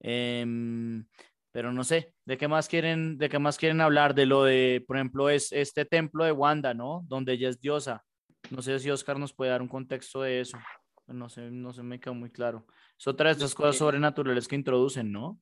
Em, 0.00 1.04
pero 1.50 1.72
no 1.72 1.82
sé, 1.84 2.14
¿de 2.24 2.36
qué 2.36 2.46
más 2.48 2.68
quieren, 2.68 3.18
de 3.18 3.28
qué 3.28 3.38
más 3.38 3.56
quieren 3.56 3.80
hablar? 3.80 4.14
De 4.14 4.26
lo 4.26 4.44
de, 4.44 4.84
por 4.86 4.96
ejemplo, 4.96 5.30
es 5.30 5.50
este 5.52 5.84
templo 5.84 6.24
de 6.24 6.32
Wanda, 6.32 6.74
¿no? 6.74 7.04
Donde 7.08 7.32
ella 7.32 7.48
es 7.48 7.60
diosa. 7.60 8.04
No 8.50 8.62
sé 8.62 8.78
si 8.78 8.90
Oscar 8.90 9.18
nos 9.18 9.32
puede 9.32 9.50
dar 9.50 9.62
un 9.62 9.68
contexto 9.68 10.22
de 10.22 10.40
eso. 10.40 10.58
No 11.06 11.28
sé, 11.28 11.50
no 11.50 11.72
se 11.72 11.82
me 11.82 11.98
quedó 11.98 12.14
muy 12.14 12.30
claro. 12.30 12.66
Es 12.98 13.06
otra 13.06 13.28
de 13.28 13.32
estas 13.32 13.54
cosas 13.54 13.74
que- 13.74 13.78
sobrenaturales 13.78 14.46
que 14.46 14.56
introducen, 14.56 15.10
¿no? 15.10 15.40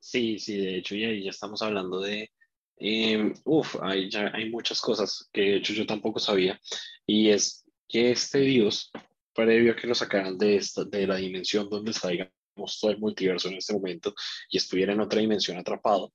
Sí, 0.00 0.38
sí, 0.40 0.56
de 0.56 0.78
hecho, 0.78 0.96
y 0.96 1.04
ahí 1.04 1.22
ya 1.22 1.30
estamos 1.30 1.62
hablando 1.62 2.00
de, 2.00 2.32
eh, 2.78 3.32
uf, 3.44 3.76
hay, 3.80 4.10
ya, 4.10 4.32
hay 4.34 4.50
muchas 4.50 4.80
cosas 4.80 5.30
que 5.32 5.42
de 5.42 5.56
hecho 5.58 5.72
yo 5.72 5.86
tampoco 5.86 6.18
sabía, 6.18 6.60
y 7.06 7.28
es 7.28 7.61
que 7.92 8.10
este 8.10 8.38
dios, 8.38 8.90
previo 9.34 9.72
a 9.72 9.76
que 9.76 9.86
lo 9.86 9.94
sacaran 9.94 10.38
de, 10.38 10.56
esta, 10.56 10.84
de 10.84 11.06
la 11.06 11.16
dimensión 11.16 11.68
donde 11.68 11.90
está, 11.90 12.08
digamos, 12.08 12.32
todo 12.80 12.90
el 12.90 12.98
multiverso 12.98 13.48
en 13.48 13.56
este 13.56 13.74
momento, 13.74 14.14
y 14.48 14.56
estuviera 14.56 14.94
en 14.94 15.00
otra 15.00 15.20
dimensión 15.20 15.58
atrapado, 15.58 16.10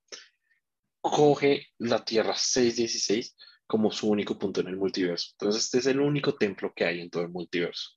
coge 0.99 1.67
la 1.77 2.03
Tierra 2.03 2.35
616 2.35 3.35
como 3.67 3.91
su 3.91 4.09
único 4.09 4.39
punto 4.39 4.61
en 4.61 4.69
el 4.69 4.77
multiverso. 4.77 5.29
Entonces, 5.33 5.65
este 5.65 5.77
es 5.77 5.85
el 5.85 5.99
único 5.99 6.33
templo 6.33 6.73
que 6.75 6.83
hay 6.83 6.99
en 6.99 7.11
todo 7.11 7.21
el 7.21 7.29
multiverso. 7.29 7.91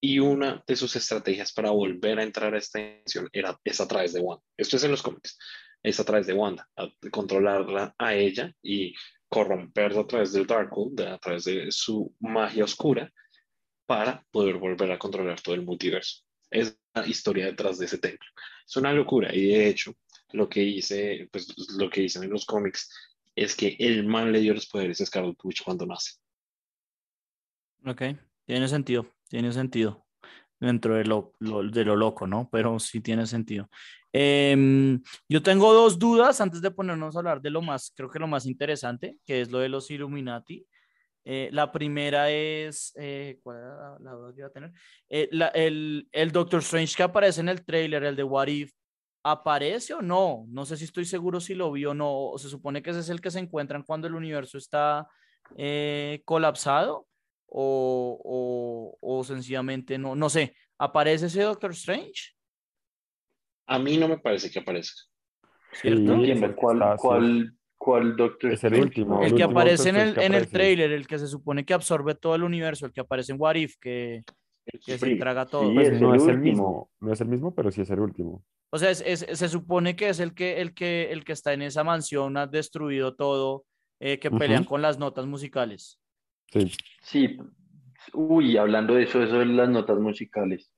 Y 0.00 0.18
una 0.18 0.64
de 0.66 0.74
sus 0.74 0.96
estrategias 0.96 1.52
para 1.52 1.70
volver 1.70 2.18
a 2.18 2.22
entrar 2.22 2.54
a 2.54 2.58
esta 2.58 2.78
dimensión 2.78 3.28
era, 3.32 3.60
es 3.64 3.80
a 3.80 3.86
través 3.86 4.14
de 4.14 4.20
Wanda. 4.20 4.42
Esto 4.56 4.76
es 4.76 4.84
en 4.84 4.92
los 4.92 5.02
cómics. 5.02 5.38
Es 5.82 6.00
a 6.00 6.04
través 6.04 6.26
de 6.26 6.32
Wanda, 6.32 6.68
a 6.76 6.88
controlarla 7.10 7.94
a 7.98 8.14
ella 8.14 8.52
y 8.62 8.94
corromperla 9.32 10.02
a 10.02 10.06
través 10.06 10.32
del 10.34 10.46
Darkhold, 10.46 11.00
a 11.00 11.18
través 11.18 11.44
de 11.44 11.72
su 11.72 12.14
magia 12.20 12.64
oscura, 12.64 13.10
para 13.86 14.22
poder 14.30 14.58
volver 14.58 14.92
a 14.92 14.98
controlar 14.98 15.40
todo 15.40 15.54
el 15.54 15.62
multiverso. 15.62 16.22
Es 16.50 16.78
la 16.94 17.06
historia 17.06 17.46
detrás 17.46 17.78
de 17.78 17.86
ese 17.86 17.96
templo. 17.96 18.28
Es 18.66 18.76
una 18.76 18.92
locura 18.92 19.34
y 19.34 19.46
de 19.46 19.68
hecho 19.68 19.94
lo 20.32 20.50
que 20.50 20.62
hice, 20.62 21.28
pues 21.32 21.48
lo 21.78 21.88
que 21.88 22.02
dicen 22.02 22.24
en 22.24 22.30
los 22.30 22.44
cómics 22.44 22.90
es 23.34 23.56
que 23.56 23.74
el 23.78 24.04
man 24.04 24.32
le 24.32 24.40
dio 24.40 24.52
los 24.52 24.66
poderes 24.68 25.00
a 25.00 25.06
Scarlet 25.06 25.38
Witch 25.42 25.62
cuando 25.64 25.86
nace. 25.86 26.12
Ok, 27.86 28.02
tiene 28.44 28.68
sentido, 28.68 29.06
tiene 29.30 29.50
sentido. 29.52 30.06
Dentro 30.60 30.94
de 30.94 31.04
lo, 31.04 31.32
lo- 31.40 31.62
de 31.64 31.84
lo 31.84 31.96
loco, 31.96 32.26
¿no? 32.26 32.48
Pero 32.52 32.78
sí 32.78 33.00
tiene 33.00 33.26
sentido. 33.26 33.68
Em, 34.12 35.00
yo 35.28 35.42
tengo 35.42 35.72
dos 35.72 35.98
dudas 35.98 36.40
antes 36.40 36.60
de 36.60 36.70
ponernos 36.70 37.16
a 37.16 37.20
hablar 37.20 37.40
de 37.40 37.50
lo 37.50 37.62
más, 37.62 37.92
creo 37.96 38.10
que 38.10 38.18
lo 38.18 38.26
más 38.26 38.46
interesante, 38.46 39.16
que 39.24 39.40
es 39.40 39.50
lo 39.50 39.58
de 39.58 39.68
los 39.70 39.90
Illuminati. 39.90 40.66
Eh, 41.24 41.48
la 41.52 41.70
primera 41.70 42.30
es, 42.30 42.92
eh, 42.96 43.38
¿cuál 43.42 43.58
era 43.58 43.98
la, 44.00 44.12
duda 44.12 44.32
que 44.34 44.40
iba 44.40 44.48
a 44.48 44.52
tener? 44.52 44.72
Eh, 45.08 45.28
la- 45.32 45.48
el, 45.48 46.08
el 46.12 46.32
Doctor 46.32 46.60
Strange 46.60 46.96
que 46.96 47.02
aparece 47.04 47.40
en 47.40 47.48
el 47.48 47.64
trailer, 47.64 48.02
el 48.04 48.16
de 48.16 48.24
What 48.24 48.48
If, 48.48 48.72
¿aparece 49.22 49.94
o 49.94 50.02
no? 50.02 50.44
No 50.48 50.66
sé 50.66 50.76
si 50.76 50.84
estoy 50.84 51.04
seguro 51.04 51.40
si 51.40 51.54
lo 51.54 51.70
vi 51.72 51.84
o 51.86 51.94
no. 51.94 52.10
O 52.30 52.38
se 52.38 52.48
supone 52.48 52.82
que 52.82 52.90
ese 52.90 53.00
es 53.00 53.08
el 53.08 53.20
que 53.20 53.30
se 53.30 53.38
encuentran 53.38 53.82
cuando 53.84 54.08
el 54.08 54.14
universo 54.14 54.58
está 54.58 55.06
colapsado 56.24 57.06
o, 57.46 58.20
o, 58.24 59.18
o 59.18 59.24
sencillamente 59.24 59.98
no, 59.98 60.14
no 60.16 60.28
sé. 60.28 60.54
¿Aparece 60.78 61.26
ese 61.26 61.42
Doctor 61.42 61.70
Strange? 61.72 62.34
A 63.72 63.78
mí 63.78 63.96
no 63.96 64.06
me 64.06 64.18
parece 64.18 64.50
que 64.50 64.58
aparezca. 64.58 65.00
¿Cierto? 65.72 66.02
No 66.18 66.22
Sí, 66.22 66.54
cuál, 66.54 66.78
sí. 66.78 66.98
cuál, 66.98 67.56
cuál 67.78 68.16
Doctor 68.16 68.52
Es 68.52 68.62
el 68.64 68.74
último, 68.74 69.20
El 69.20 69.24
el 69.24 69.28
que 69.30 69.42
último 69.44 69.60
aparece 69.60 69.88
en 69.88 69.96
el, 69.96 70.18
en 70.20 70.34
el 70.34 70.46
trailer, 70.48 70.92
el 70.92 71.06
que 71.06 71.18
se 71.18 71.26
supone 71.26 71.64
que 71.64 71.72
absorbe 71.72 72.14
todo 72.14 72.34
el 72.34 72.42
universo, 72.42 72.84
el 72.84 72.92
que 72.92 73.00
aparece 73.00 73.32
en 73.32 73.40
What 73.40 73.54
If, 73.54 73.76
que, 73.80 74.22
que 74.84 74.98
se 74.98 75.16
traga 75.16 75.46
todo. 75.46 75.70
sí, 75.70 75.74
Pues 75.74 75.88
es 75.88 76.00
no 76.02 76.14
el 76.14 76.20
es 76.20 76.28
el 76.28 76.38
mismo, 76.38 76.90
no 77.00 77.12
es 77.14 77.20
el 77.22 77.28
mismo, 77.28 77.54
pero 77.54 77.70
sí 77.70 77.80
es 77.80 77.88
el 77.88 78.00
último. 78.00 78.44
O 78.70 78.78
sea, 78.78 78.90
es- 78.90 79.00
es- 79.06 79.26
se 79.38 79.48
supone 79.48 79.96
que 79.96 80.10
es 80.10 80.20
el 80.20 80.34
que, 80.34 80.60
el 80.60 80.74
que, 80.74 81.10
el 81.10 81.24
que 81.24 81.32
está 81.32 81.54
en 81.54 81.62
esa 81.62 81.82
mansión, 81.82 82.36
ha 82.36 82.46
destruido 82.46 83.14
todo, 83.14 83.64
eh, 84.00 84.18
que 84.18 84.30
pelean 84.30 84.62
Ujú. 84.64 84.70
con 84.70 84.82
las 84.82 84.98
notas 84.98 85.24
musicales. 85.24 85.98
Sí. 86.50 86.70
Sí, 87.02 87.38
uy, 88.12 88.58
hablando 88.58 88.94
de 88.94 89.04
eso, 89.04 89.22
eso 89.22 89.38
de 89.38 89.46
las 89.46 89.70
notas 89.70 89.98
musicales. 89.98 90.71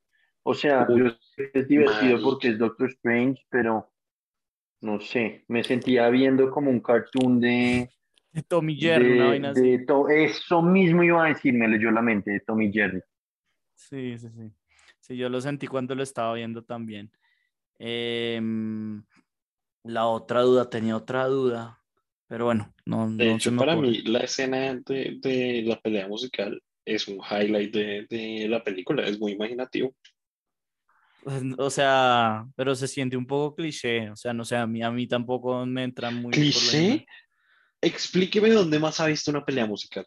O 0.45 0.55
sea, 0.55 0.86
yo 0.88 1.11
sé 1.11 1.51
que 1.53 1.61
es 1.61 1.68
divertido 1.68 2.20
porque 2.22 2.49
es 2.49 2.59
Doctor 2.59 2.88
Strange, 2.90 3.42
pero 3.51 3.90
no 4.82 5.01
sé, 5.01 5.45
me 5.49 5.64
sentía 5.64 6.09
viendo 6.11 6.51
como 6.51 6.70
un 6.70 6.80
cartoon 6.80 7.40
de, 7.40 7.90
De 8.32 8.42
Tommy 8.42 8.76
Jerry, 8.76 9.11
una 9.12 9.24
de, 9.24 9.28
vaina 9.28 9.51
así. 9.51 9.62
de 9.62 9.78
to- 9.86 10.09
eso 10.09 10.62
mismo 10.62 11.03
iba 11.03 11.24
a 11.24 11.28
decir, 11.28 11.55
me 11.55 11.68
leyó 11.68 11.90
la 11.90 12.03
mente 12.03 12.32
de 12.32 12.40
Tommy 12.40 12.72
Jerry. 12.72 13.01
Sí, 13.74 14.18
sí, 14.18 14.28
sí. 14.30 14.53
Sí, 15.01 15.16
yo 15.16 15.28
lo 15.28 15.40
sentí 15.40 15.66
cuando 15.66 15.95
lo 15.95 16.03
estaba 16.03 16.34
viendo 16.34 16.64
también. 16.64 17.11
Em, 17.78 19.05
la 19.84 20.07
otra 20.07 20.42
duda, 20.42 20.70
tenía 20.70 20.97
otra 20.97 21.26
duda, 21.26 21.80
pero 22.28 22.47
bueno, 22.47 22.72
no, 22.86 23.09
De 23.09 23.26
no 23.26 23.38
se 23.40 23.51
hecho, 23.51 23.51
me 23.51 23.59
para 23.59 23.76
mí, 23.76 24.03
la 24.03 24.20
escena 24.20 24.74
de, 24.74 25.18
de 25.20 25.62
la 25.66 25.80
pelea 25.80 26.09
musical 26.09 26.62
es 26.84 27.09
un 27.09 27.16
highlight 27.18 27.72
de, 27.74 28.07
de 28.09 28.49
la 28.49 28.62
película, 28.64 29.05
es 29.07 29.18
muy 29.20 29.32
imaginativo. 29.32 29.95
Pues, 31.25 31.43
O 31.57 31.70
sea, 31.70 32.47
pero 32.55 32.75
se 32.75 32.87
siente 32.87 33.16
un 33.16 33.27
poco 33.27 33.55
cliché, 33.55 34.11
o 34.11 34.16
sea, 34.16 34.35
no 34.35 34.45
sé, 34.45 34.57
a 34.57 34.66
mí, 34.66 34.83
a 34.83 34.91
mí 34.91 35.07
tampoco 35.07 35.64
me 35.64 35.85
entra 35.85 36.11
muy 36.11 36.33
¿Cliché? 36.33 37.07
Explíqueme 37.81 38.51
dónde 38.51 38.79
más 38.79 39.01
ha 39.01 39.07
visto 39.07 39.31
una 39.31 39.45
pelea 39.45 39.66
musical. 39.66 40.07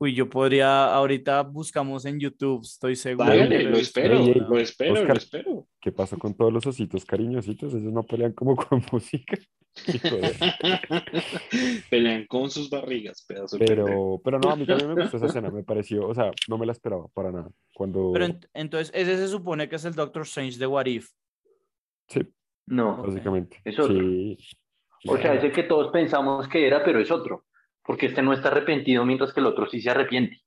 Uy, 0.00 0.14
yo 0.14 0.28
podría, 0.30 0.94
ahorita 0.94 1.42
buscamos 1.42 2.04
en 2.04 2.20
YouTube, 2.20 2.62
estoy 2.62 2.94
seguro. 2.94 3.32
Que 3.32 3.64
lo 3.64 3.76
espero, 3.76 4.14
lo 4.14 4.58
espero, 4.58 5.04
lo 5.04 5.12
espero. 5.14 5.66
¿Qué 5.80 5.90
pasó 5.90 6.16
con 6.18 6.34
todos 6.34 6.52
los 6.52 6.64
ositos 6.66 7.04
cariñositos? 7.04 7.74
Ellos 7.74 7.92
no 7.92 8.04
pelean 8.04 8.32
como 8.32 8.54
con 8.54 8.80
música. 8.92 9.36
De- 9.86 10.32
Pelean 11.90 12.26
con 12.26 12.50
sus 12.50 12.68
barrigas, 12.70 13.24
pedazo 13.26 13.56
de 13.58 13.64
pendejo. 13.64 13.86
Pero, 13.86 14.20
pero 14.24 14.38
no, 14.38 14.50
a 14.50 14.56
mí 14.56 14.66
también 14.66 14.94
me 14.94 15.02
gustó 15.02 15.16
esa 15.16 15.26
escena, 15.40 15.50
me 15.50 15.62
pareció, 15.64 16.06
o 16.06 16.14
sea, 16.14 16.30
no 16.48 16.58
me 16.58 16.66
la 16.66 16.72
esperaba 16.72 17.06
para 17.14 17.30
nada. 17.32 17.50
Cuando, 17.74 18.10
Pero 18.12 18.26
ent- 18.26 18.48
entonces, 18.54 18.90
ese 18.94 19.16
se 19.16 19.28
supone 19.28 19.68
que 19.68 19.76
es 19.76 19.84
el 19.84 19.94
Doctor 19.94 20.22
Strange 20.22 20.58
de 20.58 20.66
What 20.66 20.86
If. 20.86 21.08
sí, 22.08 22.20
No, 22.66 23.02
básicamente. 23.02 23.60
Es 23.64 23.78
otro. 23.78 23.94
Sí. 23.98 24.38
o 25.08 25.16
sea, 25.16 25.34
es 25.34 25.44
el 25.44 25.52
que 25.52 25.62
todos 25.64 25.90
pensamos 25.92 26.48
que 26.48 26.66
era, 26.66 26.84
pero 26.84 27.00
es 27.00 27.10
otro, 27.10 27.44
porque 27.88 28.04
este 28.04 28.20
no 28.20 28.34
está 28.34 28.48
arrepentido, 28.48 29.02
mientras 29.06 29.32
que 29.32 29.40
el 29.40 29.46
otro 29.46 29.66
sí 29.66 29.80
se 29.80 29.88
arrepiente. 29.88 30.42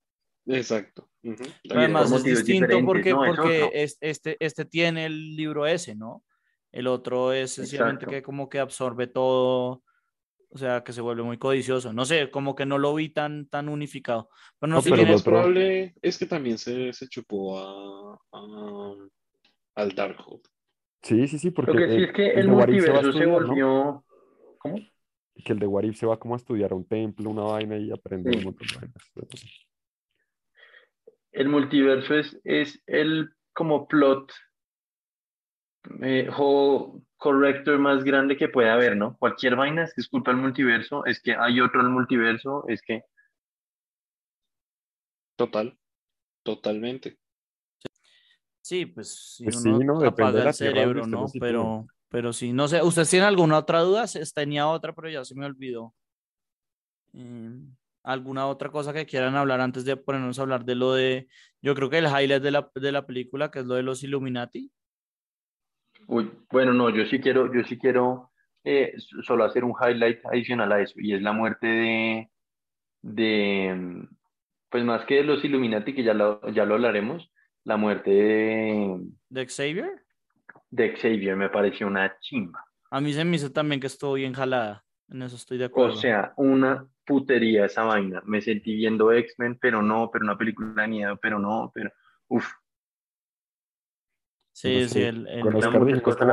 Exacto. 0.46 1.10
Y 1.24 1.34
Pero 1.68 1.80
además 1.80 2.12
es 2.12 2.24
distinto 2.24 2.80
porque, 2.86 3.10
¿no? 3.10 3.26
Porque 3.26 3.72
es- 3.74 3.98
este, 4.00 4.38
este 4.40 4.64
tiene 4.64 5.08
el 5.08 5.36
libro 5.36 5.66
ese, 5.66 5.96
¿no? 5.96 6.24
El 6.72 6.86
otro 6.86 7.34
es 7.34 7.56
sencillamente 7.56 8.06
Exacto. 8.06 8.12
que 8.12 8.22
como 8.22 8.48
que 8.48 8.60
absorbe 8.60 9.08
todo, 9.08 9.82
o 10.50 10.58
sea, 10.60 10.84
que 10.84 10.94
se 10.94 11.02
vuelve 11.02 11.24
muy 11.24 11.40
codicioso. 11.40 11.92
No 11.94 12.06
sé, 12.06 12.30
como 12.30 12.54
que 12.54 12.68
no 12.68 12.78
lo 12.78 12.94
vi 12.94 13.10
tan, 13.10 13.48
tan 13.48 13.70
unificado. 13.70 14.30
Pero 14.60 14.70
no 14.70 14.76
No, 14.76 14.82
sé 14.84 14.92
pero 14.92 15.04
lo 15.04 15.16
es. 15.16 15.24
probable 15.24 15.96
es 16.00 16.20
que 16.20 16.28
también 16.28 16.60
se, 16.60 16.94
se 16.94 17.08
chupó 17.08 17.58
a, 17.58 18.20
a- 18.34 18.96
al 19.78 19.96
Darkhold. 19.96 20.44
Sí, 21.02 21.28
sí, 21.28 21.40
sí, 21.40 21.50
porque 21.50 21.72
Lo 21.74 21.78
que 21.80 21.88
sí 21.88 21.96
el, 21.96 22.04
es 22.04 22.14
que 22.14 22.32
el 22.34 22.40
el 22.42 22.48
multiverso 22.50 23.02
se 23.02 23.08
estudiar, 23.08 23.28
¿no? 23.30 23.34
volvió... 23.48 24.06
¿Cómo? 24.60 24.78
Que 25.36 25.54
el 25.54 25.60
de 25.60 25.68
What 25.68 25.84
If 25.84 25.98
se 25.98 26.06
va 26.06 26.20
como 26.20 26.36
a 26.36 26.38
estudiar 26.38 26.72
a 26.72 26.76
un 26.76 26.86
templo, 26.88 27.30
una 27.30 27.44
vaina 27.44 27.78
y 27.78 27.92
aprender 27.92 28.34
Sí. 28.34 28.40
un 28.40 28.46
montón 28.46 28.68
de 28.68 28.76
vainas. 28.76 29.12
El 31.32 31.50
multiverso 31.50 32.16
es, 32.16 32.40
es 32.44 32.84
el 32.88 33.30
como 33.54 33.88
plot 33.88 34.32
eh, 36.02 36.30
corrector 37.18 37.80
más 37.80 38.04
grande 38.04 38.38
que 38.38 38.50
puede 38.50 38.70
haber, 38.70 38.98
¿no? 38.98 39.18
Cualquier 39.18 39.56
vaina 39.56 39.84
es 39.84 39.94
que 39.94 40.02
es 40.02 40.08
culpa 40.10 40.32
del 40.32 40.42
multiverso, 40.42 41.06
es 41.06 41.22
que 41.22 41.34
hay 41.34 41.60
otro 41.62 41.80
en 41.80 41.88
el 41.88 41.92
multiverso, 41.94 42.66
es 42.68 42.82
que 42.82 43.04
Total, 45.38 45.76
totalmente. 46.44 47.18
Sí, 48.62 48.86
pues 48.86 49.36
si 49.38 49.44
Pues 49.46 49.56
uno 49.66 49.80
sí, 49.80 49.86
¿no? 49.86 50.00
Depende 50.00 50.04
de 50.04 50.08
apaga 50.08 50.44
la 50.44 50.50
el 50.52 50.56
tierra 50.56 50.82
donde 50.86 51.02
cerebro, 51.02 51.08
¿no? 51.08 51.28
Pero, 51.40 51.88
pero 52.12 52.34
sí, 52.34 52.52
no 52.52 52.68
sé, 52.68 52.84
¿ustedes 52.84 53.10
tienen 53.10 53.30
alguna 53.30 53.58
otra 53.58 53.80
duda? 53.80 54.04
Tenía 54.36 54.68
otra, 54.68 54.94
pero 54.94 55.10
ya 55.10 55.24
se 55.24 55.34
me 55.34 55.46
olvidó. 55.46 55.96
Em, 57.14 57.74
¿Alguna 58.04 58.48
otra 58.48 58.70
cosa 58.70 58.92
que 58.92 59.06
quieran 59.06 59.36
hablar 59.36 59.62
antes 59.62 59.86
de 59.86 59.96
ponernos 59.96 60.38
a 60.38 60.42
hablar 60.42 60.66
de 60.66 60.76
lo 60.76 60.94
de, 60.94 61.28
yo 61.62 61.74
creo 61.74 61.90
que 61.90 62.00
el 62.00 62.08
highlight 62.08 62.44
de 62.44 62.52
la, 62.52 62.70
de 62.76 62.92
la 62.92 63.06
película, 63.06 63.50
que 63.50 63.60
es 63.60 63.66
lo 63.66 63.76
de 63.76 63.84
los 63.84 64.04
Illuminati? 64.04 64.70
Uy, 66.08 66.30
bueno, 66.52 66.74
no, 66.74 66.90
yo 66.90 67.06
sí 67.06 67.22
quiero, 67.22 67.54
yo 67.54 67.64
sí 67.64 67.78
quiero 67.78 68.32
eh, 68.66 68.94
solo 69.24 69.46
hacer 69.46 69.64
un 69.64 69.74
highlight 69.80 70.20
adicional 70.26 70.70
a 70.74 70.82
eso, 70.82 70.96
y 70.98 71.14
es 71.14 71.22
la 71.22 71.32
muerte 71.32 71.68
de, 71.68 72.32
de, 73.04 73.74
mm, 73.74 74.08
pues 74.70 74.84
más 74.84 75.06
que 75.06 75.16
de 75.16 75.24
los 75.24 75.46
Illuminati, 75.46 75.96
que 75.96 76.04
ya 76.04 76.14
lo, 76.14 76.46
ya 76.52 76.66
lo 76.66 76.74
hablaremos, 76.74 77.32
la 77.64 77.78
muerte 77.78 78.12
de, 78.12 79.00
¿De 79.30 79.48
Xavier? 79.48 80.04
De 80.72 80.96
Xavier 80.96 81.36
me 81.36 81.50
pareció 81.50 81.86
una 81.88 82.18
chimba. 82.20 82.64
A 82.90 83.00
mí 83.00 83.14
se 83.14 83.24
me 83.24 83.36
hizo 83.36 83.52
también 83.52 83.80
que 83.80 83.88
estuvo 83.88 84.14
bien 84.14 84.34
jalada. 84.34 84.84
En 85.10 85.22
eso 85.22 85.36
estoy 85.36 85.58
de 85.58 85.66
O 85.66 85.68
acuerdo. 85.68 85.96
sea, 85.98 86.34
una 86.38 86.88
putería 87.06 87.66
esa 87.66 87.84
vaina. 87.84 88.22
Me 88.26 88.42
sentí 88.42 88.76
viendo 88.76 89.12
X-Men, 89.12 89.58
pero 89.62 89.82
no, 89.82 90.10
pero 90.12 90.24
una 90.26 90.38
película 90.38 90.82
de 90.82 90.88
miedo, 90.88 91.20
pero 91.22 91.38
no, 91.38 91.72
pero 91.76 91.92
uf, 92.30 92.48
sí, 94.54 94.74
no 94.76 94.80
sí, 94.82 94.88
sé, 94.90 95.08
el, 95.10 95.28
el- 95.28 95.42
con 95.42 95.56
Oscar 95.56 95.70
a 95.70 95.74
la 95.74 95.80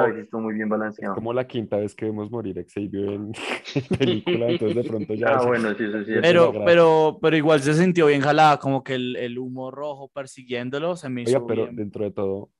como- 0.02 0.14
vez, 0.14 0.24
estuvo 0.24 0.40
muy 0.42 0.54
bien 0.54 0.68
balanceado. 0.68 1.14
Como 1.14 1.32
la 1.32 1.46
quinta 1.46 1.76
vez 1.78 1.94
que 1.94 2.04
vemos 2.06 2.30
morir 2.30 2.58
a 2.58 2.62
Xavier 2.64 3.08
en, 3.10 3.32
película, 3.98 4.48
entonces 4.50 4.76
de 4.76 4.84
pronto 4.84 5.14
ya... 5.14 5.28
Ah, 5.38 5.46
bueno, 5.46 5.74
sí, 5.74 5.84
eso 5.84 6.04
sí. 6.04 6.12
Pero- 6.20 6.52
pero, 6.64 7.18
pero 7.20 7.36
igual 7.36 7.60
se 7.60 7.74
sintió 7.74 8.06
bien 8.06 8.20
jalada, 8.20 8.58
como 8.58 8.82
que 8.84 8.94
el, 8.94 9.16
el 9.16 9.38
humo 9.38 9.70
rojo 9.70 10.08
persiguiéndolo 10.08 10.96
se 10.96 11.08
me 11.08 11.22
hizo 11.22 11.36
Oiga, 11.38 11.46
pero 11.46 11.62
bien. 11.64 11.76
dentro 11.76 12.04
de 12.04 12.10
todo, 12.12 12.50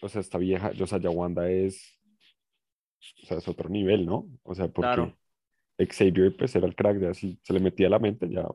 o 0.00 0.08
sea, 0.08 0.20
esta 0.20 0.38
vieja, 0.38 0.72
o 0.80 0.86
sea, 0.86 0.98
ya 0.98 1.10
Wanda 1.10 1.50
es, 1.50 1.98
o 3.22 3.26
sea, 3.26 3.38
es 3.38 3.48
otro 3.48 3.68
nivel, 3.68 4.06
¿no? 4.06 4.26
O 4.42 4.54
sea, 4.54 4.68
porque 4.68 4.88
Claro. 4.88 5.18
Xavier, 5.78 6.36
pues, 6.36 6.54
era 6.56 6.66
el 6.66 6.74
crack 6.74 6.98
de 6.98 7.08
así, 7.08 7.38
se 7.42 7.52
le 7.52 7.60
metía 7.60 7.86
a 7.86 7.90
la 7.90 7.98
mente, 7.98 8.28
ya, 8.28 8.46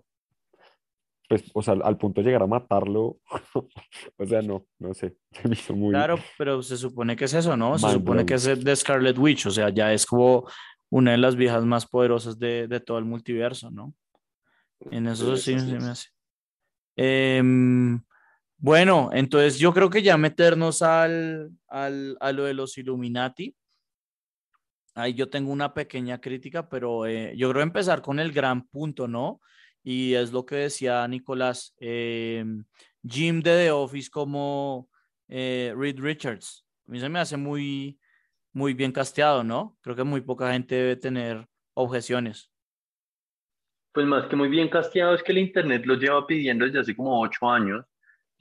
pues, 1.29 1.43
o 1.53 1.61
sea, 1.61 1.73
al 1.73 1.97
punto 1.97 2.21
de 2.21 2.25
llegar 2.25 2.43
a 2.43 2.47
matarlo, 2.47 3.19
o 4.17 4.25
sea, 4.25 4.41
no, 4.41 4.65
no 4.79 4.93
sé, 4.93 5.17
se 5.31 5.47
me 5.47 5.53
hizo 5.53 5.75
muy... 5.75 5.91
Claro, 5.91 6.19
pero 6.37 6.61
se 6.61 6.77
supone 6.77 7.15
que 7.15 7.25
es 7.25 7.33
eso, 7.33 7.55
¿no? 7.55 7.77
Se 7.79 7.91
supone 7.91 8.25
que 8.25 8.35
es 8.35 8.63
de 8.63 8.75
Scarlet 8.75 9.17
Witch, 9.17 9.47
o 9.47 9.51
sea, 9.51 9.69
ya 9.69 9.93
es 9.93 10.05
como 10.05 10.47
una 10.89 11.11
de 11.11 11.17
las 11.17 11.35
viejas 11.35 11.65
más 11.65 11.87
poderosas 11.87 12.37
de, 12.37 12.67
de 12.67 12.79
todo 12.79 12.99
el 12.99 13.05
multiverso, 13.05 13.71
¿no? 13.71 13.95
En 14.91 15.07
eso 15.07 15.35
sí, 15.37 15.57
se 15.57 15.75
es. 15.75 15.81
me 15.81 15.89
hace. 15.89 16.09
Em, 16.95 18.01
bueno, 18.63 19.09
entonces 19.11 19.59
yo 19.59 19.73
creo 19.73 19.89
que 19.89 20.01
ya 20.01 20.15
meternos 20.15 20.81
al, 20.81 21.51
al, 21.67 22.15
a 22.21 22.31
lo 22.31 22.45
de 22.45 22.53
los 22.53 22.77
Illuminati. 22.77 23.53
Ahí 24.95 25.13
yo 25.15 25.29
tengo 25.29 25.51
una 25.51 25.73
pequeña 25.73 26.21
crítica, 26.21 26.69
pero 26.69 27.05
eh, 27.05 27.33
yo 27.35 27.49
creo 27.49 27.61
empezar 27.61 28.01
con 28.01 28.21
el 28.21 28.31
gran 28.31 28.65
punto, 28.69 29.05
¿no? 29.05 29.41
Y 29.83 30.13
es 30.13 30.31
lo 30.31 30.45
que 30.45 30.55
decía 30.55 31.05
Nicolás, 31.09 31.75
em, 31.77 32.63
Jim 33.05 33.41
de 33.41 33.65
The 33.65 33.71
Office 33.71 34.09
como 34.09 34.87
eh, 35.27 35.73
Reed 35.75 35.99
Richards. 35.99 36.65
A 36.87 36.91
mí 36.91 37.01
se 37.01 37.09
me 37.09 37.19
hace 37.19 37.35
muy, 37.35 37.99
muy 38.53 38.73
bien 38.73 38.93
casteado, 38.93 39.43
¿no? 39.43 39.77
Creo 39.81 39.97
que 39.97 40.05
muy 40.05 40.21
poca 40.21 40.53
gente 40.53 40.75
debe 40.75 40.95
tener 40.95 41.45
objeciones. 41.73 42.49
Pues 43.91 44.07
más 44.07 44.25
que 44.27 44.37
muy 44.37 44.47
bien 44.47 44.69
casteado, 44.69 45.15
es 45.15 45.21
que 45.21 45.33
el 45.33 45.39
internet 45.39 45.85
lo 45.85 45.95
lleva 45.95 46.25
pidiendo 46.25 46.63
desde 46.63 46.79
hace 46.79 46.95
como 46.95 47.19
ocho 47.19 47.49
años. 47.49 47.83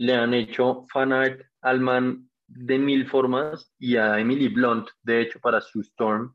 Le 0.03 0.15
han 0.17 0.35
hecho 0.35 0.85
fanart 0.93 1.41
al 1.61 1.79
man 1.79 2.29
de 2.49 2.77
mil 2.77 3.07
formas 3.07 3.73
y 3.79 3.95
a 3.97 4.19
Emily 4.19 4.49
Blunt, 4.49 4.89
de 5.03 5.21
hecho, 5.21 5.39
para 5.39 5.61
su 5.61 5.81
Storm. 5.81 6.35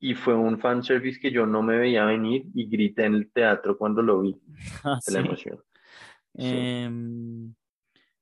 Y 0.00 0.14
fue 0.14 0.34
un 0.34 0.58
fanservice 0.58 1.20
que 1.20 1.30
yo 1.30 1.44
no 1.44 1.62
me 1.62 1.76
veía 1.76 2.06
venir 2.06 2.46
y 2.54 2.66
grité 2.66 3.04
en 3.04 3.14
el 3.16 3.30
teatro 3.30 3.76
cuando 3.76 4.00
lo 4.00 4.22
vi, 4.22 4.32
de 4.46 4.80
Ah, 4.84 4.98
la 5.06 5.20
sí. 5.20 5.26
emoción. 5.26 5.62
Em, 6.34 7.54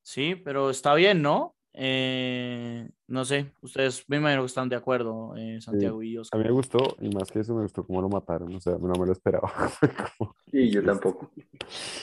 sí, 0.03 0.35
pero 0.35 0.71
está 0.71 0.95
bien, 0.95 1.23
¿no? 1.23 1.55
Eh, 1.81 2.89
no 3.07 3.25
sé, 3.25 3.53
ustedes 3.63 4.05
me 4.09 4.17
imagino 4.17 4.43
que 4.43 4.47
están 4.47 4.69
de 4.69 4.77
acuerdo, 4.77 5.35
eh, 5.37 5.61
Santiago 5.61 6.03
y 6.03 6.17
A 6.17 6.21
Oscar. 6.23 6.39
mí 6.39 6.45
me 6.45 6.51
gustó, 6.51 6.97
y 7.01 7.09
más 7.11 7.31
que 7.31 7.41
eso, 7.41 7.55
me 7.55 7.63
gustó 7.63 7.87
cómo 7.87 8.03
lo 8.03 8.09
mataron, 8.09 8.55
o 8.55 8.61
sea, 8.61 8.75
no 8.79 8.99
me 8.99 9.07
lo 9.07 9.13
esperaba. 9.13 9.51
Como, 10.19 10.35
Sí, 10.51 10.71
yo 10.71 10.81
"¿Qué 10.81 10.87
es 10.91 11.01
tampoco. 11.01 11.31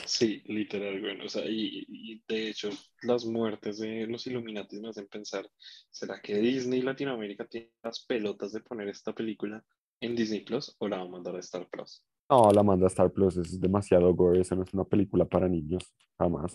Sí, 0.06 0.42
literal, 0.46 1.00
bueno, 1.00 1.24
o 1.24 1.28
sea, 1.28 1.44
y, 1.46 1.84
y 1.88 2.22
de 2.28 2.48
hecho 2.50 2.70
las 3.02 3.24
muertes 3.26 3.78
de 3.78 4.06
los 4.06 4.26
Illuminati 4.26 4.80
me 4.80 4.88
hacen 4.88 5.08
pensar, 5.08 5.48
¿será 5.90 6.20
que 6.22 6.36
Disney 6.38 6.80
Latinoamérica 6.82 7.44
tiene 7.46 7.72
las 7.82 8.04
pelotas 8.06 8.52
de 8.52 8.60
poner 8.60 8.88
esta 8.88 9.12
película 9.12 9.62
en 10.00 10.14
Disney 10.16 10.40
Plus 10.44 10.74
o 10.78 10.88
la 10.88 10.98
va 10.98 11.04
a 11.04 11.08
mandar 11.08 11.36
a 11.36 11.40
Star 11.40 11.68
Plus? 11.68 12.02
No, 12.30 12.50
la 12.52 12.62
manda 12.62 12.86
a 12.86 12.88
Star 12.88 13.12
Plus, 13.12 13.36
es 13.36 13.60
demasiado 13.60 14.12
gore, 14.14 14.40
eso 14.40 14.54
no 14.56 14.62
es 14.62 14.72
una 14.74 14.84
película 14.84 15.24
para 15.24 15.48
niños, 15.48 15.82
jamás. 16.18 16.54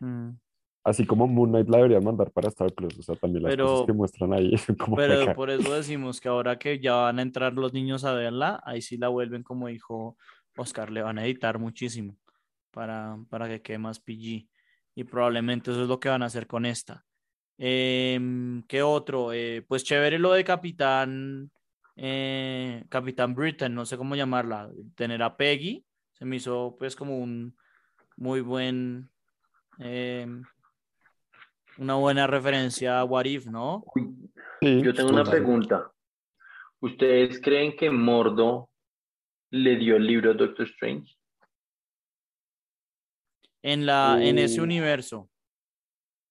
Mm, 0.00 0.38
Así 0.86 1.04
como 1.04 1.26
Moon 1.26 1.50
Knight 1.50 1.68
la 1.68 1.78
deberían 1.78 2.04
mandar 2.04 2.30
para 2.30 2.48
Star 2.48 2.72
Plus, 2.72 2.96
o 2.96 3.02
sea, 3.02 3.16
también 3.16 3.42
las 3.42 3.50
Pero- 3.50 3.66
cosas 3.66 3.86
que 3.86 3.92
muestran 3.92 4.32
ahí 4.32 4.52
como 4.78 4.94
Pero 4.94 5.34
por 5.34 5.50
eso 5.50 5.74
decimos 5.74 6.20
que 6.20 6.28
ahora 6.28 6.60
que 6.60 6.78
ya 6.78 6.94
van 6.94 7.18
a 7.18 7.22
entrar 7.22 7.54
los 7.54 7.72
niños 7.72 8.04
a 8.04 8.12
verla, 8.12 8.62
ahí 8.64 8.80
sí 8.80 8.96
la 8.96 9.08
vuelven, 9.08 9.42
como 9.42 9.66
dijo 9.66 10.16
Oscar, 10.56 10.92
le 10.92 11.02
van 11.02 11.18
a 11.18 11.24
editar 11.24 11.58
muchísimo 11.58 12.16
para, 12.70 13.18
para 13.28 13.48
que 13.48 13.62
quede 13.62 13.78
más 13.78 13.98
PG. 13.98 14.46
Y 14.94 15.04
probablemente 15.04 15.72
eso 15.72 15.82
es 15.82 15.88
lo 15.88 15.98
que 15.98 16.08
van 16.08 16.22
a 16.22 16.26
hacer 16.26 16.46
con 16.46 16.64
esta. 16.64 17.04
Em, 17.58 18.62
¿qué 18.68 18.82
otro? 18.82 19.32
Eh, 19.32 19.64
pues 19.66 19.82
chévere 19.82 20.20
lo 20.20 20.32
de 20.34 20.44
Capitán, 20.44 21.50
eh, 21.96 22.84
Capitán 22.88 23.34
Britain, 23.34 23.74
no 23.74 23.84
sé 23.86 23.96
cómo 23.96 24.14
llamarla, 24.14 24.70
tener 24.94 25.20
a 25.24 25.36
Peggy, 25.36 25.84
se 26.12 26.24
me 26.24 26.36
hizo 26.36 26.76
pues 26.78 26.94
como 26.94 27.18
un 27.18 27.56
muy 28.16 28.40
buen, 28.40 29.10
em, 29.78 30.42
una 31.78 31.94
buena 31.94 32.26
referencia 32.26 33.00
a 33.00 33.04
What 33.04 33.24
If, 33.26 33.46
¿no? 33.46 33.84
Sí, 34.60 34.82
Yo 34.82 34.94
tengo 34.94 35.10
una 35.10 35.24
pregunta. 35.24 35.90
¿Ustedes 36.80 37.40
creen 37.40 37.76
que 37.76 37.90
Mordo 37.90 38.70
le 39.50 39.76
dio 39.76 39.96
el 39.96 40.06
libro 40.06 40.30
a 40.30 40.34
Doctor 40.34 40.66
Strange? 40.66 41.14
En, 43.62 43.84
la, 43.86 44.22
en 44.22 44.38
ese 44.38 44.60
Uh. 44.60 44.64
universo. 44.64 45.28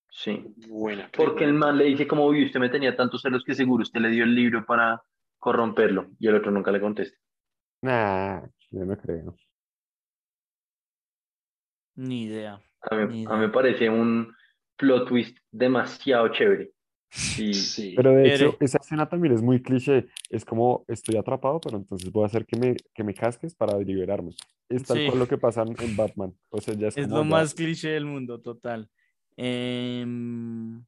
Sí. 0.10 0.46
Buena 0.70 1.10
Porque 1.16 1.44
el 1.44 1.54
man 1.54 1.78
le 1.78 1.86
dice 1.86 2.08
como, 2.08 2.26
uy, 2.26 2.46
usted 2.46 2.60
me 2.60 2.70
tenía 2.70 2.96
tantos 2.96 3.22
celos 3.22 3.44
que 3.44 3.54
seguro 3.54 3.84
usted 3.84 4.00
le 4.00 4.10
dio 4.10 4.24
el 4.24 4.34
libro 4.34 4.66
para 4.66 5.02
corromperlo. 5.38 6.10
Y 6.20 6.28
el 6.28 6.36
otro 6.36 6.52
nunca 6.52 6.72
le 6.72 6.80
contesta. 6.80 7.18
Nah, 7.82 8.42
yo 8.72 8.86
no 8.86 8.98
creo. 8.98 9.36
Ni 11.96 12.24
idea. 12.24 12.62
A 12.90 12.96
mí, 12.96 13.06
Ni 13.08 13.26
a 13.26 13.30
mí 13.32 13.36
me 13.36 13.38
idea. 13.46 13.52
parece 13.52 13.90
un 13.90 14.34
plot 14.78 15.08
twist 15.08 15.38
demasiado 15.52 16.30
chévere. 16.30 16.72
Sí, 17.12 17.94
Pero 17.96 18.12
de 18.16 18.26
Ere. 18.26 18.36
hecho, 18.36 18.58
esa 18.60 18.78
escena 18.80 19.08
también 19.08 19.34
es 19.34 19.42
muy 19.42 19.62
cliché. 19.62 20.08
Es 20.30 20.44
como, 20.44 20.84
estoy 20.88 21.16
atrapado, 21.18 21.60
pero 21.62 21.78
entonces 21.78 22.12
voy 22.12 22.24
a 22.24 22.26
hacer 22.28 22.46
que 22.46 22.58
me, 22.58 22.76
que 22.94 23.04
me 23.04 23.14
casques 23.14 23.56
para 23.56 23.78
liberarme. 23.80 24.32
Es 24.68 24.84
tal 24.84 24.98
Sí. 24.98 25.06
cual 25.08 25.20
lo 25.20 25.28
que 25.28 25.38
pasa 25.38 25.62
en 25.64 25.96
Batman. 25.96 26.34
O 26.50 26.60
sea, 26.60 26.74
ya 26.74 26.88
es, 26.88 26.98
Es 26.98 27.06
como 27.08 27.18
lo 27.20 27.24
ya- 27.24 27.30
más 27.30 27.54
cliché 27.54 27.90
del 27.90 28.06
mundo, 28.06 28.42
total. 28.42 28.90
Em, 29.38 30.84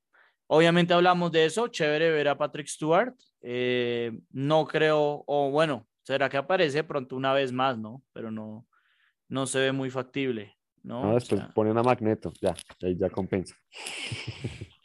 obviamente 0.48 0.94
hablamos 0.94 1.32
de 1.32 1.46
eso. 1.46 1.68
Chévere 1.68 2.12
ver 2.12 2.28
a 2.28 2.38
Patrick 2.38 2.68
Stewart. 2.68 3.14
Eh, 3.42 4.20
no 4.32 4.66
creo, 4.66 5.24
o 5.28 5.52
bueno, 5.52 5.88
será 6.04 6.28
que 6.30 6.38
aparece 6.38 6.84
pronto 6.84 7.16
una 7.16 7.34
vez 7.34 7.52
más, 7.52 7.78
¿no? 7.78 8.04
Pero 8.14 8.32
no, 8.32 8.66
no 9.30 9.46
se 9.46 9.60
ve 9.60 9.72
muy 9.72 9.90
factible, 9.90 10.57
¿no? 10.88 11.04
Ah, 11.04 11.10
O 11.12 11.14
después 11.16 11.42
sea, 11.42 11.54
ponen 11.54 11.78
a 11.78 11.84
Magneto, 11.84 12.32
ya, 12.42 12.56
ahí 12.82 12.98
ya 12.98 13.10
compensa. 13.10 13.56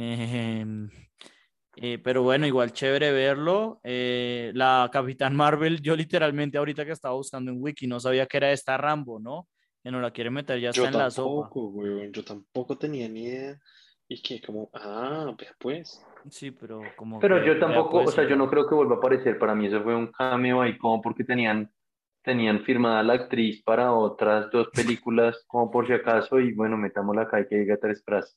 Em, 0.00 0.88
eh, 1.74 1.98
pero 1.98 2.22
bueno, 2.22 2.46
igual 2.46 2.72
chévere 2.72 3.10
verlo. 3.10 3.80
Eh, 3.82 4.52
la 4.54 4.88
Capitán 4.92 5.34
Marvel, 5.34 5.80
yo 5.80 5.96
literalmente 5.96 6.56
ahorita 6.56 6.84
que 6.84 6.92
estaba 6.92 7.16
buscando 7.16 7.50
en 7.50 7.60
Wiki 7.60 7.88
no 7.88 7.98
sabía 7.98 8.26
que 8.26 8.36
era 8.36 8.52
esta 8.52 8.76
Rambo, 8.76 9.18
¿no? 9.18 9.48
Que 9.82 9.90
no 9.90 10.00
la 10.00 10.12
quiere 10.12 10.30
meter, 10.30 10.60
ya 10.60 10.70
está 10.70 10.82
yo 10.82 10.86
en 10.86 10.98
la 10.98 11.10
sopa. 11.10 11.48
tampoco, 11.48 11.68
weón, 11.70 12.12
yo 12.12 12.24
tampoco 12.24 12.78
tenía 12.78 13.08
ni 13.08 13.24
idea. 13.24 13.58
Y 14.06 14.22
que 14.22 14.40
como, 14.40 14.70
ah, 14.72 15.36
pues. 15.58 16.00
Sí, 16.30 16.52
pero 16.52 16.80
como 16.96 17.18
Pero 17.18 17.40
que, 17.40 17.48
yo 17.48 17.58
tampoco, 17.58 18.04
pues, 18.04 18.08
o 18.08 18.12
sea, 18.12 18.28
yo 18.28 18.36
no 18.36 18.48
creo 18.48 18.68
que 18.68 18.74
vuelva 18.74 18.94
a 18.94 18.98
aparecer. 18.98 19.36
Para 19.38 19.54
mí 19.54 19.66
eso 19.66 19.82
fue 19.82 19.94
un 19.96 20.12
cameo 20.12 20.62
ahí 20.62 20.78
como 20.78 21.02
porque 21.02 21.24
tenían, 21.24 21.70
tenían 22.22 22.64
firmada 22.64 23.02
la 23.02 23.14
actriz 23.14 23.62
para 23.62 23.92
otras 23.92 24.50
dos 24.50 24.68
películas, 24.68 25.44
como 25.46 25.70
por 25.70 25.86
si 25.86 25.92
acaso, 25.92 26.38
y 26.40 26.52
bueno, 26.52 26.76
metámosla 26.76 27.22
acá 27.22 27.40
y 27.40 27.46
que 27.46 27.56
diga 27.56 27.76
tres 27.76 28.02
frases. 28.04 28.36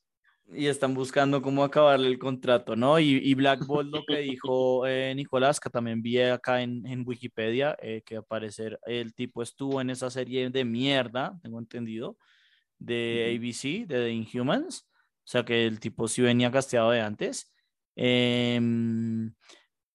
Y 0.54 0.66
están 0.66 0.92
buscando 0.92 1.40
cómo 1.40 1.64
acabarle 1.64 2.08
el 2.08 2.18
contrato, 2.18 2.76
¿no? 2.76 2.98
Y, 2.98 3.20
y 3.22 3.34
Black 3.34 3.66
Bolt, 3.66 3.90
lo 3.92 4.04
que 4.04 4.18
dijo 4.18 4.86
eh, 4.86 5.14
Nicolás, 5.14 5.60
que 5.60 5.70
también 5.70 6.02
vi 6.02 6.20
acá 6.20 6.62
en, 6.62 6.86
en 6.86 7.04
Wikipedia, 7.06 7.76
eh, 7.80 8.02
que 8.04 8.16
al 8.16 8.24
parecer 8.24 8.78
el 8.86 9.14
tipo 9.14 9.42
estuvo 9.42 9.80
en 9.80 9.90
esa 9.90 10.10
serie 10.10 10.50
de 10.50 10.64
mierda, 10.64 11.38
tengo 11.42 11.58
entendido, 11.58 12.16
de. 12.78 13.36
ABC, 13.36 13.86
de 13.86 13.96
The 13.96 14.10
Inhumans. 14.10 14.86
O 15.24 15.28
sea 15.28 15.44
que 15.44 15.66
el 15.66 15.78
tipo 15.80 16.08
sí 16.08 16.20
venía 16.20 16.50
casteado 16.50 16.90
de 16.90 17.00
antes. 17.00 17.52
Em, 17.94 19.32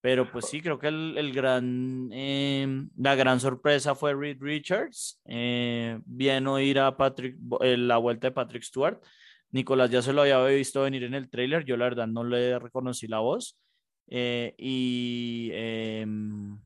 pero 0.07 0.31
pues 0.31 0.45
sí, 0.45 0.61
creo 0.61 0.79
que 0.79 0.87
el, 0.87 1.17
el 1.17 1.33
gran, 1.33 2.09
em, 2.13 2.89
la 2.95 3.13
gran 3.15 3.41
sorpresa 3.41 3.93
fue 3.93 4.15
Reed 4.15 4.37
Richards. 4.39 5.19
Eh, 5.25 5.99
bien 6.05 6.47
oír 6.47 6.79
a 6.79 6.95
Patrick, 6.95 7.35
eh, 7.59 7.75
la 7.75 7.97
vuelta 7.97 8.27
de 8.27 8.31
Patrick 8.31 8.63
Stewart. 8.63 9.03
Nicolás 9.51 9.89
ya 9.89 10.01
se 10.01 10.13
lo 10.13 10.21
había 10.21 10.41
visto 10.45 10.83
venir 10.83 11.03
en 11.03 11.13
el 11.13 11.29
trailer, 11.29 11.65
yo 11.65 11.75
la 11.75 11.89
verdad 11.89 12.07
no 12.07 12.23
le 12.23 12.57
reconocí 12.57 13.05
la 13.05 13.19
voz. 13.19 13.59
Eh, 14.07 14.55
y 14.57 15.49
em, 15.51 16.57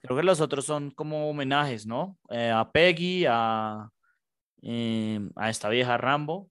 creo 0.00 0.16
que 0.16 0.22
los 0.22 0.40
otros 0.40 0.64
son 0.64 0.92
como 0.92 1.28
homenajes, 1.28 1.84
¿no? 1.84 2.16
a 2.30 2.70
Peggy, 2.72 3.24
a, 3.28 3.88
em, 4.62 5.32
a 5.34 5.50
esta 5.50 5.68
vieja 5.68 5.96
Rambo. 5.96 6.48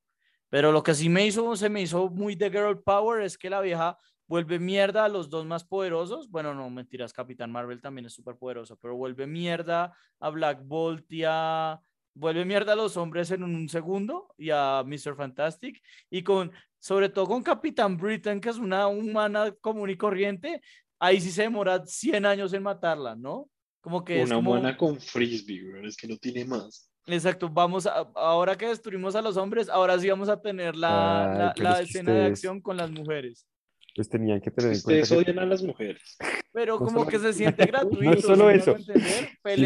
Pero 0.49 0.73
lo 0.73 0.83
que 0.83 0.93
sí 0.93 1.07
me 1.07 1.25
hizo, 1.25 1.55
se 1.55 1.69
me 1.69 1.81
hizo 1.81 2.09
muy 2.09 2.35
de 2.35 2.49
Girl 2.49 2.83
Power 2.83 3.21
es 3.23 3.37
que 3.37 3.49
la 3.49 3.61
vieja 3.61 3.97
vuelve 4.31 4.59
mierda 4.59 5.03
a 5.03 5.09
los 5.09 5.29
dos 5.29 5.45
más 5.45 5.65
poderosos. 5.65 6.29
Bueno, 6.31 6.55
no, 6.55 6.69
mentiras, 6.69 7.11
Capitán 7.11 7.51
Marvel 7.51 7.81
también 7.81 8.05
es 8.05 8.13
súper 8.13 8.37
poderoso, 8.37 8.77
pero 8.77 8.95
vuelve 8.95 9.27
mierda 9.27 9.93
a 10.21 10.29
Black 10.29 10.61
Bolt 10.63 11.11
y 11.11 11.23
a... 11.27 11.81
Vuelve 12.13 12.45
mierda 12.45 12.71
a 12.73 12.75
los 12.77 12.95
hombres 12.95 13.31
en 13.31 13.43
un 13.43 13.67
segundo 13.67 14.33
y 14.37 14.49
a 14.49 14.83
Mr. 14.85 15.17
Fantastic. 15.17 15.81
Y 16.09 16.23
con, 16.23 16.49
sobre 16.79 17.09
todo 17.09 17.25
con 17.25 17.43
Capitán 17.43 17.97
Britain, 17.97 18.39
que 18.39 18.49
es 18.49 18.57
una 18.57 18.87
humana 18.87 19.51
común 19.59 19.89
y 19.89 19.97
corriente, 19.97 20.61
ahí 20.99 21.19
sí 21.19 21.29
se 21.29 21.43
demora 21.43 21.85
100 21.85 22.25
años 22.25 22.53
en 22.53 22.63
matarla, 22.63 23.15
¿no? 23.15 23.49
Como 23.81 24.03
que 24.03 24.15
Una 24.15 24.23
es 24.23 24.31
como... 24.31 24.51
humana 24.51 24.77
con 24.77 24.97
frisbee, 24.99 25.71
güey, 25.71 25.87
es 25.87 25.97
que 25.97 26.07
no 26.07 26.15
tiene 26.15 26.45
más. 26.45 26.89
Exacto, 27.05 27.49
vamos 27.49 27.85
a, 27.85 28.09
ahora 28.15 28.57
que 28.57 28.67
destruimos 28.67 29.15
a 29.15 29.21
los 29.21 29.35
hombres, 29.35 29.67
ahora 29.67 29.97
sí 29.99 30.09
vamos 30.09 30.29
a 30.29 30.39
tener 30.39 30.75
la, 30.75 31.31
Ay, 31.31 31.37
la, 31.57 31.71
la 31.71 31.81
escena 31.81 32.13
de 32.13 32.25
acción 32.25 32.61
con 32.61 32.77
las 32.77 32.91
mujeres. 32.91 33.45
Pues 33.93 34.07
tenían 34.07 34.39
que 34.39 34.49
tener 34.51 34.71
en 34.73 34.81
cuenta 34.81 35.01
Ustedes 35.03 35.09
que 35.25 35.31
odian 35.31 35.39
a 35.43 35.45
las 35.45 35.61
mujeres. 35.63 36.17
Pero 36.53 36.73
No 36.73 36.79
como 36.85 36.99
solo- 36.99 37.07
que 37.11 37.19
se 37.19 37.33
siente 37.33 37.65
gratuito. 37.67 38.03
No 38.15 38.21
solo 38.21 38.35
¿sí 38.35 38.43
me 38.43 38.55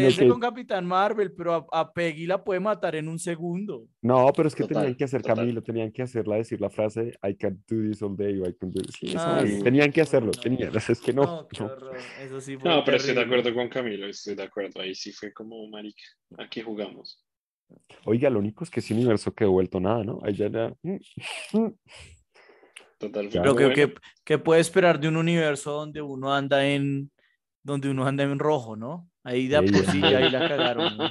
eso, 0.08 0.20
que- 0.20 0.28
con 0.28 0.40
Capitán 0.40 0.84
Marvel, 0.84 1.32
pero 1.32 1.54
a, 1.54 1.80
a 1.80 1.92
Peggy 1.92 2.26
la 2.26 2.42
puede 2.42 2.58
matar 2.58 2.96
en 2.96 3.08
un 3.08 3.18
segundo. 3.20 3.86
No, 4.02 4.26
pero 4.34 4.48
es 4.48 4.54
que 4.56 4.64
Total, 4.64 4.78
tenían 4.82 4.96
que 4.96 5.04
hacer, 5.04 5.22
total. 5.22 5.36
Camilo, 5.36 5.62
tenían 5.62 5.92
que 5.92 6.02
hacerla 6.02 6.36
decir 6.36 6.60
la 6.60 6.70
frase 6.70 7.12
I 7.22 7.36
can 7.36 7.62
do 7.68 7.82
this 7.88 8.02
all 8.02 8.16
day 8.16 8.34
I 8.40 8.52
can 8.58 8.72
do 8.72 8.82
this. 8.82 8.96
Sí, 8.98 9.14
Ah, 9.16 9.42
sí. 9.46 9.62
Tenían 9.62 9.92
que 9.92 10.00
hacerlo, 10.00 10.32
No, 10.34 10.40
tenían, 10.42 10.72
es 10.90 11.00
que 11.00 11.12
no. 11.12 11.46
no. 11.58 11.64
horror. 11.66 11.96
Eso 12.20 12.40
sí 12.40 12.56
fue 12.56 12.68
No, 12.68 12.82
pero 12.84 12.96
estoy 12.96 13.14
de 13.14 13.20
acuerdo 13.22 13.54
con 13.54 13.68
Camilo, 13.68 14.06
estoy 14.08 14.34
de 14.34 14.42
acuerdo. 14.42 14.80
Ahí 14.80 14.94
sí 14.96 15.12
fue 15.12 15.32
como, 15.32 15.68
marica, 15.68 16.02
aquí 16.38 16.62
jugamos. 16.62 17.22
Oiga, 18.04 18.28
lo 18.30 18.38
único 18.40 18.64
es 18.64 18.70
que 18.70 18.80
ese 18.80 18.94
universo 18.94 19.34
quedó 19.34 19.50
vuelto 19.52 19.78
nada, 19.80 20.02
¿no? 20.04 20.20
Ahí 20.24 20.34
ya 20.34 20.48
era. 23.00 23.08
mm, 23.22 23.26
mm. 23.26 23.28
Total, 23.28 23.28
Pero 23.32 23.54
bueno. 23.54 23.74
que, 23.74 23.94
que, 24.24 24.38
puede 24.38 24.60
esperar 24.60 24.98
de 25.00 25.08
un 25.08 25.16
universo 25.16 25.72
donde 25.72 26.02
uno 26.02 26.32
anda 26.34 26.66
en 26.66 27.10
donde 27.62 27.90
uno 27.90 28.06
anda 28.06 28.22
en 28.22 28.38
rojo, 28.38 28.76
¿no? 28.76 29.10
Ahí 29.24 29.48
de 29.48 29.56
a 29.56 29.60
por 29.60 29.70
sí, 29.86 30.00
ahí 30.04 30.30
la 30.30 30.48
cagaron. 30.48 30.96
¿no? 30.96 31.08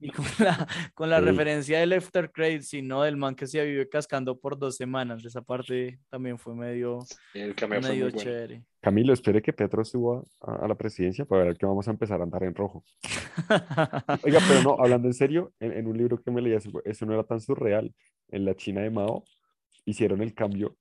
Y 0.00 0.10
con 0.10 0.24
la, 0.38 0.66
con 0.94 1.10
la 1.10 1.18
Sí. 1.18 1.24
referencia 1.26 1.78
del 1.80 1.92
After 1.92 2.30
Credits, 2.32 2.72
y 2.72 2.80
no 2.80 3.02
del 3.02 3.18
man 3.18 3.34
que 3.34 3.46
se 3.46 3.62
vive 3.62 3.86
cascando 3.86 4.38
por 4.38 4.58
dos 4.58 4.76
semanas. 4.76 5.22
Esa 5.26 5.42
parte 5.42 6.00
también 6.08 6.38
fue 6.38 6.54
medio, 6.54 7.00
El 7.34 7.54
fue 7.54 7.68
medio 7.68 8.04
muy 8.06 8.12
bueno. 8.12 8.18
chévere. 8.18 8.64
Camilo, 8.80 9.12
espere 9.12 9.42
que 9.42 9.52
Petro 9.52 9.84
suba 9.84 10.22
a, 10.40 10.64
a 10.64 10.68
la 10.68 10.74
presidencia 10.74 11.26
para 11.26 11.44
ver 11.44 11.58
que 11.58 11.66
vamos 11.66 11.86
a 11.86 11.90
empezar 11.90 12.18
a 12.20 12.24
andar 12.24 12.44
en 12.44 12.54
rojo. 12.54 12.82
Oiga, 14.24 14.40
pero 14.48 14.62
no, 14.62 14.76
hablando 14.78 15.08
en 15.08 15.14
serio, 15.14 15.52
en, 15.60 15.72
en 15.72 15.86
un 15.86 15.98
libro 15.98 16.18
que 16.18 16.30
me 16.30 16.40
leí, 16.40 16.54
eso 16.54 17.06
no 17.06 17.12
era 17.12 17.24
tan 17.24 17.40
surreal. 17.42 17.94
En 18.28 18.46
la 18.46 18.54
China 18.54 18.80
de 18.80 18.88
Mao 18.90 19.22
hicieron 19.84 20.22
el 20.22 20.32
cambio 20.32 20.76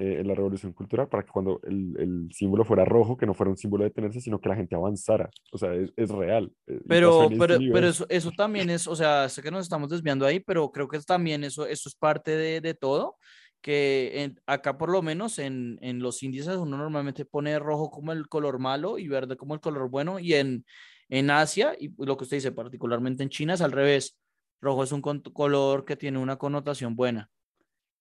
eh, 0.00 0.20
en 0.20 0.26
la 0.28 0.34
revolución 0.34 0.72
cultural 0.72 1.08
para 1.08 1.22
que 1.24 1.30
cuando 1.30 1.60
el, 1.64 1.94
el 1.98 2.28
símbolo 2.32 2.64
fuera 2.64 2.84
rojo, 2.84 3.16
que 3.16 3.26
no 3.26 3.34
fuera 3.34 3.50
un 3.50 3.56
símbolo 3.56 3.84
de 3.84 3.90
detenerse, 3.90 4.20
sino 4.20 4.40
que 4.40 4.48
la 4.48 4.56
gente 4.56 4.74
avanzara. 4.74 5.28
O 5.52 5.58
sea, 5.58 5.74
es, 5.74 5.92
es 5.96 6.10
real. 6.10 6.50
eh, 6.66 6.80
Pero, 6.88 7.22
este 7.22 7.34
pero, 7.38 7.46
pero 7.46 7.56
universo. 7.58 8.04
eso, 8.04 8.06
eso 8.08 8.30
también 8.36 8.70
es, 8.70 8.86
o 8.86 8.96
sea, 8.96 9.28
sé 9.28 9.42
que 9.42 9.50
nos 9.50 9.62
estamos 9.64 9.90
desviando 9.90 10.24
ahí, 10.26 10.40
pero 10.40 10.70
creo 10.72 10.88
que 10.88 10.98
también 11.00 11.44
eso, 11.44 11.66
eso 11.66 11.88
es 11.88 11.94
parte 11.94 12.30
de, 12.36 12.60
de 12.60 12.74
todo, 12.74 13.16
que 13.60 14.22
en- 14.22 14.40
acá 14.46 14.78
por 14.78 14.90
lo 14.90 15.02
menos 15.02 15.38
en, 15.38 15.78
en 15.82 15.98
los 16.00 16.22
índices 16.22 16.56
uno 16.56 16.78
normalmente 16.78 17.26
pone 17.26 17.58
rojo 17.58 17.90
como 17.90 18.12
el 18.12 18.26
color 18.26 18.58
malo 18.58 18.96
y 18.98 19.06
verde 19.06 19.36
como 19.36 19.52
el 19.54 19.60
color 19.60 19.90
bueno, 19.90 20.18
y 20.18 20.32
en, 20.34 20.64
en 21.10 21.30
Asia, 21.30 21.74
y 21.78 21.92
lo 21.98 22.16
que 22.16 22.24
usted 22.24 22.38
dice, 22.38 22.52
particularmente 22.52 23.22
en 23.22 23.28
China, 23.28 23.54
es 23.54 23.60
al 23.60 23.72
revés. 23.72 24.16
Rojo 24.62 24.82
es 24.84 24.92
un 24.92 25.00
color 25.02 25.84
que 25.84 25.96
tiene 25.96 26.18
una 26.18 26.36
connotación 26.36 26.94
buena. 26.96 27.28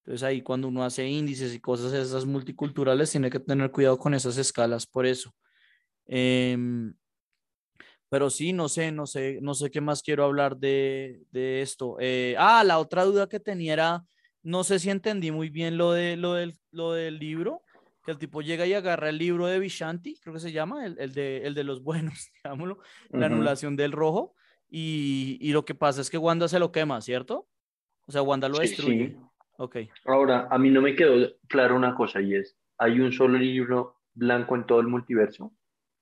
Entonces 0.09 0.27
ahí 0.27 0.41
cuando 0.41 0.67
uno 0.67 0.83
hace 0.83 1.07
índices 1.07 1.53
y 1.53 1.59
cosas 1.59 1.93
esas 1.93 2.25
multiculturales, 2.25 3.11
tiene 3.11 3.29
que 3.29 3.39
tener 3.39 3.69
cuidado 3.69 3.99
con 3.99 4.15
esas 4.15 4.39
escalas 4.39 4.87
por 4.87 5.05
eso. 5.05 5.35
Em, 6.07 6.95
pero 8.09 8.31
sí, 8.31 8.51
no 8.51 8.69
sé, 8.69 8.91
no 8.91 9.05
sé, 9.05 9.37
no 9.39 9.53
sé 9.53 9.69
qué 9.69 9.81
más 9.81 10.01
quiero 10.01 10.25
hablar 10.25 10.57
de, 10.57 11.21
de 11.29 11.61
esto. 11.61 11.97
Eh, 11.99 12.35
ah, 12.39 12.63
la 12.63 12.79
otra 12.79 13.03
duda 13.03 13.29
que 13.29 13.39
tenía 13.39 13.73
era, 13.73 14.03
no 14.41 14.63
sé 14.63 14.79
si 14.79 14.89
entendí 14.89 15.29
muy 15.29 15.51
bien 15.51 15.77
lo, 15.77 15.91
de, 15.91 16.17
lo, 16.17 16.33
del, 16.33 16.57
lo 16.71 16.93
del 16.93 17.19
libro, 17.19 17.61
que 18.03 18.09
el 18.09 18.17
tipo 18.17 18.41
llega 18.41 18.65
y 18.65 18.73
agarra 18.73 19.09
el 19.09 19.19
libro 19.19 19.45
de 19.45 19.59
Vishanti, 19.59 20.19
creo 20.19 20.33
que 20.33 20.39
se 20.39 20.51
llama, 20.51 20.87
el, 20.87 20.97
el 20.97 21.13
de, 21.13 21.45
el 21.45 21.53
de 21.53 21.63
los 21.63 21.83
buenos, 21.83 22.31
digámoslo, 22.43 22.79
la 23.11 23.27
anulación 23.27 23.75
del 23.75 23.91
rojo, 23.91 24.33
y, 24.71 25.37
y 25.39 25.51
lo 25.51 25.65
que 25.65 25.75
pasa 25.75 26.01
es 26.01 26.09
que 26.09 26.17
Wanda 26.17 26.47
se 26.47 26.57
lo 26.57 26.71
quema, 26.71 26.99
¿cierto? 26.99 27.47
O 28.07 28.11
sea, 28.11 28.23
Wanda 28.23 28.49
lo 28.49 28.55
Sí, 28.55 28.61
destruye. 28.61 29.09
Sí. 29.09 29.28
Ok. 29.61 29.75
Ahora, 30.05 30.47
a 30.49 30.57
mí 30.57 30.69
no 30.69 30.81
me 30.81 30.95
quedó 30.95 31.33
claro 31.47 31.75
una 31.75 31.93
cosa 31.93 32.21
y 32.21 32.33
es, 32.35 32.57
¿hay 32.77 32.99
un 33.01 33.11
solo 33.11 33.37
libro 33.37 33.97
blanco 34.13 34.55
en 34.55 34.65
todo 34.65 34.79
el 34.79 34.87
multiverso? 34.87 35.53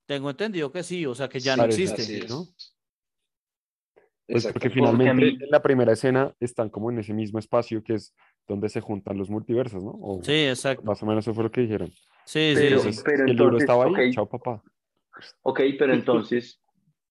Tengo 0.05 0.29
entendido 0.29 0.71
que 0.71 0.83
sí, 0.83 1.05
o 1.05 1.15
sea, 1.15 1.27
que 1.27 1.39
ya 1.39 1.53
Sí, 1.55 1.59
no 1.59 1.65
existe. 1.65 2.27
¿no? 2.29 2.45
Pues 4.27 4.45
porque 4.47 4.69
finalmente 4.69 5.09
a 5.09 5.13
mí- 5.13 5.37
en 5.41 5.49
la 5.49 5.61
primera 5.61 5.93
escena 5.93 6.33
están 6.39 6.69
como 6.69 6.91
en 6.91 6.99
ese 6.99 7.13
mismo 7.13 7.39
espacio 7.39 7.81
que 7.83 7.93
es 7.95 8.13
donde 8.47 8.69
se 8.69 8.81
juntan 8.81 9.17
los 9.17 9.29
multiversos, 9.29 9.83
¿no? 9.83 9.91
O 10.01 10.21
Sí, 10.21 10.45
exacto. 10.45 10.83
más 10.83 11.01
o 11.01 11.05
menos 11.05 11.23
eso 11.25 11.33
fue 11.33 11.45
lo 11.45 11.51
que 11.51 11.61
dijeron. 11.61 11.89
Sí, 12.25 12.53
sí, 12.53 12.55
Pero- 12.55 12.79
sí. 12.79 12.87
Entonces, 12.89 13.03
pero 13.03 13.25
el 13.25 13.35
libro 13.35 13.57
estaba 13.57 13.85
ahí, 13.85 14.11
chao 14.13 14.27
papá. 14.29 14.61
Ok, 15.41 15.61
pero 15.79 15.93
entonces, 15.93 16.61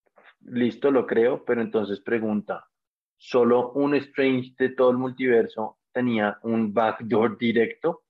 listo, 0.42 0.90
lo 0.90 1.06
creo, 1.06 1.44
pero 1.44 1.60
entonces 1.62 2.00
pregunta, 2.00 2.68
¿solo 3.16 3.72
un 3.72 3.94
Strange 3.96 4.54
de 4.58 4.68
todo 4.70 4.90
el 4.90 4.98
multiverso 4.98 5.78
tenía 5.96 6.38
un 6.42 6.74
backdoor 6.74 7.38
directo 7.38 8.04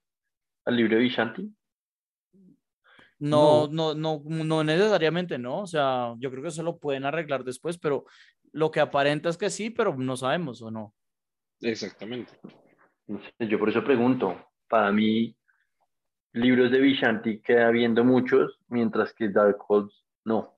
al 0.65 0.77
libro 0.77 0.97
de 0.97 1.03
Vishanti? 1.03 1.55
No, 3.21 3.69
no, 3.69 3.95
no, 3.95 4.21
no 4.25 4.65
necesariamente, 4.65 5.39
¿no? 5.39 5.61
O 5.61 5.67
sea, 5.69 6.13
yo 6.19 6.29
creo 6.33 6.43
que 6.43 6.49
eso 6.49 6.65
lo 6.65 6.79
pueden 6.79 7.05
arreglar 7.05 7.45
después, 7.45 7.79
pero 7.79 8.05
lo 8.51 8.73
que 8.73 8.81
aparenta 8.81 9.29
es 9.29 9.39
que 9.39 9.51
sí, 9.51 9.71
pero 9.71 9.95
no 9.97 10.17
sabemos 10.17 10.61
o 10.63 10.71
no. 10.73 10.95
Exactamente. 11.61 12.33
Yo 13.39 13.57
por 13.57 13.69
eso 13.69 13.85
pregunto, 13.85 14.51
para 14.69 14.91
mí, 14.91 15.37
libros 16.33 16.73
de 16.73 16.81
Vishanti 16.81 17.39
queda 17.39 17.69
habiendo 17.69 18.03
muchos, 18.03 18.59
mientras 18.67 19.15
que 19.15 19.29
Darkhold 19.29 19.93
no. 20.25 20.56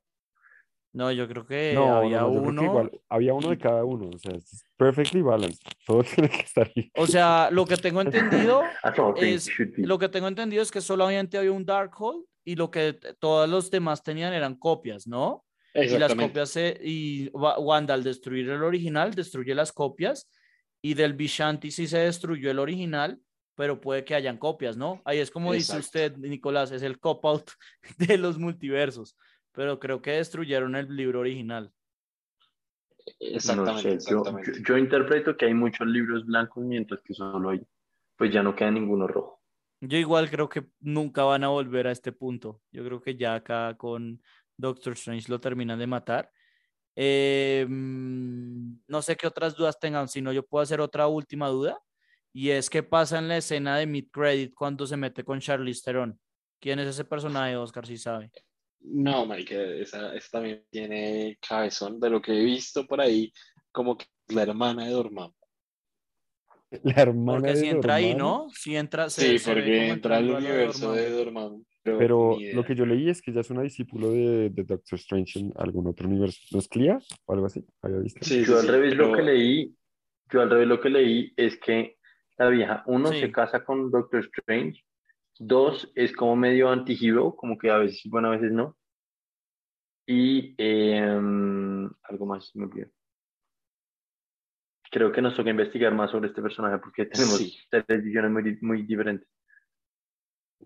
No, 0.92 1.12
yo 1.12 1.28
creo 1.28 1.46
que 1.46 1.72
No, 1.74 1.96
había 1.98 2.20
no, 2.20 2.30
uno. 2.30 2.64
igual, 2.64 2.90
había 3.08 3.34
uno 3.34 3.50
de 3.50 3.58
cada 3.58 3.84
uno, 3.84 4.08
o 4.14 4.18
sea, 4.18 4.32
es 4.34 4.64
perfectly 4.76 5.20
balanced. 5.22 5.60
Todo 5.86 6.02
tiene 6.02 6.28
que 6.30 6.40
estar 6.40 6.70
ahí. 6.74 6.90
O 6.96 7.06
sea, 7.06 7.50
lo 7.52 7.66
que 7.66 7.76
tengo 7.76 8.00
entendido, 8.00 8.62
think 9.14 9.16
Es- 9.16 9.50
lo 9.76 9.98
que 9.98 10.08
tengo 10.08 10.28
entendido 10.28 10.62
es 10.62 10.70
que 10.70 10.80
solamente 10.80 11.36
había 11.38 11.52
un 11.52 11.64
Darkhold 11.66 12.24
y 12.44 12.56
lo 12.56 12.70
que 12.70 12.94
todos 13.20 13.48
los 13.48 13.70
demás 13.70 14.02
tenían 14.02 14.32
eran 14.32 14.54
copias, 14.56 15.06
¿no? 15.06 15.44
Y 15.74 15.98
las 15.98 16.14
copias 16.14 16.48
se, 16.50 16.80
y 16.82 17.28
Wa- 17.32 17.58
Wanda 17.60 17.94
al 17.94 18.02
destruir 18.02 18.48
el 18.48 18.62
original 18.62 19.14
destruye 19.14 19.54
las 19.54 19.70
copias 19.70 20.28
y 20.82 20.94
del 20.94 21.12
Vishanti 21.12 21.70
sí 21.70 21.86
se 21.86 21.98
destruyó 21.98 22.50
el 22.50 22.58
original, 22.58 23.20
pero 23.54 23.80
puede 23.80 24.04
que 24.04 24.14
hayan 24.14 24.38
copias, 24.38 24.76
¿no? 24.76 25.02
Ahí 25.04 25.18
es 25.18 25.30
como 25.30 25.52
dice 25.52 25.76
usted, 25.78 26.16
Nicolás, 26.16 26.72
es 26.72 26.82
el 26.82 26.98
cop-out 26.98 27.50
de 27.98 28.16
los 28.18 28.38
multiversos, 28.38 29.14
pero 29.58 29.80
creo 29.80 30.00
que 30.00 30.12
destruyeron 30.12 30.76
el 30.76 30.94
libro 30.94 31.18
original. 31.18 31.72
Exactamente, 33.18 33.94
No 33.94 34.00
sé, 34.00 34.10
yo, 34.12 34.18
exactamente. 34.20 34.52
yo- 34.54 34.62
yo 34.64 34.78
interpreto 34.78 35.36
que 35.36 35.46
hay 35.46 35.54
muchos 35.54 35.84
libros 35.88 36.24
blancos, 36.24 36.64
mientras 36.64 37.00
que 37.02 37.12
solo 37.12 37.50
hay, 37.50 37.66
pues 38.16 38.32
ya 38.32 38.40
no 38.40 38.54
queda 38.54 38.70
ninguno 38.70 39.08
rojo. 39.08 39.42
Yo 39.80 39.98
igual 39.98 40.30
creo 40.30 40.48
que 40.48 40.64
nunca 40.78 41.24
van 41.24 41.42
a 41.42 41.48
volver 41.48 41.88
a 41.88 41.90
este 41.90 42.12
punto. 42.12 42.60
Yo 42.70 42.84
creo 42.84 43.00
que 43.02 43.16
ya 43.16 43.34
acá 43.34 43.76
con 43.76 44.22
Doctor 44.56 44.92
Strange 44.92 45.28
lo 45.28 45.40
terminan 45.40 45.80
de 45.80 45.88
matar. 45.88 46.30
Eh, 46.94 47.66
mm, 47.68 48.74
no 48.86 49.02
sé 49.02 49.16
qué 49.16 49.26
otras 49.26 49.56
dudas 49.56 49.80
tengan, 49.80 50.06
si 50.06 50.22
no 50.22 50.32
yo 50.32 50.46
puedo 50.46 50.62
hacer 50.62 50.80
otra 50.80 51.08
última 51.08 51.48
duda. 51.48 51.76
Y 52.32 52.50
es 52.50 52.70
qué 52.70 52.84
pasa 52.84 53.18
en 53.18 53.26
la 53.26 53.38
escena 53.38 53.76
de 53.76 53.86
Mid 53.88 54.06
Credit 54.12 54.54
cuando 54.54 54.86
se 54.86 54.96
mete 54.96 55.24
con 55.24 55.40
Charlize 55.40 55.82
Theron. 55.84 56.16
¿Quién 56.60 56.78
es 56.78 56.86
ese 56.86 57.04
personaje, 57.04 57.56
Oscar, 57.56 57.84
si 57.86 57.96
sabe? 57.96 58.30
No, 58.80 59.26
marica, 59.26 59.54
esa, 59.54 60.14
esa 60.14 60.28
también 60.32 60.64
tiene 60.70 61.38
cabezón 61.46 61.98
de 62.00 62.10
lo 62.10 62.22
que 62.22 62.32
he 62.32 62.44
visto 62.44 62.86
por 62.86 63.00
ahí, 63.00 63.32
como 63.72 63.96
que 63.96 64.06
es 64.28 64.34
la 64.34 64.42
hermana 64.42 64.86
de 64.86 64.92
Dormammu. 64.92 65.34
La 66.82 66.92
hermana 67.02 67.38
Porque 67.38 67.50
de 67.52 67.56
si 67.56 67.66
entra 67.68 67.94
ahí, 67.96 68.12
Dormammu, 68.12 68.44
¿no? 68.44 68.50
Si 68.50 68.76
entra, 68.76 69.08
se, 69.10 69.20
Sí, 69.22 69.38
se 69.38 69.54
ve 69.54 69.60
porque 69.62 69.78
como 69.80 69.92
entra 69.94 70.16
al 70.16 70.24
entrando 70.24 70.36
a 70.36 70.40
lo 70.40 70.46
de 70.46 70.52
universo 70.52 70.92
de 70.92 71.10
Dormammu. 71.10 71.64
Pero, 71.82 71.98
Pero 71.98 72.36
lo 72.54 72.64
que 72.64 72.74
yo 72.74 72.84
leí 72.84 73.08
es 73.08 73.22
que 73.22 73.30
ella 73.30 73.40
es 73.40 73.50
una 73.50 73.62
discípulo 73.62 74.10
de, 74.12 74.50
de 74.50 74.64
Doctor 74.64 74.98
Strange 74.98 75.38
en 75.38 75.52
algún 75.56 75.86
otro 75.86 76.06
universo. 76.06 76.38
¿No 76.52 76.58
es 76.58 76.68
Clea 76.68 76.98
o 77.24 77.32
algo 77.32 77.46
así? 77.46 77.64
¿Había 77.80 77.98
visto? 77.98 78.20
Sí, 78.22 78.40
Yo 78.40 78.46
sí, 78.46 78.52
al 78.52 78.60
sí, 78.62 78.66
revés 78.68 78.94
lo 78.96 79.04
pero- 79.04 79.16
que 79.16 79.22
leí, 79.22 79.74
yo 80.30 80.40
al 80.42 80.50
revés 80.50 80.68
lo 80.68 80.80
que 80.80 80.90
leí 80.90 81.32
es 81.36 81.56
que 81.58 81.96
la 82.36 82.48
vieja, 82.50 82.82
uno, 82.86 83.08
Sí. 83.12 83.20
se 83.20 83.32
casa 83.32 83.64
con 83.64 83.90
Doctor 83.90 84.20
Strange, 84.36 84.82
dos, 85.38 85.90
es 85.94 86.12
como 86.14 86.36
medio 86.36 86.68
antihero, 86.70 87.34
como 87.36 87.56
que 87.58 87.70
a 87.70 87.78
veces 87.78 88.02
bueno, 88.10 88.28
a 88.28 88.32
veces 88.32 88.52
no. 88.52 88.76
Y 90.06 90.54
em, 90.58 91.90
algo 92.04 92.26
más, 92.26 92.50
me 92.56 92.64
olvidó. 92.64 92.88
Creo 94.90 95.12
que 95.12 95.20
nos 95.20 95.36
toca 95.36 95.50
investigar 95.50 95.94
más 95.94 96.10
sobre 96.10 96.28
este 96.28 96.40
personaje 96.40 96.78
porque 96.78 97.04
tenemos 97.06 97.36
Sí. 97.36 97.58
tres 97.70 98.02
visiones 98.02 98.30
muy, 98.30 98.58
muy 98.62 98.82
diferentes. 98.82 99.28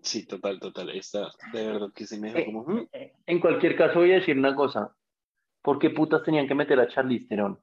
Sí, 0.01 0.25
total, 0.25 0.59
total. 0.59 0.89
Esta, 0.91 1.29
de 1.51 1.67
verdad 1.67 1.91
que 1.93 2.05
sí 2.07 2.19
me 2.19 2.31
dejó 2.31 2.45
como. 2.51 2.63
"Mm". 2.63 2.87
En 3.25 3.39
cualquier 3.39 3.75
caso, 3.75 3.99
voy 3.99 4.11
a 4.11 4.15
decir 4.15 4.37
una 4.37 4.55
cosa. 4.55 4.95
¿Por 5.61 5.77
qué 5.77 5.89
putas 5.89 6.23
tenían 6.23 6.47
que 6.47 6.55
meter 6.55 6.79
a 6.79 6.87
Charlize 6.87 7.27
Theron? 7.27 7.59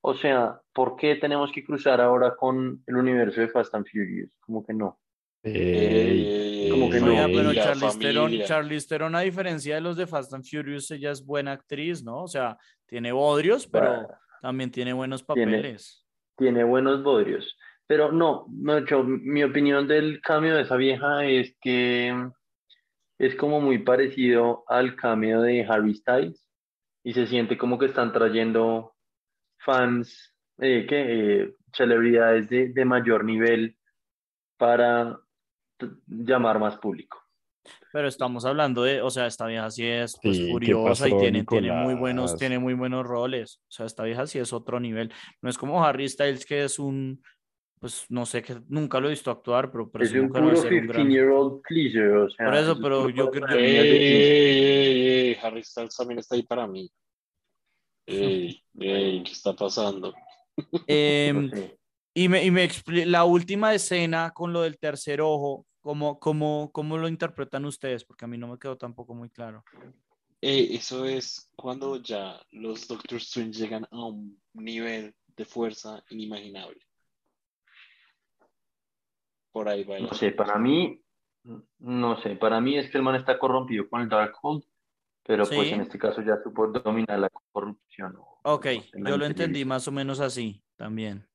O 0.00 0.14
sea, 0.14 0.60
¿por 0.72 0.96
qué 0.96 1.16
tenemos 1.16 1.50
que 1.52 1.64
cruzar 1.64 2.00
ahora 2.00 2.36
con 2.36 2.82
el 2.86 2.96
universo 2.96 3.40
de 3.40 3.48
Fast 3.48 3.74
and 3.74 3.86
Furious? 3.88 4.30
Como 4.40 4.64
que 4.64 4.74
no. 4.74 5.00
Ey, 5.44 6.66
Eh, 6.66 6.68
como 6.70 6.90
que 6.90 7.00
no. 7.00 7.14
Pero 7.26 7.52
Charlize 7.52 7.98
Theron. 7.98 8.32
Charlize 8.44 8.88
Theron, 8.88 9.14
a 9.14 9.20
diferencia 9.20 9.74
de 9.74 9.80
los 9.82 9.96
de 9.96 10.06
Fast 10.06 10.32
and 10.32 10.44
Furious, 10.44 10.90
ella 10.90 11.10
es 11.10 11.24
buena 11.24 11.52
actriz, 11.52 12.02
¿no? 12.02 12.22
O 12.22 12.28
sea, 12.28 12.56
tiene 12.86 13.12
bodrios, 13.12 13.66
pero 13.66 14.08
también 14.40 14.70
tiene 14.70 14.92
buenos 14.92 15.22
papeles. 15.22 16.04
Tiene 16.36 16.64
buenos 16.64 17.02
bodrios. 17.02 17.56
Pero 17.86 18.10
no, 18.10 18.46
no, 18.48 18.84
yo, 18.86 19.04
mi 19.04 19.44
opinión 19.44 19.86
del 19.86 20.20
cambio 20.22 20.56
de 20.56 20.62
esa 20.62 20.76
vieja 20.76 21.26
es 21.26 21.54
que 21.60 22.30
es 23.18 23.34
como 23.36 23.60
muy 23.60 23.78
parecido 23.78 24.64
al 24.68 24.96
cambio 24.96 25.42
de 25.42 25.64
Harry 25.68 25.94
Styles 25.94 26.48
y 27.04 27.12
se 27.12 27.26
siente 27.26 27.58
como 27.58 27.78
que 27.78 27.86
están 27.86 28.12
trayendo 28.12 28.94
fans, 29.58 30.34
eh, 30.58 30.86
que 30.88 31.42
eh, 31.42 31.54
celebridades 31.74 32.48
de, 32.48 32.68
de 32.68 32.84
mayor 32.86 33.24
nivel 33.24 33.76
para 34.56 35.20
llamar 36.06 36.58
más 36.58 36.76
público. 36.78 37.20
Pero 37.92 38.08
estamos 38.08 38.44
hablando 38.44 38.82
de, 38.82 39.00
o 39.00 39.08
sea, 39.08 39.26
esta 39.26 39.46
vieja 39.46 39.70
sí 39.70 39.86
es 39.86 40.18
pues, 40.22 40.36
Sí, 40.36 40.44
¿qué 40.46 40.52
furiosa 40.52 41.08
y 41.08 41.12
pasó, 41.12 41.20
tiene, 41.20 41.44
tiene 41.44 41.72
muy 41.72 41.94
buenos, 41.94 42.36
tiene 42.36 42.58
muy 42.58 42.74
buenos 42.74 43.06
roles. 43.06 43.60
O 43.68 43.70
sea, 43.72 43.86
esta 43.86 44.02
vieja 44.04 44.26
sí 44.26 44.38
es 44.38 44.52
otro 44.52 44.80
nivel. 44.80 45.12
No 45.40 45.48
es 45.48 45.56
como 45.56 45.82
Harry 45.84 46.08
Styles, 46.08 46.44
que 46.44 46.64
es 46.64 46.78
un, 46.78 47.22
pues 47.80 48.04
no 48.10 48.26
sé, 48.26 48.42
que 48.42 48.56
nunca 48.68 49.00
lo 49.00 49.06
he 49.06 49.10
visto 49.10 49.30
actuar, 49.30 49.70
pero 49.70 49.90
Es 50.00 50.12
un 50.12 50.26
que 50.26 50.40
puro 50.40 50.46
debe 50.46 50.56
ser 50.56 50.72
un 50.74 50.86
gran. 50.88 51.06
15-year-old 51.08 51.62
pleaser, 51.62 52.16
o 52.16 52.30
sea, 52.30 52.46
Por 52.46 52.54
eso, 52.56 52.72
es 52.72 52.78
pero 52.82 53.08
yo 53.08 53.30
creo- 53.30 53.46
de 53.46 53.64
Ey, 53.64 53.88
15. 53.88 54.32
ey, 54.32 55.28
ey, 55.30 55.38
Harry 55.42 55.62
Styles 55.64 55.96
también 55.96 56.18
está 56.18 56.34
ahí 56.34 56.42
para 56.42 56.66
mí. 56.66 56.90
Ey, 58.06 58.62
ey, 58.80 59.22
¿qué 59.22 59.32
está 59.32 59.54
pasando? 59.54 60.12
Sé. 60.86 61.78
Y 62.14 62.28
me, 62.28 62.44
y 62.44 62.50
me 62.52 62.68
la 63.06 63.24
última 63.24 63.74
escena 63.74 64.30
con 64.32 64.52
lo 64.52 64.62
del 64.62 64.78
tercer 64.78 65.20
ojo, 65.20 65.66
¿cómo, 65.80 66.20
cómo, 66.20 66.70
cómo 66.72 66.96
lo 66.96 67.08
interpretan 67.08 67.64
ustedes? 67.64 68.04
Porque 68.04 68.24
a 68.24 68.28
mí 68.28 68.38
no 68.38 68.46
me 68.46 68.58
quedó 68.58 68.76
tampoco 68.76 69.14
muy 69.14 69.30
claro. 69.30 69.64
Eh, 70.40 70.68
eso 70.72 71.04
es 71.04 71.50
cuando 71.56 71.96
ya 71.96 72.40
los 72.52 72.86
Doctor 72.86 73.18
Strange 73.18 73.52
llegan 73.58 73.84
a 73.90 74.06
un 74.06 74.40
nivel 74.52 75.14
de 75.36 75.44
fuerza 75.44 76.04
inimaginable. 76.10 76.78
Por 79.50 79.68
ahí 79.68 79.84
va 79.84 79.98
No 79.98 80.14
sé, 80.14 80.30
para 80.32 80.58
mí, 80.58 81.00
no 81.78 82.20
sé, 82.20 82.36
para 82.36 82.60
mí 82.60 82.78
es 82.78 82.90
que 82.90 82.98
el 82.98 83.04
man 83.04 83.16
está 83.16 83.38
corrompido 83.38 83.88
con 83.88 84.02
el 84.02 84.08
Darkhold, 84.08 84.64
pero 85.22 85.44
pues 85.46 85.68
Sí. 85.68 85.74
en 85.74 85.80
este 85.80 85.98
caso 85.98 86.22
ya 86.22 86.40
supo 86.42 86.66
dominar 86.68 87.18
la 87.18 87.30
corrupción. 87.52 88.16
Ok, 88.42 88.66
yo 88.94 89.16
lo 89.16 89.24
entendí 89.24 89.64
más 89.64 89.88
o 89.88 89.92
menos 89.92 90.20
así 90.20 90.62
también. 90.76 91.26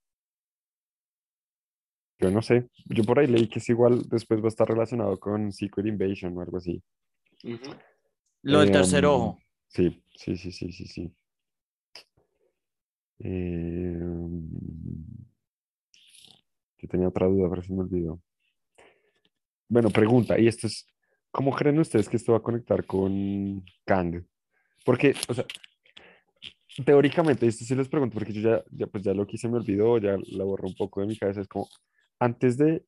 Yo 2.19 2.29
no 2.31 2.41
sé. 2.41 2.69
Yo 2.85 3.03
por 3.03 3.19
ahí 3.19 3.27
leí 3.27 3.47
que 3.47 3.59
es 3.59 3.69
igual, 3.69 4.03
después 4.09 4.41
va 4.41 4.45
a 4.45 4.49
estar 4.49 4.67
relacionado 4.67 5.17
con 5.19 5.51
Secret 5.51 5.87
Invasion 5.87 6.37
o 6.37 6.41
algo 6.41 6.57
así. 6.57 6.83
Lo 8.41 8.59
del 8.59 8.69
Eh, 8.69 8.73
tercer 8.73 9.05
um, 9.05 9.11
ojo. 9.11 9.39
Sí, 9.67 10.03
sí, 10.15 10.35
sí, 10.35 10.51
sí, 10.51 10.71
sí, 10.71 10.85
sí. 10.85 11.13
Eh, 13.19 13.99
yo 16.77 16.87
tenía 16.89 17.07
otra 17.07 17.27
duda, 17.27 17.49
pero 17.49 17.61
se 17.61 17.73
me 17.73 17.81
olvidó. 17.81 18.21
Bueno, 19.67 19.89
pregunta, 19.89 20.39
y 20.39 20.47
esto 20.47 20.67
es, 20.67 20.87
¿cómo 21.31 21.55
creen 21.55 21.79
ustedes 21.79 22.09
que 22.09 22.17
esto 22.17 22.31
va 22.31 22.39
a 22.39 22.43
conectar 22.43 22.85
con 22.85 23.63
Kang? 23.85 24.25
Porque, 24.83 25.13
o 25.27 25.33
sea, 25.33 25.45
teóricamente, 26.83 27.45
esto 27.45 27.63
sí 27.65 27.75
les 27.75 27.87
pregunto, 27.87 28.15
porque 28.15 28.33
yo 28.33 28.41
ya, 28.41 28.63
ya, 28.71 28.87
pues 28.87 29.03
ya 29.03 29.13
lo 29.13 29.27
que 29.27 29.37
se 29.37 29.47
me 29.47 29.57
olvidó, 29.57 29.99
ya 29.99 30.17
la 30.31 30.43
borré 30.43 30.67
un 30.67 30.75
poco 30.75 31.01
de 31.01 31.07
mi 31.07 31.17
cabeza, 31.17 31.41
es 31.41 31.47
como, 31.47 31.67
antes 32.19 32.57
de 32.57 32.85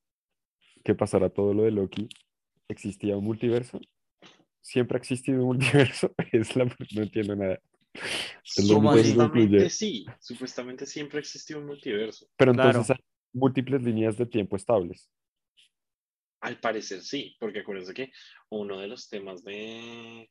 que 0.83 0.95
pasara 0.95 1.29
todo 1.29 1.53
lo 1.53 1.63
de 1.63 1.71
Loki, 1.71 2.09
¿existía 2.67 3.17
un 3.17 3.23
multiverso? 3.23 3.79
¿Siempre 4.61 4.97
ha 4.97 4.99
existido 4.99 5.45
un 5.45 5.57
multiverso? 5.59 6.13
Es 6.31 6.55
la, 6.55 6.65
no 6.65 7.01
entiendo 7.01 7.35
nada. 7.35 7.59
Supuestamente 8.43 9.69
sí, 9.69 10.05
supuestamente 10.19 10.85
siempre 10.85 11.19
existió 11.19 11.57
un 11.59 11.65
multiverso. 11.65 12.27
Pero 12.37 12.53
Claro. 12.53 12.69
entonces 12.69 12.97
hay 12.97 13.05
múltiples 13.33 13.83
líneas 13.83 14.17
de 14.17 14.25
tiempo 14.25 14.55
estables. 14.55 15.09
Al 16.41 16.59
parecer 16.59 17.01
sí, 17.01 17.35
porque 17.39 17.59
acuérdense 17.59 17.93
que 17.93 18.11
uno 18.49 18.79
de 18.79 18.87
los 18.87 19.07
temas 19.09 19.43
de, 19.43 20.29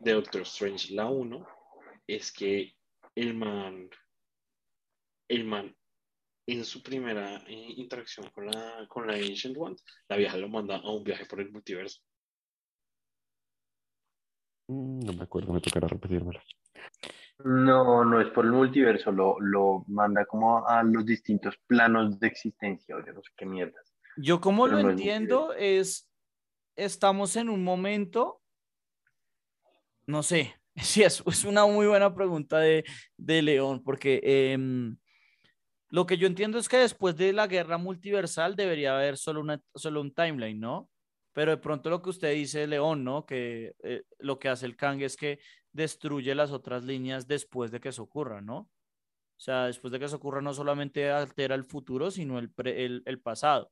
de 0.00 0.12
Doctor 0.12 0.42
Strange, 0.42 0.94
la 0.94 1.06
1, 1.10 1.46
es 2.06 2.30
que 2.32 2.74
el 3.16 3.34
man, 3.34 3.90
el 5.28 5.44
man, 5.44 5.74
en 6.46 6.64
su 6.64 6.82
primera 6.82 7.38
eh, 7.48 7.74
interacción 7.76 8.30
con 8.30 8.46
la, 8.46 8.86
con 8.88 9.06
la 9.06 9.14
Ancient 9.14 9.56
One, 9.58 9.76
la 10.08 10.16
vieja 10.16 10.36
lo 10.36 10.48
manda 10.48 10.76
a 10.76 10.90
un 10.90 11.02
viaje 11.02 11.26
por 11.26 11.40
el 11.40 11.50
multiverso. 11.50 12.00
Mm, 14.68 15.00
No 15.00 15.12
me 15.12 15.22
acuerdo, 15.24 15.52
me 15.52 15.60
tocará 15.60 15.88
repetírmelo. 15.88 16.40
No, 17.44 18.04
no 18.04 18.20
es 18.20 18.28
por 18.30 18.46
el 18.46 18.52
multiverso, 18.52 19.12
lo, 19.12 19.38
lo 19.40 19.84
manda 19.88 20.24
como 20.24 20.66
a 20.66 20.82
los 20.82 21.04
distintos 21.04 21.54
planos 21.66 22.18
de 22.18 22.28
existencia, 22.28 22.96
o 22.96 23.04
yo 23.04 23.12
no 23.12 23.22
sé 23.22 23.30
qué 23.36 23.44
mierdas. 23.44 23.94
Yo 24.16 24.40
como 24.40 24.64
Pero 24.64 24.76
lo 24.78 24.82
no 24.84 24.90
entiendo 24.90 25.52
es, 25.52 26.10
estamos 26.76 27.36
en 27.36 27.50
un 27.50 27.62
momento, 27.62 28.40
no 30.06 30.22
sé, 30.22 30.54
sí, 30.76 31.02
es, 31.02 31.22
es 31.26 31.44
una 31.44 31.66
muy 31.66 31.86
buena 31.86 32.14
pregunta 32.14 32.58
de, 32.58 32.84
de 33.18 33.42
León, 33.42 33.82
porque 33.84 34.20
em, 34.22 34.96
lo 35.88 36.06
que 36.06 36.18
yo 36.18 36.26
entiendo 36.26 36.58
es 36.58 36.68
que 36.68 36.78
después 36.78 37.16
de 37.16 37.32
la 37.32 37.46
guerra 37.46 37.78
multiversal 37.78 38.56
debería 38.56 38.96
haber 38.96 39.16
solo, 39.16 39.40
una, 39.40 39.60
solo 39.74 40.00
un 40.00 40.12
timeline, 40.12 40.58
¿no? 40.58 40.90
Pero 41.32 41.50
de 41.50 41.58
pronto 41.58 41.90
lo 41.90 42.02
que 42.02 42.10
usted 42.10 42.34
dice, 42.34 42.66
León, 42.66 43.04
¿no? 43.04 43.26
Que 43.26 43.74
eh, 43.82 44.02
lo 44.18 44.38
que 44.38 44.48
hace 44.48 44.66
el 44.66 44.76
Kang 44.76 45.02
es 45.02 45.16
que 45.16 45.38
destruye 45.72 46.34
las 46.34 46.50
otras 46.50 46.84
líneas 46.84 47.28
después 47.28 47.70
de 47.70 47.80
que 47.80 47.90
eso 47.90 48.02
ocurra, 48.02 48.40
¿no? 48.40 48.56
O 48.58 49.38
sea, 49.38 49.66
después 49.66 49.92
de 49.92 49.98
que 49.98 50.06
eso 50.06 50.16
ocurra 50.16 50.40
no 50.40 50.54
solamente 50.54 51.10
altera 51.10 51.54
el 51.54 51.64
futuro, 51.64 52.10
sino 52.10 52.38
el, 52.38 52.50
el, 52.64 53.02
el 53.04 53.20
pasado 53.20 53.70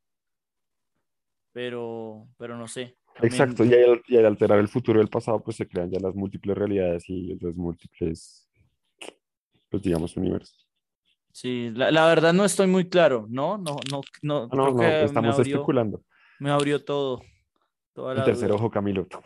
pero, 1.54 2.26
pero 2.36 2.58
no 2.58 2.66
sé. 2.66 2.96
Exacto, 3.22 3.64
y 3.64 3.72
al, 3.72 4.02
y 4.08 4.16
al 4.16 4.26
alterar 4.26 4.58
el 4.58 4.66
futuro 4.66 4.98
del 4.98 5.08
pasado, 5.08 5.40
pues 5.40 5.56
se 5.56 5.68
crean 5.68 5.88
ya 5.88 6.00
las 6.00 6.14
múltiples 6.16 6.58
realidades 6.58 7.08
y 7.08 7.38
los 7.38 7.56
múltiples, 7.56 8.50
pues 9.70 9.82
digamos, 9.82 10.16
universos. 10.16 10.63
Sí, 11.36 11.70
la, 11.74 11.90
la 11.90 12.06
verdad 12.06 12.32
no 12.32 12.44
estoy 12.44 12.68
muy 12.68 12.88
claro, 12.88 13.26
¿no? 13.28 13.58
No, 13.58 13.74
no, 13.90 14.00
no, 14.22 14.42
No, 14.42 14.48
creo 14.48 14.66
no, 14.70 14.76
que 14.76 14.82
me 14.84 15.04
estamos 15.04 15.34
abrió, 15.34 15.56
especulando. 15.56 16.04
me 16.38 16.50
abrió 16.50 16.84
todo. 16.84 17.22
Toda 17.92 18.14
El 18.14 18.22
tercer 18.24 18.48
duda. 18.50 18.56
ojo, 18.58 18.70
Camilo. 18.70 19.06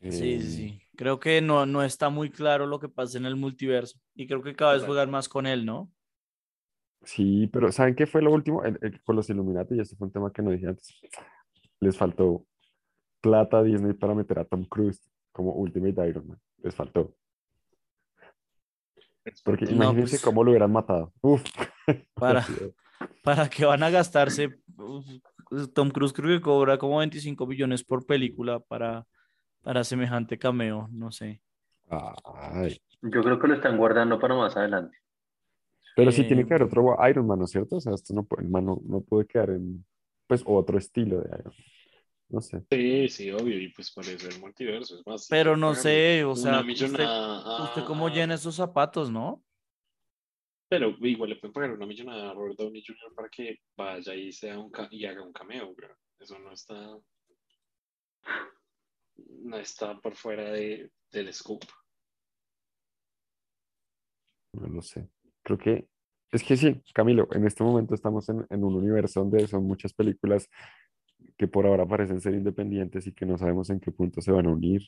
Sí, 0.00 0.10
sí, 0.12 0.32
Eh, 0.34 0.40
sí. 0.40 0.82
Creo 0.96 1.18
que 1.20 1.40
no, 1.40 1.64
no 1.66 1.82
está 1.82 2.10
muy 2.10 2.30
claro 2.30 2.66
lo 2.66 2.78
que 2.80 2.88
pasa 2.88 3.18
en 3.18 3.24
el 3.26 3.36
multiverso. 3.36 3.98
Y 4.14 4.26
creo 4.26 4.42
que 4.42 4.54
cada 4.54 4.74
vez 4.74 4.84
juegan 4.84 5.10
más 5.10 5.28
con 5.28 5.46
él, 5.46 5.64
¿no? 5.64 5.90
Sí, 7.04 7.48
pero 7.52 7.70
¿saben 7.72 7.94
qué 7.94 8.06
fue 8.06 8.20
lo 8.22 8.32
último? 8.32 8.64
El- 8.64 8.78
el- 8.82 9.00
con 9.02 9.16
los 9.16 9.28
Illuminati, 9.30 9.74
y 9.76 9.80
este 9.80 9.96
fue 9.96 10.06
un 10.08 10.12
tema 10.12 10.32
que 10.32 10.42
no 10.42 10.50
dije 10.50 10.66
antes. 10.68 11.00
Les 11.80 11.96
faltó 11.96 12.46
plata 13.20 13.58
a 13.58 13.62
Disney 13.62 13.92
para 13.94 14.14
meter 14.14 14.38
a 14.40 14.44
Tom 14.44 14.64
Cruise 14.64 15.00
como 15.32 15.52
Ultimate 15.54 16.08
Iron 16.08 16.26
Man. 16.28 16.40
Les 16.58 16.74
faltó. 16.74 17.14
Porque 19.44 19.66
No, 19.66 19.72
imagínense 19.72 20.12
pues- 20.16 20.22
cómo 20.22 20.42
lo 20.44 20.50
hubieran 20.50 20.72
matado. 20.72 21.12
Uf. 21.20 21.42
Para, 22.14 22.44
¿Para 23.24 23.48
qué 23.48 23.64
van 23.64 23.82
a 23.82 23.90
gastarse? 23.90 24.60
Tom 25.74 25.90
Cruise 25.90 26.12
creo 26.12 26.36
que 26.38 26.40
cobra 26.42 26.78
como 26.78 26.98
25 26.98 27.46
millones 27.46 27.84
por 27.84 28.06
película 28.06 28.60
para, 28.60 29.06
para 29.62 29.84
semejante 29.84 30.38
cameo, 30.38 30.88
no 30.92 31.10
sé. 31.12 31.40
Ay, 31.90 32.80
Yo 33.02 33.22
creo 33.22 33.38
que 33.38 33.48
lo 33.48 33.54
están 33.54 33.76
guardando 33.76 34.18
para 34.18 34.34
más 34.34 34.56
adelante. 34.56 34.96
Pero 35.94 36.10
sí 36.10 36.24
tiene 36.24 36.44
que 36.46 36.54
Eh, 36.54 36.56
haber 36.56 36.68
otro 36.68 36.96
Iron 37.08 37.26
Man, 37.26 37.38
¿no 37.40 37.44
es 37.44 37.50
cierto? 37.50 37.76
O 37.76 37.80
sea, 37.80 37.92
esto 37.92 38.14
no 38.14 38.24
puede, 38.24 38.48
man, 38.48 38.64
no, 38.64 38.80
no 38.84 39.02
puede 39.02 39.26
quedar 39.26 39.50
en, 39.50 39.84
pues, 40.26 40.42
otro 40.46 40.78
estilo 40.78 41.20
de 41.20 41.28
Iron 41.28 41.44
Man. 41.52 41.64
No 42.32 42.40
sé. 42.40 42.64
Sí, 42.70 43.08
sí, 43.10 43.30
obvio, 43.30 43.60
y 43.60 43.68
pues 43.68 43.92
por 43.92 44.06
eso 44.06 44.26
el 44.26 44.40
multiverso 44.40 44.98
es 44.98 45.06
más. 45.06 45.28
Pero 45.28 45.54
no 45.54 45.74
sé, 45.74 46.24
o 46.24 46.34
sea, 46.34 46.62
usted, 46.62 47.84
cómo 47.86 48.08
llena 48.08 48.34
esos 48.36 48.54
zapatos, 48.54 49.10
¿no? 49.10 49.44
Pero 50.70 50.96
igual 51.00 51.28
le 51.28 51.36
pueden 51.36 51.52
pagar 51.52 51.72
una 51.72 51.84
millonada 51.84 52.30
a 52.30 52.32
Robert 52.34 52.56
Downey 52.58 52.82
Jr. 52.84 53.14
para 53.14 53.28
que 53.28 53.58
vaya 53.76 54.14
y, 54.14 54.32
sea 54.32 54.58
un 54.58 54.70
ca- 54.70 54.88
y 54.90 55.04
haga 55.04 55.22
un 55.22 55.34
cameo, 55.34 55.74
bro. 55.74 55.94
Eso 56.18 56.38
no 56.38 56.52
está. 56.52 56.98
No 59.28 59.58
está 59.58 60.00
por 60.00 60.14
fuera 60.16 60.50
de, 60.52 60.90
del 61.10 61.34
scoop. 61.34 61.64
No 64.54 64.68
lo 64.68 64.80
sé. 64.80 65.06
Creo 65.42 65.58
que 65.58 65.86
es 66.30 66.42
que 66.42 66.56
sí, 66.56 66.82
Camilo, 66.94 67.28
en 67.32 67.46
este 67.46 67.62
momento 67.62 67.94
estamos 67.94 68.26
en, 68.30 68.46
en 68.48 68.64
un 68.64 68.74
universo 68.76 69.20
donde 69.20 69.46
son 69.46 69.64
muchas 69.64 69.92
películas 69.92 70.48
que 71.42 71.48
por 71.48 71.66
ahora 71.66 71.84
parecen 71.84 72.20
ser 72.20 72.34
independientes 72.34 73.04
y 73.08 73.12
que 73.12 73.26
no 73.26 73.36
sabemos 73.36 73.68
en 73.68 73.80
qué 73.80 73.90
punto 73.90 74.20
se 74.20 74.30
van 74.30 74.46
a 74.46 74.50
unir. 74.50 74.80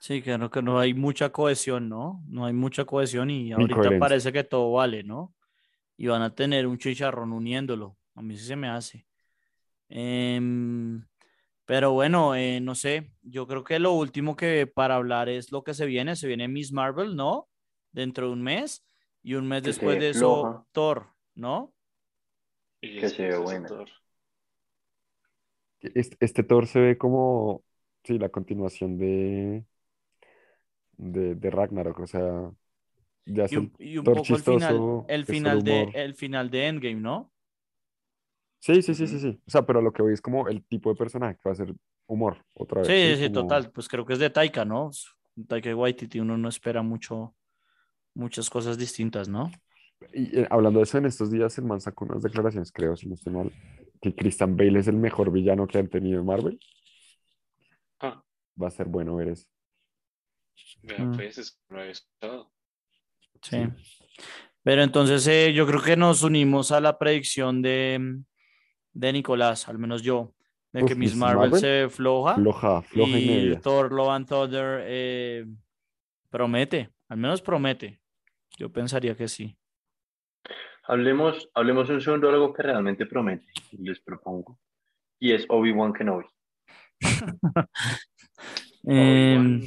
Sí, 0.00 0.20
que 0.20 0.36
no, 0.36 0.50
que 0.50 0.60
no 0.60 0.80
hay 0.80 0.94
mucha 0.94 1.30
cohesión, 1.30 1.88
¿no? 1.88 2.24
No 2.26 2.44
hay 2.44 2.52
mucha 2.52 2.84
cohesión 2.84 3.30
y 3.30 3.52
ahorita 3.52 4.00
parece 4.00 4.32
que 4.32 4.42
todo 4.42 4.72
vale, 4.72 5.04
¿no? 5.04 5.32
Y 5.96 6.08
van 6.08 6.22
a 6.22 6.34
tener 6.34 6.66
un 6.66 6.76
chicharrón 6.76 7.32
uniéndolo. 7.32 7.96
A 8.16 8.22
mí 8.22 8.36
sí 8.36 8.44
se 8.44 8.56
me 8.56 8.68
hace. 8.68 9.06
Em, 9.88 11.06
pero 11.66 11.92
bueno, 11.92 12.34
eh, 12.34 12.58
no 12.60 12.74
sé. 12.74 13.12
Yo 13.22 13.46
creo 13.46 13.62
que 13.62 13.78
lo 13.78 13.92
último 13.92 14.34
que 14.34 14.66
para 14.66 14.96
hablar 14.96 15.28
es 15.28 15.52
lo 15.52 15.62
que 15.62 15.72
se 15.72 15.86
viene. 15.86 16.16
Se 16.16 16.26
viene 16.26 16.48
Miss 16.48 16.72
Marvel, 16.72 17.14
¿no? 17.14 17.48
Dentro 17.92 18.26
de 18.26 18.32
un 18.32 18.42
mes. 18.42 18.84
Y 19.22 19.34
un 19.34 19.46
mes 19.46 19.62
Que 19.62 19.68
después 19.68 20.00
de 20.00 20.08
eso, 20.08 20.40
floja. 20.40 20.66
Thor, 20.72 21.06
¿no? 21.36 21.72
Y 22.80 22.98
Que 22.98 23.08
se 23.08 23.28
ve 23.28 23.40
ese 23.40 23.60
Thor. 23.68 23.88
Este, 25.82 26.16
este 26.20 26.42
Thor 26.44 26.66
se 26.66 26.80
ve 26.80 26.98
como, 26.98 27.64
sí, 28.04 28.18
la 28.18 28.28
continuación 28.30 28.98
de, 28.98 29.64
de, 30.96 31.34
de 31.34 31.50
Ragnarok, 31.50 32.00
o 32.00 32.06
sea, 32.06 32.50
ya 33.26 33.46
Y 33.48 33.56
el 33.56 33.56
un, 33.56 33.72
y 33.78 33.98
un 33.98 34.10
Thor 34.10 34.20
poco 34.20 34.34
el 34.34 34.42
final, 34.42 34.84
chistoso, 34.84 35.06
el 35.06 35.26
es 35.26 35.38
solo 35.40 35.60
final 35.60 35.62
de, 35.62 35.90
el 35.92 36.14
final 36.14 36.50
de 36.50 36.66
Endgame, 36.66 37.00
¿no? 37.00 37.32
Sí, 38.60 38.80
sí, 38.82 38.94
sí, 38.94 39.06
sí, 39.08 39.18
sí. 39.18 39.40
O 39.46 39.50
sea, 39.50 39.66
pero 39.66 39.82
lo 39.82 39.92
que 39.92 40.02
voy 40.02 40.12
es 40.12 40.20
como 40.22 40.48
el 40.48 40.64
tipo 40.64 40.90
de 40.90 40.96
personaje 40.96 41.36
que 41.36 41.48
va 41.48 41.52
a 41.52 41.56
ser 41.56 41.74
humor, 42.06 42.44
otra 42.54 42.82
vez. 42.82 42.96
Sí, 42.96 43.16
sí, 43.16 43.30
Como- 43.30 43.30
total. 43.30 43.70
Pues 43.72 43.88
creo 43.88 44.04
que 44.04 44.14
es 44.14 44.18
de 44.18 44.30
Taika, 44.30 44.64
¿no? 44.64 44.90
Taika 45.48 45.74
Waititi, 45.74 46.20
uno 46.20 46.36
no 46.36 46.48
espera 46.48 46.82
mucho, 46.82 47.34
muchas 48.14 48.50
cosas 48.50 48.78
distintas, 48.78 49.28
¿no? 49.28 49.50
Y 50.12 50.40
eh, 50.40 50.46
hablando 50.50 50.78
de 50.80 50.84
eso, 50.84 50.98
en 50.98 51.06
estos 51.06 51.30
días 51.30 51.56
el 51.58 51.64
man 51.64 51.80
sacó 51.80 52.04
unas 52.04 52.22
declaraciones, 52.22 52.72
creo, 52.72 52.96
si 52.96 53.08
no 53.08 53.14
estoy 53.14 53.32
mal, 53.32 53.52
que 54.02 54.14
Christian 54.14 54.56
Bale 54.56 54.80
es 54.80 54.88
el 54.88 54.96
mejor 54.96 55.30
villano 55.32 55.66
que 55.66 55.78
han 55.78 55.88
tenido 55.88 56.20
en 56.20 56.26
Marvel. 56.26 56.58
Ah, 58.00 58.22
Va 58.60 58.66
a 58.68 58.70
ser 58.70 58.88
bueno 58.88 59.14
ver 59.16 59.28
eso. 59.28 59.46
vea, 60.82 60.98
Mm. 61.04 61.14
pues, 61.16 61.38
escuchado. 61.38 62.52
Sí. 63.40 63.58
Pero 64.64 64.82
entonces 64.82 65.26
eh, 65.28 65.52
yo 65.54 65.66
creo 65.66 65.80
que 65.82 65.96
nos 65.96 66.22
unimos 66.22 66.70
a 66.72 66.80
la 66.80 66.98
predicción 66.98 67.62
de, 67.62 68.20
de 68.92 69.12
Nicolás, 69.12 69.68
al 69.68 69.78
menos 69.78 70.02
yo, 70.02 70.34
de 70.72 70.82
Uf, 70.82 70.88
que 70.88 70.94
Miss 70.96 71.10
Miss 71.12 71.18
Marvel, 71.20 71.50
Marvel, 71.50 71.60
se 71.60 71.88
floja 71.88 72.34
Floja, 72.34 72.82
floja 72.82 73.10
y, 73.18 73.24
y 73.24 73.26
media. 73.28 73.60
Thor 73.60 73.92
Love 73.92 74.08
and 74.10 74.28
Thunder 74.28 74.80
eh, 74.84 75.46
promete, 76.30 76.90
al 77.08 77.18
menos 77.18 77.40
promete. 77.42 78.00
Yo 78.58 78.70
pensaría 78.72 79.16
que 79.16 79.28
sí. 79.28 79.56
Hablemos, 80.84 81.48
hablemos 81.54 81.88
un 81.90 82.00
segundo 82.00 82.28
de 82.28 82.34
algo 82.34 82.52
que 82.52 82.62
realmente 82.62 83.06
promete, 83.06 83.46
les 83.78 84.00
propongo. 84.00 84.58
Y 85.20 85.32
es 85.32 85.46
Obi-Wan 85.48 85.92
Kenobi. 85.92 86.26
Em, 88.84 89.36
Obi-Wan 89.36 89.62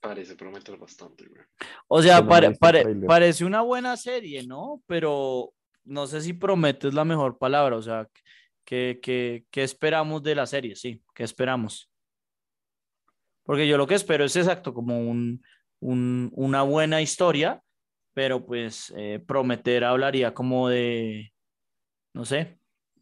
parece 0.00 0.36
prometer 0.36 0.76
bastante, 0.78 1.26
bro. 1.28 1.42
O 1.88 2.00
sea, 2.02 2.26
pare- 2.26 2.48
pare- 2.58 2.82
parece 3.06 3.44
una 3.44 3.60
buena 3.60 3.96
serie, 3.96 4.46
¿no? 4.46 4.82
Pero 4.86 5.52
no 5.84 6.06
sé 6.06 6.20
si 6.22 6.32
promete 6.32 6.88
es 6.88 6.94
la 6.94 7.04
mejor 7.04 7.36
palabra. 7.38 7.76
O 7.76 7.82
sea, 7.82 8.08
¿qué, 8.64 9.00
qué, 9.02 9.44
qué 9.50 9.62
esperamos 9.62 10.22
de 10.22 10.34
la 10.34 10.46
serie? 10.46 10.76
Sí, 10.76 11.02
¿qué 11.14 11.24
esperamos? 11.24 11.90
Porque 13.44 13.68
yo 13.68 13.76
lo 13.76 13.86
que 13.86 13.94
espero 13.96 14.24
es 14.24 14.36
exacto, 14.36 14.72
como 14.72 14.98
un, 14.98 15.42
un- 15.80 16.30
una 16.34 16.62
buena 16.62 17.02
historia, 17.02 17.62
pero 18.14 18.46
pues 18.46 18.94
eh, 18.96 19.22
prometer 19.26 19.84
hablaría 19.84 20.32
como 20.32 20.68
de, 20.68 21.32
no 22.14 22.24
sé, 22.24 22.58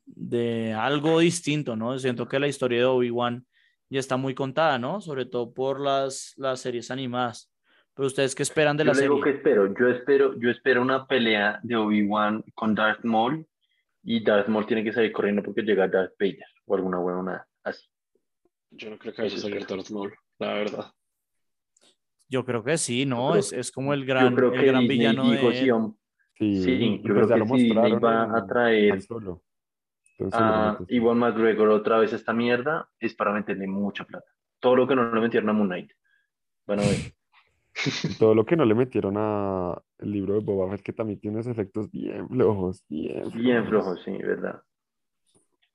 de 0.06 0.72
algo 0.72 1.20
distinto, 1.20 1.76
¿no? 1.76 1.98
Siento 1.98 2.26
que 2.26 2.40
la 2.40 2.48
historia 2.48 2.78
de 2.78 2.84
Obi-Wan 2.86 3.46
ya 3.90 4.00
está 4.00 4.16
muy 4.16 4.34
contada, 4.34 4.78
¿no? 4.78 5.00
Sobre 5.00 5.26
todo 5.26 5.52
por 5.52 5.78
las, 5.80 6.32
las 6.38 6.60
series 6.60 6.90
animadas. 6.90 7.52
Pero 7.94 8.06
ustedes 8.06 8.34
qué 8.34 8.42
esperan 8.42 8.76
de 8.78 8.84
Yo 8.84 8.90
la 8.90 8.94
le 8.94 9.02
digo 9.02 9.18
serie? 9.18 9.32
que 9.32 9.38
espero, 9.38 9.74
yo 9.78 9.88
espero, 9.88 10.40
yo 10.40 10.50
espero 10.50 10.80
una 10.80 11.06
pelea 11.06 11.60
de 11.62 11.76
Obi-Wan 11.76 12.42
con 12.54 12.74
Darth 12.74 13.04
Maul 13.04 13.46
y 14.02 14.24
Darth 14.24 14.48
Maul 14.48 14.66
tiene 14.66 14.82
que 14.82 14.94
salir 14.94 15.12
corriendo 15.12 15.42
porque 15.42 15.60
llega 15.60 15.86
Darth 15.88 16.14
Vader 16.18 16.46
o 16.64 16.74
alguna 16.74 16.98
huevona 16.98 17.46
así. 17.62 17.86
Yo 18.70 18.88
no 18.88 18.98
creo 18.98 19.12
que 19.12 19.22
vaya 19.22 19.36
a 19.36 19.38
salir. 19.38 19.66
Darth 19.66 19.90
Maul, 19.90 20.14
la 20.38 20.54
verdad. 20.54 20.92
Yo 22.32 22.44
creo 22.46 22.64
que 22.64 22.78
sí, 22.78 23.04
¿no? 23.04 23.28
creo- 23.28 23.38
es, 23.40 23.52
es 23.52 23.70
como 23.70 23.92
el 23.92 24.00
Yo 24.00 24.06
gran, 24.06 24.34
creo 24.34 24.52
el 24.52 24.60
que 24.60 24.66
gran 24.66 24.88
Disney 24.88 24.98
villano 24.98 25.30
dijo 25.32 25.50
de... 25.50 25.54
sí, 26.38 26.62
Sí, 26.62 27.00
yo 27.04 27.14
pues 27.14 27.14
creo 27.14 27.28
ya 27.28 27.34
que 27.34 27.40
lo 27.40 27.46
sí, 27.58 27.70
va 27.70 28.24
en 28.24 28.36
a 28.36 28.46
traer 28.46 29.02
Solo. 29.02 29.42
Entonces, 30.18 30.40
a. 30.40 30.78
Iwan 30.88 31.18
McGregor 31.18 31.68
otra 31.68 31.98
vez 31.98 32.12
esta 32.14 32.32
mierda 32.32 32.88
es 32.98 33.14
para 33.14 33.32
meterle 33.32 33.66
mucha 33.66 34.04
plata. 34.04 34.26
Todo 34.60 34.76
lo 34.76 34.88
que 34.88 34.96
no 34.96 35.12
le 35.14 35.20
metieron 35.20 35.50
a 35.50 35.52
Moon 35.52 35.68
Knight. 35.68 35.90
Bueno, 36.66 36.82
todo 38.18 38.34
lo 38.34 38.44
que 38.46 38.56
no 38.56 38.64
le 38.64 38.74
metieron 38.74 39.14
a 39.18 39.80
el 39.98 40.10
libro 40.10 40.34
de 40.34 40.40
Boba 40.40 40.70
Fett, 40.70 40.82
que 40.82 40.92
también 40.92 41.20
tiene 41.20 41.36
unos 41.36 41.46
efectos 41.46 41.90
bien 41.90 42.28
flojos, 42.28 42.82
bien 42.88 43.30
bien 43.32 43.66
flojos. 43.66 43.68
flojo, 43.68 43.96
sí, 43.96 44.22
verdad. 44.24 44.62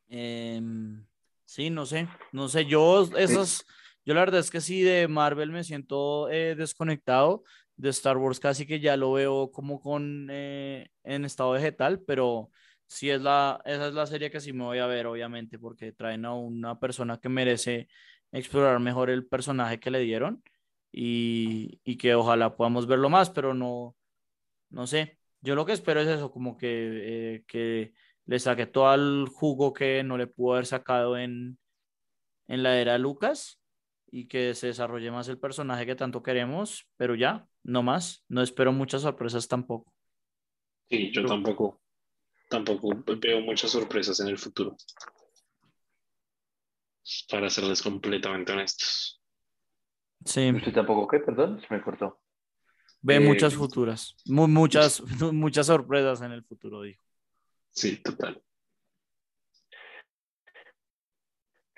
Em, 0.09 1.05
sí, 1.45 1.69
no 1.69 1.85
sé, 1.85 2.07
no 2.31 2.47
sé, 2.47 2.65
yo 2.65 3.03
esas, 3.17 3.65
yo 4.07 4.13
la 4.13 4.21
verdad 4.21 4.39
es 4.39 4.49
que 4.51 4.61
sí, 4.61 4.83
de 4.83 5.09
Marvel 5.09 5.51
me 5.51 5.65
siento 5.65 6.29
eh, 6.29 6.55
desconectado, 6.55 7.43
de 7.75 7.89
Star 7.89 8.17
Wars 8.17 8.39
casi 8.39 8.65
que 8.65 8.79
ya 8.79 8.95
lo 8.95 9.11
veo 9.11 9.51
como 9.51 9.81
con, 9.81 10.29
eh, 10.31 10.89
en 11.03 11.25
estado 11.25 11.51
vegetal, 11.51 12.01
pero 12.07 12.49
sí 12.87 13.09
es 13.09 13.21
la, 13.21 13.61
esa 13.65 13.89
es 13.89 13.93
la 13.93 14.05
serie 14.07 14.31
que 14.31 14.39
sí 14.39 14.53
me 14.53 14.63
voy 14.63 14.79
a 14.79 14.87
ver, 14.87 15.07
obviamente, 15.07 15.59
porque 15.59 15.91
traen 15.91 16.23
a 16.25 16.33
una 16.35 16.79
persona 16.79 17.19
que 17.19 17.27
merece 17.27 17.89
explorar 18.31 18.79
mejor 18.79 19.09
el 19.09 19.27
personaje 19.27 19.79
que 19.79 19.91
le 19.91 19.99
dieron 19.99 20.41
y, 20.91 21.81
y 21.83 21.97
que 21.97 22.15
ojalá 22.15 22.55
podamos 22.55 22.87
verlo 22.87 23.09
más, 23.09 23.29
pero 23.29 23.53
no, 23.53 23.97
no 24.69 24.87
sé, 24.87 25.19
yo 25.41 25.55
lo 25.55 25.65
que 25.65 25.73
espero 25.73 26.01
es 26.01 26.07
eso, 26.07 26.31
como 26.31 26.57
que, 26.57 27.35
eh, 27.35 27.45
que 27.47 27.93
le 28.25 28.39
saque 28.39 28.67
todo 28.67 28.93
el 28.95 29.27
jugo 29.29 29.73
que 29.73 30.03
no 30.03 30.17
le 30.17 30.27
pudo 30.27 30.53
haber 30.53 30.65
sacado 30.65 31.17
en, 31.17 31.59
en 32.47 32.63
la 32.63 32.79
era 32.79 32.97
Lucas 32.97 33.59
y 34.11 34.27
que 34.27 34.53
se 34.55 34.67
desarrolle 34.67 35.11
más 35.11 35.27
el 35.27 35.39
personaje 35.39 35.85
que 35.85 35.95
tanto 35.95 36.23
queremos, 36.23 36.87
pero 36.97 37.15
ya, 37.15 37.47
no 37.63 37.83
más, 37.83 38.23
no 38.29 38.41
espero 38.41 38.71
muchas 38.71 39.01
sorpresas 39.03 39.47
tampoco. 39.47 39.93
Sí, 40.89 41.11
yo 41.13 41.25
tampoco, 41.25 41.81
tampoco 42.49 42.89
veo 43.21 43.41
muchas 43.41 43.71
sorpresas 43.71 44.19
en 44.21 44.27
el 44.29 44.37
futuro. 44.37 44.75
Para 47.29 47.49
serles 47.49 47.81
completamente 47.81 48.51
honestos. 48.51 49.19
Sí, 50.25 50.51
¿Usted 50.51 50.73
tampoco 50.73 51.07
qué? 51.07 51.19
Perdón, 51.19 51.59
se 51.61 51.73
me 51.73 51.81
cortó. 51.81 52.19
ve 53.01 53.15
Eh, 53.15 53.19
muchas 53.19 53.55
futuras, 53.55 54.15
mu- 54.25 54.47
muchas, 54.47 55.01
muchas 55.33 55.67
sorpresas 55.67 56.21
en 56.21 56.31
el 56.31 56.43
futuro, 56.43 56.81
dijo. 56.81 57.01
Sí, 57.71 57.97
total. 58.03 58.41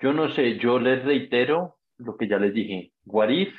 Yo 0.00 0.12
no 0.12 0.28
sé, 0.34 0.58
yo 0.58 0.78
les 0.80 1.04
reitero 1.04 1.78
lo 2.00 2.16
que 2.16 2.28
ya 2.28 2.38
les 2.38 2.54
dije. 2.54 2.92
Warif 3.04 3.54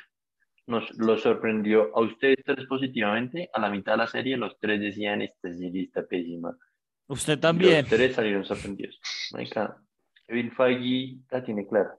nos 0.66 0.90
lo 0.96 1.18
sorprendió 1.18 1.96
a 1.96 2.00
ustedes 2.00 2.38
tres 2.44 2.66
positivamente. 2.66 3.48
A 3.52 3.60
la 3.60 3.70
mitad 3.70 3.92
de 3.92 3.98
la 3.98 4.06
serie, 4.06 4.36
los 4.36 4.58
tres 4.58 4.80
decían: 4.80 5.22
Esta 5.22 5.52
serie 5.52 5.84
está 5.84 6.06
pésima. 6.06 6.56
Usted 7.08 7.38
también. 7.38 7.82
Los 7.82 7.90
tres 7.90 8.14
salieron 8.14 8.44
sorprendidos. 8.44 8.98
Kevin 10.26 10.52
Feige 10.52 11.18
la 11.30 11.44
tiene 11.44 11.66
clara. 11.66 11.98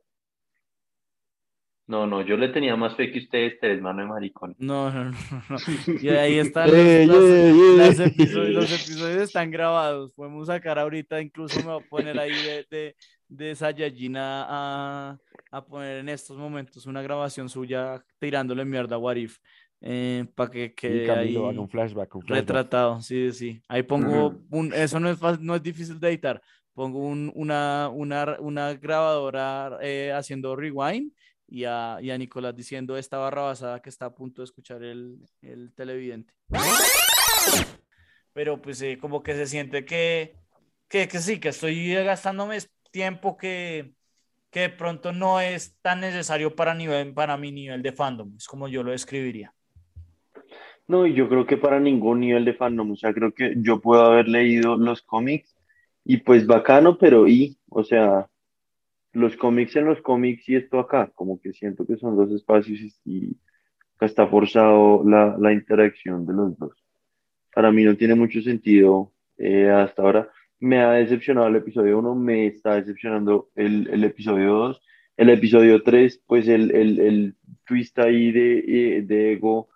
No, 1.86 2.07
no, 2.07 2.21
yo 2.21 2.38
le 2.38 2.47
tenía 2.47 2.75
más 2.77 2.95
fe 2.95 3.11
que 3.11 3.19
ustedes 3.19 3.59
tres, 3.59 3.81
mano 3.81 4.01
de 4.01 4.07
maricón. 4.07 4.55
No, 4.57 4.89
no, 4.89 5.05
no, 5.05 5.13
no. 5.49 5.57
Y 6.01 6.07
ahí 6.09 6.39
están 6.39 6.69
los, 6.71 6.77
los- 7.07 7.99
episodios, 7.99 8.49
los 8.53 8.71
episodios 8.71 9.21
están 9.23 9.51
grabados. 9.51 10.13
Podemos 10.13 10.47
sacar 10.47 10.79
ahorita, 10.79 11.21
incluso 11.21 11.59
me 11.59 11.73
voy 11.73 11.84
a 11.84 11.89
poner 11.89 12.17
ahí 12.19 12.31
de, 12.31 12.65
de, 12.71 12.95
de 13.27 13.55
Saiyajin 13.55 14.15
a, 14.15 14.45
a, 15.11 15.17
a 15.51 15.65
poner 15.65 15.97
en 15.99 16.07
estos 16.09 16.38
momentos 16.38 16.86
una 16.86 17.01
grabación 17.01 17.49
suya 17.49 18.01
tirándole 18.17 18.63
mierda 18.63 18.95
a 18.95 18.99
Warif. 18.99 19.39
eh, 19.81 20.25
para 20.36 20.49
que 20.49 20.73
quede 20.73 21.05
Camilo, 21.05 21.49
ahí 21.49 21.57
un 21.57 21.67
flashback, 21.69 22.15
un 22.15 22.21
flashback. 22.21 22.47
retratado. 22.47 23.01
Sí, 23.01 23.29
sí. 23.34 23.61
Ahí 23.67 23.84
pongo 23.84 24.27
Ujú. 24.27 24.41
un, 24.51 24.73
eso 24.73 25.01
no 25.01 25.09
es, 25.09 25.19
fácil- 25.19 25.41
no 25.41 25.53
es 25.53 25.61
difícil 25.61 25.99
de 25.99 26.07
editar. 26.07 26.41
Pongo 26.73 26.99
un- 26.99 27.29
una, 27.36 27.89
una, 27.89 28.38
una 28.39 28.73
grabadora 28.75 29.77
eh, 29.81 30.13
haciendo 30.15 30.55
rewind 30.55 31.11
y 31.54 31.66
a, 31.66 31.99
y 32.01 32.10
a 32.10 32.18
Nicolás 32.18 32.56
diciendo 32.56 32.97
esta 32.97 33.20
barra 33.20 33.43
basada 33.43 33.80
que 33.80 33.89
está 33.89 34.08
a 34.08 34.16
punto 34.16 34.41
de 34.41 34.45
escuchar 34.45 34.84
el, 34.84 35.20
el 35.43 35.72
televidente. 35.76 36.34
Pero 38.34 38.60
pues 38.60 38.82
eh, 38.82 38.97
como 38.99 39.22
que 39.22 39.36
se 39.36 39.45
siente 39.45 39.86
que, 39.86 40.34
que, 40.88 41.08
que 41.08 41.20
sí, 41.20 41.39
que 41.39 41.49
estoy 41.49 41.93
gastándome 41.93 42.58
tiempo 42.89 43.38
que, 43.38 43.93
que 44.49 44.62
de 44.62 44.70
pronto 44.70 45.14
no 45.14 45.39
es 45.39 45.78
tan 45.84 46.01
necesario 46.01 46.56
para, 46.56 46.74
nivel, 46.74 47.14
para 47.14 47.38
mi 47.38 47.51
nivel 47.51 47.84
de 47.84 47.91
fandom, 47.91 48.34
es 48.36 48.47
como 48.47 48.68
yo 48.68 48.82
lo 48.82 48.89
describiría. 48.89 49.54
No, 50.88 51.06
y 51.06 51.14
yo 51.14 51.30
creo 51.30 51.45
que 51.45 51.58
para 51.58 51.80
ningún 51.80 52.22
nivel 52.22 52.45
de 52.45 52.56
fandom, 52.56 52.93
o 52.93 52.95
sea, 52.95 53.14
creo 53.14 53.32
que 53.32 53.54
yo 53.58 53.80
puedo 53.80 54.04
haber 54.04 54.28
leído 54.28 54.76
los 54.76 55.04
cómics 55.04 55.56
y 56.04 56.18
pues 56.18 56.47
bacano, 56.47 56.97
pero 56.97 57.28
y, 57.28 57.60
o 57.70 57.84
sea, 57.84 58.28
los 59.14 59.38
cómics 59.38 59.76
en 59.76 59.86
los 59.86 60.01
cómics 60.01 60.47
y 60.49 60.55
esto 60.55 60.80
acá, 60.80 61.11
como 61.16 61.39
que 61.39 61.53
siento 61.53 61.86
que 61.86 61.97
son 61.97 62.16
dos 62.16 62.32
espacios 62.32 62.99
y, 63.05 63.38
está 64.01 64.28
forzado 64.28 65.01
la, 65.05 65.38
la 65.39 65.53
interacción 65.53 66.26
de 66.26 66.34
los 66.34 66.57
dos. 66.57 66.74
Para 67.55 67.72
mí 67.72 67.86
no 67.86 67.95
tiene 67.95 68.16
mucho 68.16 68.41
sentido 68.41 69.14
eh, 69.38 69.70
hasta 69.70 70.01
ahora. 70.01 70.30
Me 70.59 70.82
ha 70.82 70.91
decepcionado 70.91 71.47
el 71.47 71.55
episodio 71.55 71.99
1, 71.99 72.16
me 72.16 72.47
está 72.47 72.76
decepcionando 72.76 73.49
el, 73.55 73.88
el 73.89 74.03
episodio 74.03 74.55
2. 74.55 74.82
El 75.16 75.30
episodio 75.30 75.84
3, 75.84 76.22
pues 76.28 76.49
el, 76.49 76.76
el, 76.76 76.99
el 76.99 77.36
twist 77.66 77.97
ahí 77.99 78.34
de, 78.34 78.59
eh, 78.97 79.01
de 79.03 79.34
ego 79.34 79.70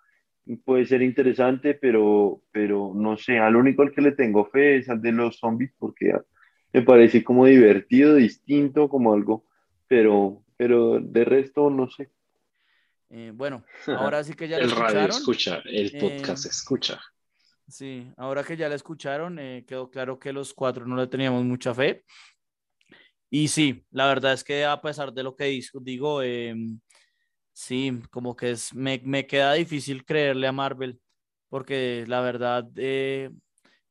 puede 0.64 0.86
ser 0.86 1.02
interesante, 1.02 1.74
pero, 1.74 2.42
pero 2.52 2.92
no 2.94 3.16
sé, 3.16 3.38
al 3.38 3.56
único 3.56 3.82
al 3.82 3.92
que 3.92 4.00
le 4.00 4.12
tengo 4.12 4.46
fe 4.46 4.76
es 4.76 4.88
al 4.88 5.00
de 5.00 5.12
los 5.12 5.38
zombies, 5.38 5.72
porque 5.78 6.12
me 6.72 6.82
parece 6.82 7.24
como 7.24 7.46
divertido, 7.46 8.14
distinto, 8.14 8.88
como 8.88 9.12
algo, 9.14 9.44
pero, 9.86 10.42
pero 10.56 11.00
de 11.00 11.24
resto 11.24 11.70
no 11.70 11.88
sé. 11.90 12.10
Eh, 13.10 13.32
bueno, 13.34 13.64
ahora 13.86 14.22
sí 14.22 14.34
que 14.34 14.48
ya 14.48 14.58
lo 14.58 14.64
El 14.64 14.70
radio 14.70 14.84
escucharon. 14.84 15.10
escucha, 15.10 15.62
el 15.64 15.90
Eh, 15.94 16.00
podcast 16.00 16.46
escucha. 16.46 17.00
Sí, 17.66 18.10
ahora 18.16 18.42
que 18.44 18.56
ya 18.56 18.68
la 18.68 18.76
escucharon, 18.76 19.38
eh, 19.38 19.64
quedó 19.66 19.90
claro 19.90 20.18
que 20.18 20.32
los 20.32 20.54
cuatro 20.54 20.86
no 20.86 20.96
le 20.96 21.06
teníamos 21.06 21.44
mucha 21.44 21.74
fe. 21.74 22.04
Y 23.30 23.48
sí, 23.48 23.84
la 23.90 24.06
verdad 24.06 24.32
es 24.32 24.42
que 24.42 24.64
a 24.64 24.80
pesar 24.80 25.12
de 25.12 25.22
lo 25.22 25.36
que 25.36 25.60
digo, 25.82 26.22
eh, 26.22 26.54
sí, 27.52 28.00
como 28.10 28.34
que 28.36 28.52
es, 28.52 28.74
me, 28.74 29.00
me 29.04 29.26
queda 29.26 29.52
difícil 29.54 30.04
creerle 30.04 30.46
a 30.46 30.52
Marvel, 30.52 30.98
porque 31.48 32.04
la 32.06 32.20
verdad 32.22 32.66
eh, 32.76 33.30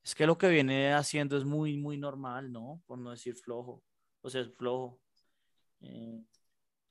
es 0.07 0.15
que 0.15 0.25
lo 0.25 0.37
que 0.37 0.47
viene 0.47 0.93
haciendo 0.93 1.35
es 1.35 1.43
muy, 1.43 1.75
muy 1.75 1.97
normal, 1.97 2.49
¿no? 2.49 2.81
Por 2.85 2.97
no 2.97 3.11
decir 3.11 3.35
flojo. 3.35 3.83
O 4.21 4.29
sea, 4.29 4.39
es 4.39 4.49
flojo. 4.55 5.01
Eh, 5.81 6.23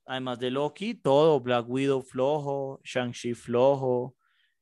además 0.04 0.38
de 0.38 0.50
Loki, 0.50 0.92
todo, 0.92 1.40
Black 1.40 1.66
Widow 1.66 2.02
flojo, 2.02 2.78
Shang-Chi 2.84 3.32
flojo, 3.32 4.14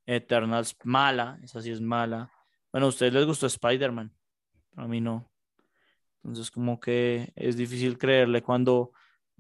Eternals 0.07 0.77
mala, 0.85 1.37
esa 1.43 1.61
sí 1.61 1.73
es 1.73 1.81
mala. 1.81 2.31
Bueno, 2.71 2.87
a 2.87 2.91
ustedes 2.91 3.13
les 3.13 3.27
gustó 3.27 3.49
Spider-Man, 3.49 4.15
a 4.77 4.87
mí 4.87 5.01
no. 5.01 5.29
Entonces 6.23 6.49
como 6.53 6.79
que 6.79 7.33
es 7.35 7.57
difícil 7.57 7.99
creerle 7.99 8.41
cuando 8.41 8.93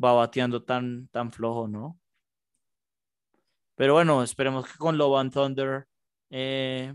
va 0.02 0.12
bateando 0.12 0.64
tan, 0.64 1.06
tan 1.06 1.30
flojo, 1.30 1.68
¿no? 1.68 2.00
Pero 3.76 3.92
bueno, 3.92 4.24
esperemos 4.24 4.66
que 4.66 4.76
con 4.76 4.98
Love 4.98 5.20
and 5.20 5.32
Thunder 5.32 5.86
eh, 6.30 6.92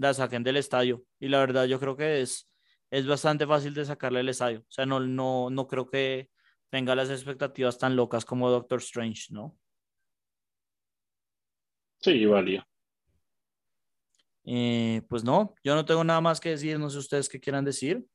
la 0.00 0.14
saquen 0.14 0.42
del 0.42 0.56
estadio. 0.56 1.04
Y 1.18 1.28
la 1.28 1.40
verdad 1.40 1.66
yo 1.66 1.78
creo 1.78 1.96
que 1.96 2.22
es, 2.22 2.50
es 2.90 3.06
bastante 3.06 3.46
fácil 3.46 3.74
de 3.74 3.84
sacarle 3.84 4.20
el 4.20 4.30
estadio. 4.30 4.60
O 4.60 4.70
sea, 4.70 4.86
no, 4.86 4.98
no, 4.98 5.50
no 5.50 5.66
creo 5.66 5.88
que 5.88 6.30
tenga 6.70 6.94
las 6.94 7.10
expectativas 7.10 7.78
tan 7.78 7.96
locas 7.96 8.24
como 8.24 8.48
Doctor 8.48 8.78
Strange, 8.78 9.26
¿no? 9.30 9.58
Sí, 11.98 12.24
válido. 12.24 12.64
Eh, 14.44 15.02
pues 15.08 15.22
no, 15.22 15.54
yo 15.62 15.74
no 15.74 15.84
tengo 15.84 16.02
nada 16.02 16.22
más 16.22 16.40
que 16.40 16.50
decir, 16.50 16.78
no 16.78 16.88
sé 16.88 16.96
ustedes 16.96 17.28
qué 17.28 17.38
quieran 17.38 17.64
decir. 17.64 18.06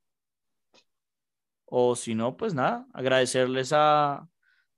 O 1.66 1.96
si 1.96 2.16
no, 2.16 2.36
pues 2.36 2.56
nada, 2.56 2.88
agradecerles 2.94 3.74
a, 3.74 4.16
a 4.16 4.28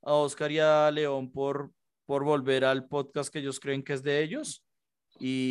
Oscar 0.01 0.51
y 0.51 0.60
a 0.60 0.91
León 0.91 1.32
por, 1.32 1.72
por 2.05 2.26
volver 2.26 2.66
al 2.66 2.88
podcast 2.88 3.32
que 3.32 3.39
ellos 3.39 3.62
creen 3.62 3.82
que 3.84 3.93
es 3.93 4.03
de 4.03 4.22
ellos. 4.22 4.66
Y, 5.20 5.49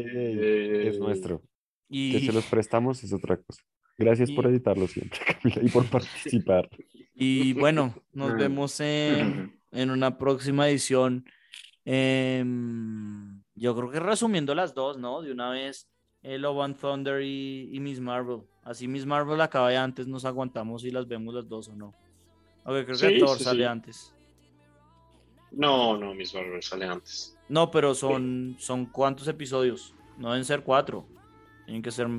Eh, 0.00 0.88
Es 0.88 0.98
nuestro. 0.98 1.42
y, 1.88 2.12
Que 2.12 2.20
se 2.26 2.32
los 2.32 2.44
prestamos 2.46 3.02
es 3.04 3.12
otra 3.12 3.36
cosa. 3.36 3.62
Gracias 3.96 4.30
por 4.30 4.44
y- 4.46 4.48
editarlo 4.48 4.86
siempre, 4.86 5.18
Camila, 5.26 5.60
y 5.62 5.68
por 5.70 5.84
participar. 5.90 6.68
y 7.14 7.52
bueno, 7.54 7.94
nos 8.12 8.34
vemos 8.36 8.78
en, 8.80 9.58
en 9.72 9.90
una 9.90 10.16
próxima 10.18 10.68
edición. 10.68 11.24
Em, 11.84 13.42
yo 13.54 13.74
creo 13.74 13.90
que 13.90 13.98
resumiendo 14.00 14.54
las 14.54 14.74
dos, 14.74 14.98
¿no? 14.98 15.22
De 15.22 15.32
una 15.32 15.50
vez, 15.50 15.88
eh, 16.22 16.36
Love 16.38 16.60
and 16.64 16.76
Thunder 16.78 17.22
y, 17.22 17.70
y 17.72 17.80
Miss 17.80 17.98
Marvel. 18.00 18.42
Así 18.62 18.86
Miss 18.86 19.06
Marvel 19.06 19.40
acaba 19.40 19.70
de 19.70 19.78
antes, 19.78 20.06
nos 20.06 20.24
aguantamos 20.26 20.84
y 20.84 20.90
las 20.90 21.08
vemos 21.08 21.34
las 21.34 21.48
dos 21.48 21.68
o 21.68 21.74
no. 21.74 21.88
Ok, 22.64 22.84
creo 22.84 22.86
que 22.86 22.94
Sí, 22.96 23.18
Thor 23.18 23.38
sí, 23.38 23.44
sale 23.44 23.60
sí. 23.60 23.64
antes. 23.64 24.14
No, 25.52 25.96
no, 25.96 26.12
Miss 26.14 26.34
Marvel 26.34 26.62
sale 26.62 26.84
antes. 26.84 27.37
No, 27.48 27.70
pero 27.70 27.94
son, 27.94 28.56
son 28.58 28.86
cuántos 28.86 29.26
episodios. 29.28 29.94
No 30.18 30.30
deben 30.30 30.44
ser 30.44 30.62
cuatro. 30.62 31.06
Tienen 31.64 31.82
que 31.82 31.90
ser. 31.90 32.06
o 32.06 32.10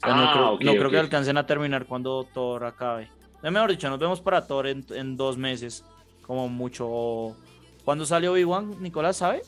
sea, 0.00 0.14
no 0.14 0.22
Ah, 0.24 0.30
creo, 0.32 0.50
ok, 0.52 0.60
no 0.62 0.72
creo 0.72 0.86
ok. 0.86 0.90
que 0.90 0.98
alcancen 0.98 1.36
a 1.36 1.46
terminar 1.46 1.86
cuando 1.86 2.24
Thor 2.32 2.64
acabe. 2.64 3.10
Eh, 3.42 3.50
mejor 3.50 3.70
dicho, 3.70 3.88
nos 3.90 3.98
vemos 3.98 4.20
para 4.20 4.46
Thor 4.46 4.66
en, 4.66 4.84
en 4.90 5.16
dos 5.16 5.36
meses. 5.36 5.84
Como 6.22 6.48
mucho. 6.48 7.36
¿Cuándo 7.84 8.04
salió 8.06 8.32
Obi-Wan? 8.32 8.82
¿Nicolás 8.82 9.16
sabe? 9.18 9.42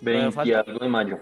20 0.00 0.28
y 0.28 0.32
falta- 0.32 0.60
algo 0.60 0.78
de 0.84 0.88
mayo. 0.88 1.18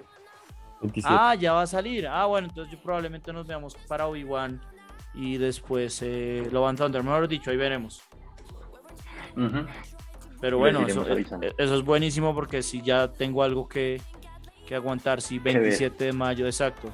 27. 0.83 1.15
Ah, 1.19 1.35
ya 1.35 1.53
va 1.53 1.63
a 1.63 1.67
salir. 1.67 2.07
Ah, 2.07 2.25
bueno, 2.27 2.49
entonces 2.49 2.73
yo 2.73 2.83
probablemente 2.83 3.33
nos 3.33 3.47
veamos 3.47 3.75
para 3.89 4.07
Obi-Wan. 4.07 4.61
Y 5.15 5.37
después 5.39 6.01
eh, 6.03 6.49
lo 6.53 6.63
van 6.63 6.77
Thunder. 6.77 7.03
Mejor 7.03 7.29
dicho, 7.29 7.51
ahí 7.51 7.57
veremos. 7.57 8.03
Ujú. 9.37 9.67
Pero 10.41 10.59
bueno, 10.59 10.87
eso, 10.87 11.05
es 11.59 11.85
buenísimo 11.85 12.35
porque 12.35 12.63
si 12.63 12.81
ya 12.83 13.13
tengo 13.13 13.43
algo 13.43 13.69
que, 13.69 14.01
que 14.67 14.75
aguantar, 14.75 15.21
si 15.21 15.39
ver. 15.39 15.61
27 15.61 16.05
de 16.05 16.13
mayo, 16.13 16.47
exacto. 16.47 16.89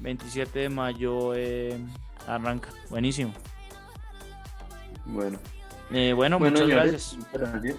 27 0.00 0.58
de 0.58 0.68
mayo 0.68 1.34
eh, 1.34 1.78
arranca. 2.28 2.68
Buenísimo. 2.90 3.32
Bueno, 5.04 5.38
Eh, 5.92 6.12
bueno, 6.12 6.38
bueno, 6.38 6.60
muchas 6.60 6.68
gracias. 6.68 7.16
gracias. 7.32 7.76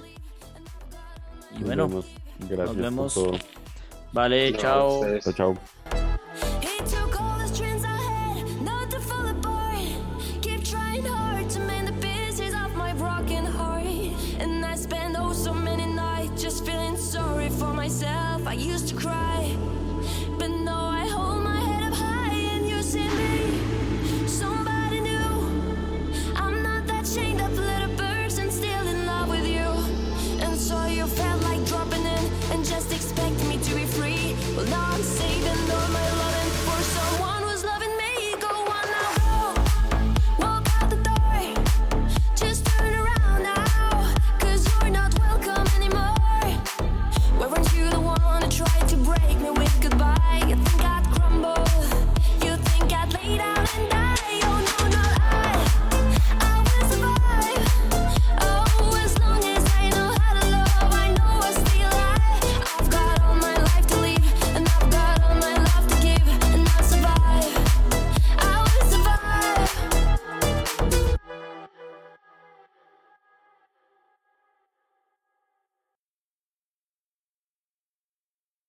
Y 1.51 1.53
Nos 1.59 1.63
bueno, 1.63 1.87
vemos. 1.87 2.05
Gracias 2.49 2.75
vemos. 2.77 3.13
por 3.13 3.23
todo. 3.31 3.39
vale, 4.13 4.53
chao. 4.57 5.01
Chao, 5.21 5.33
chao. 5.33 6.06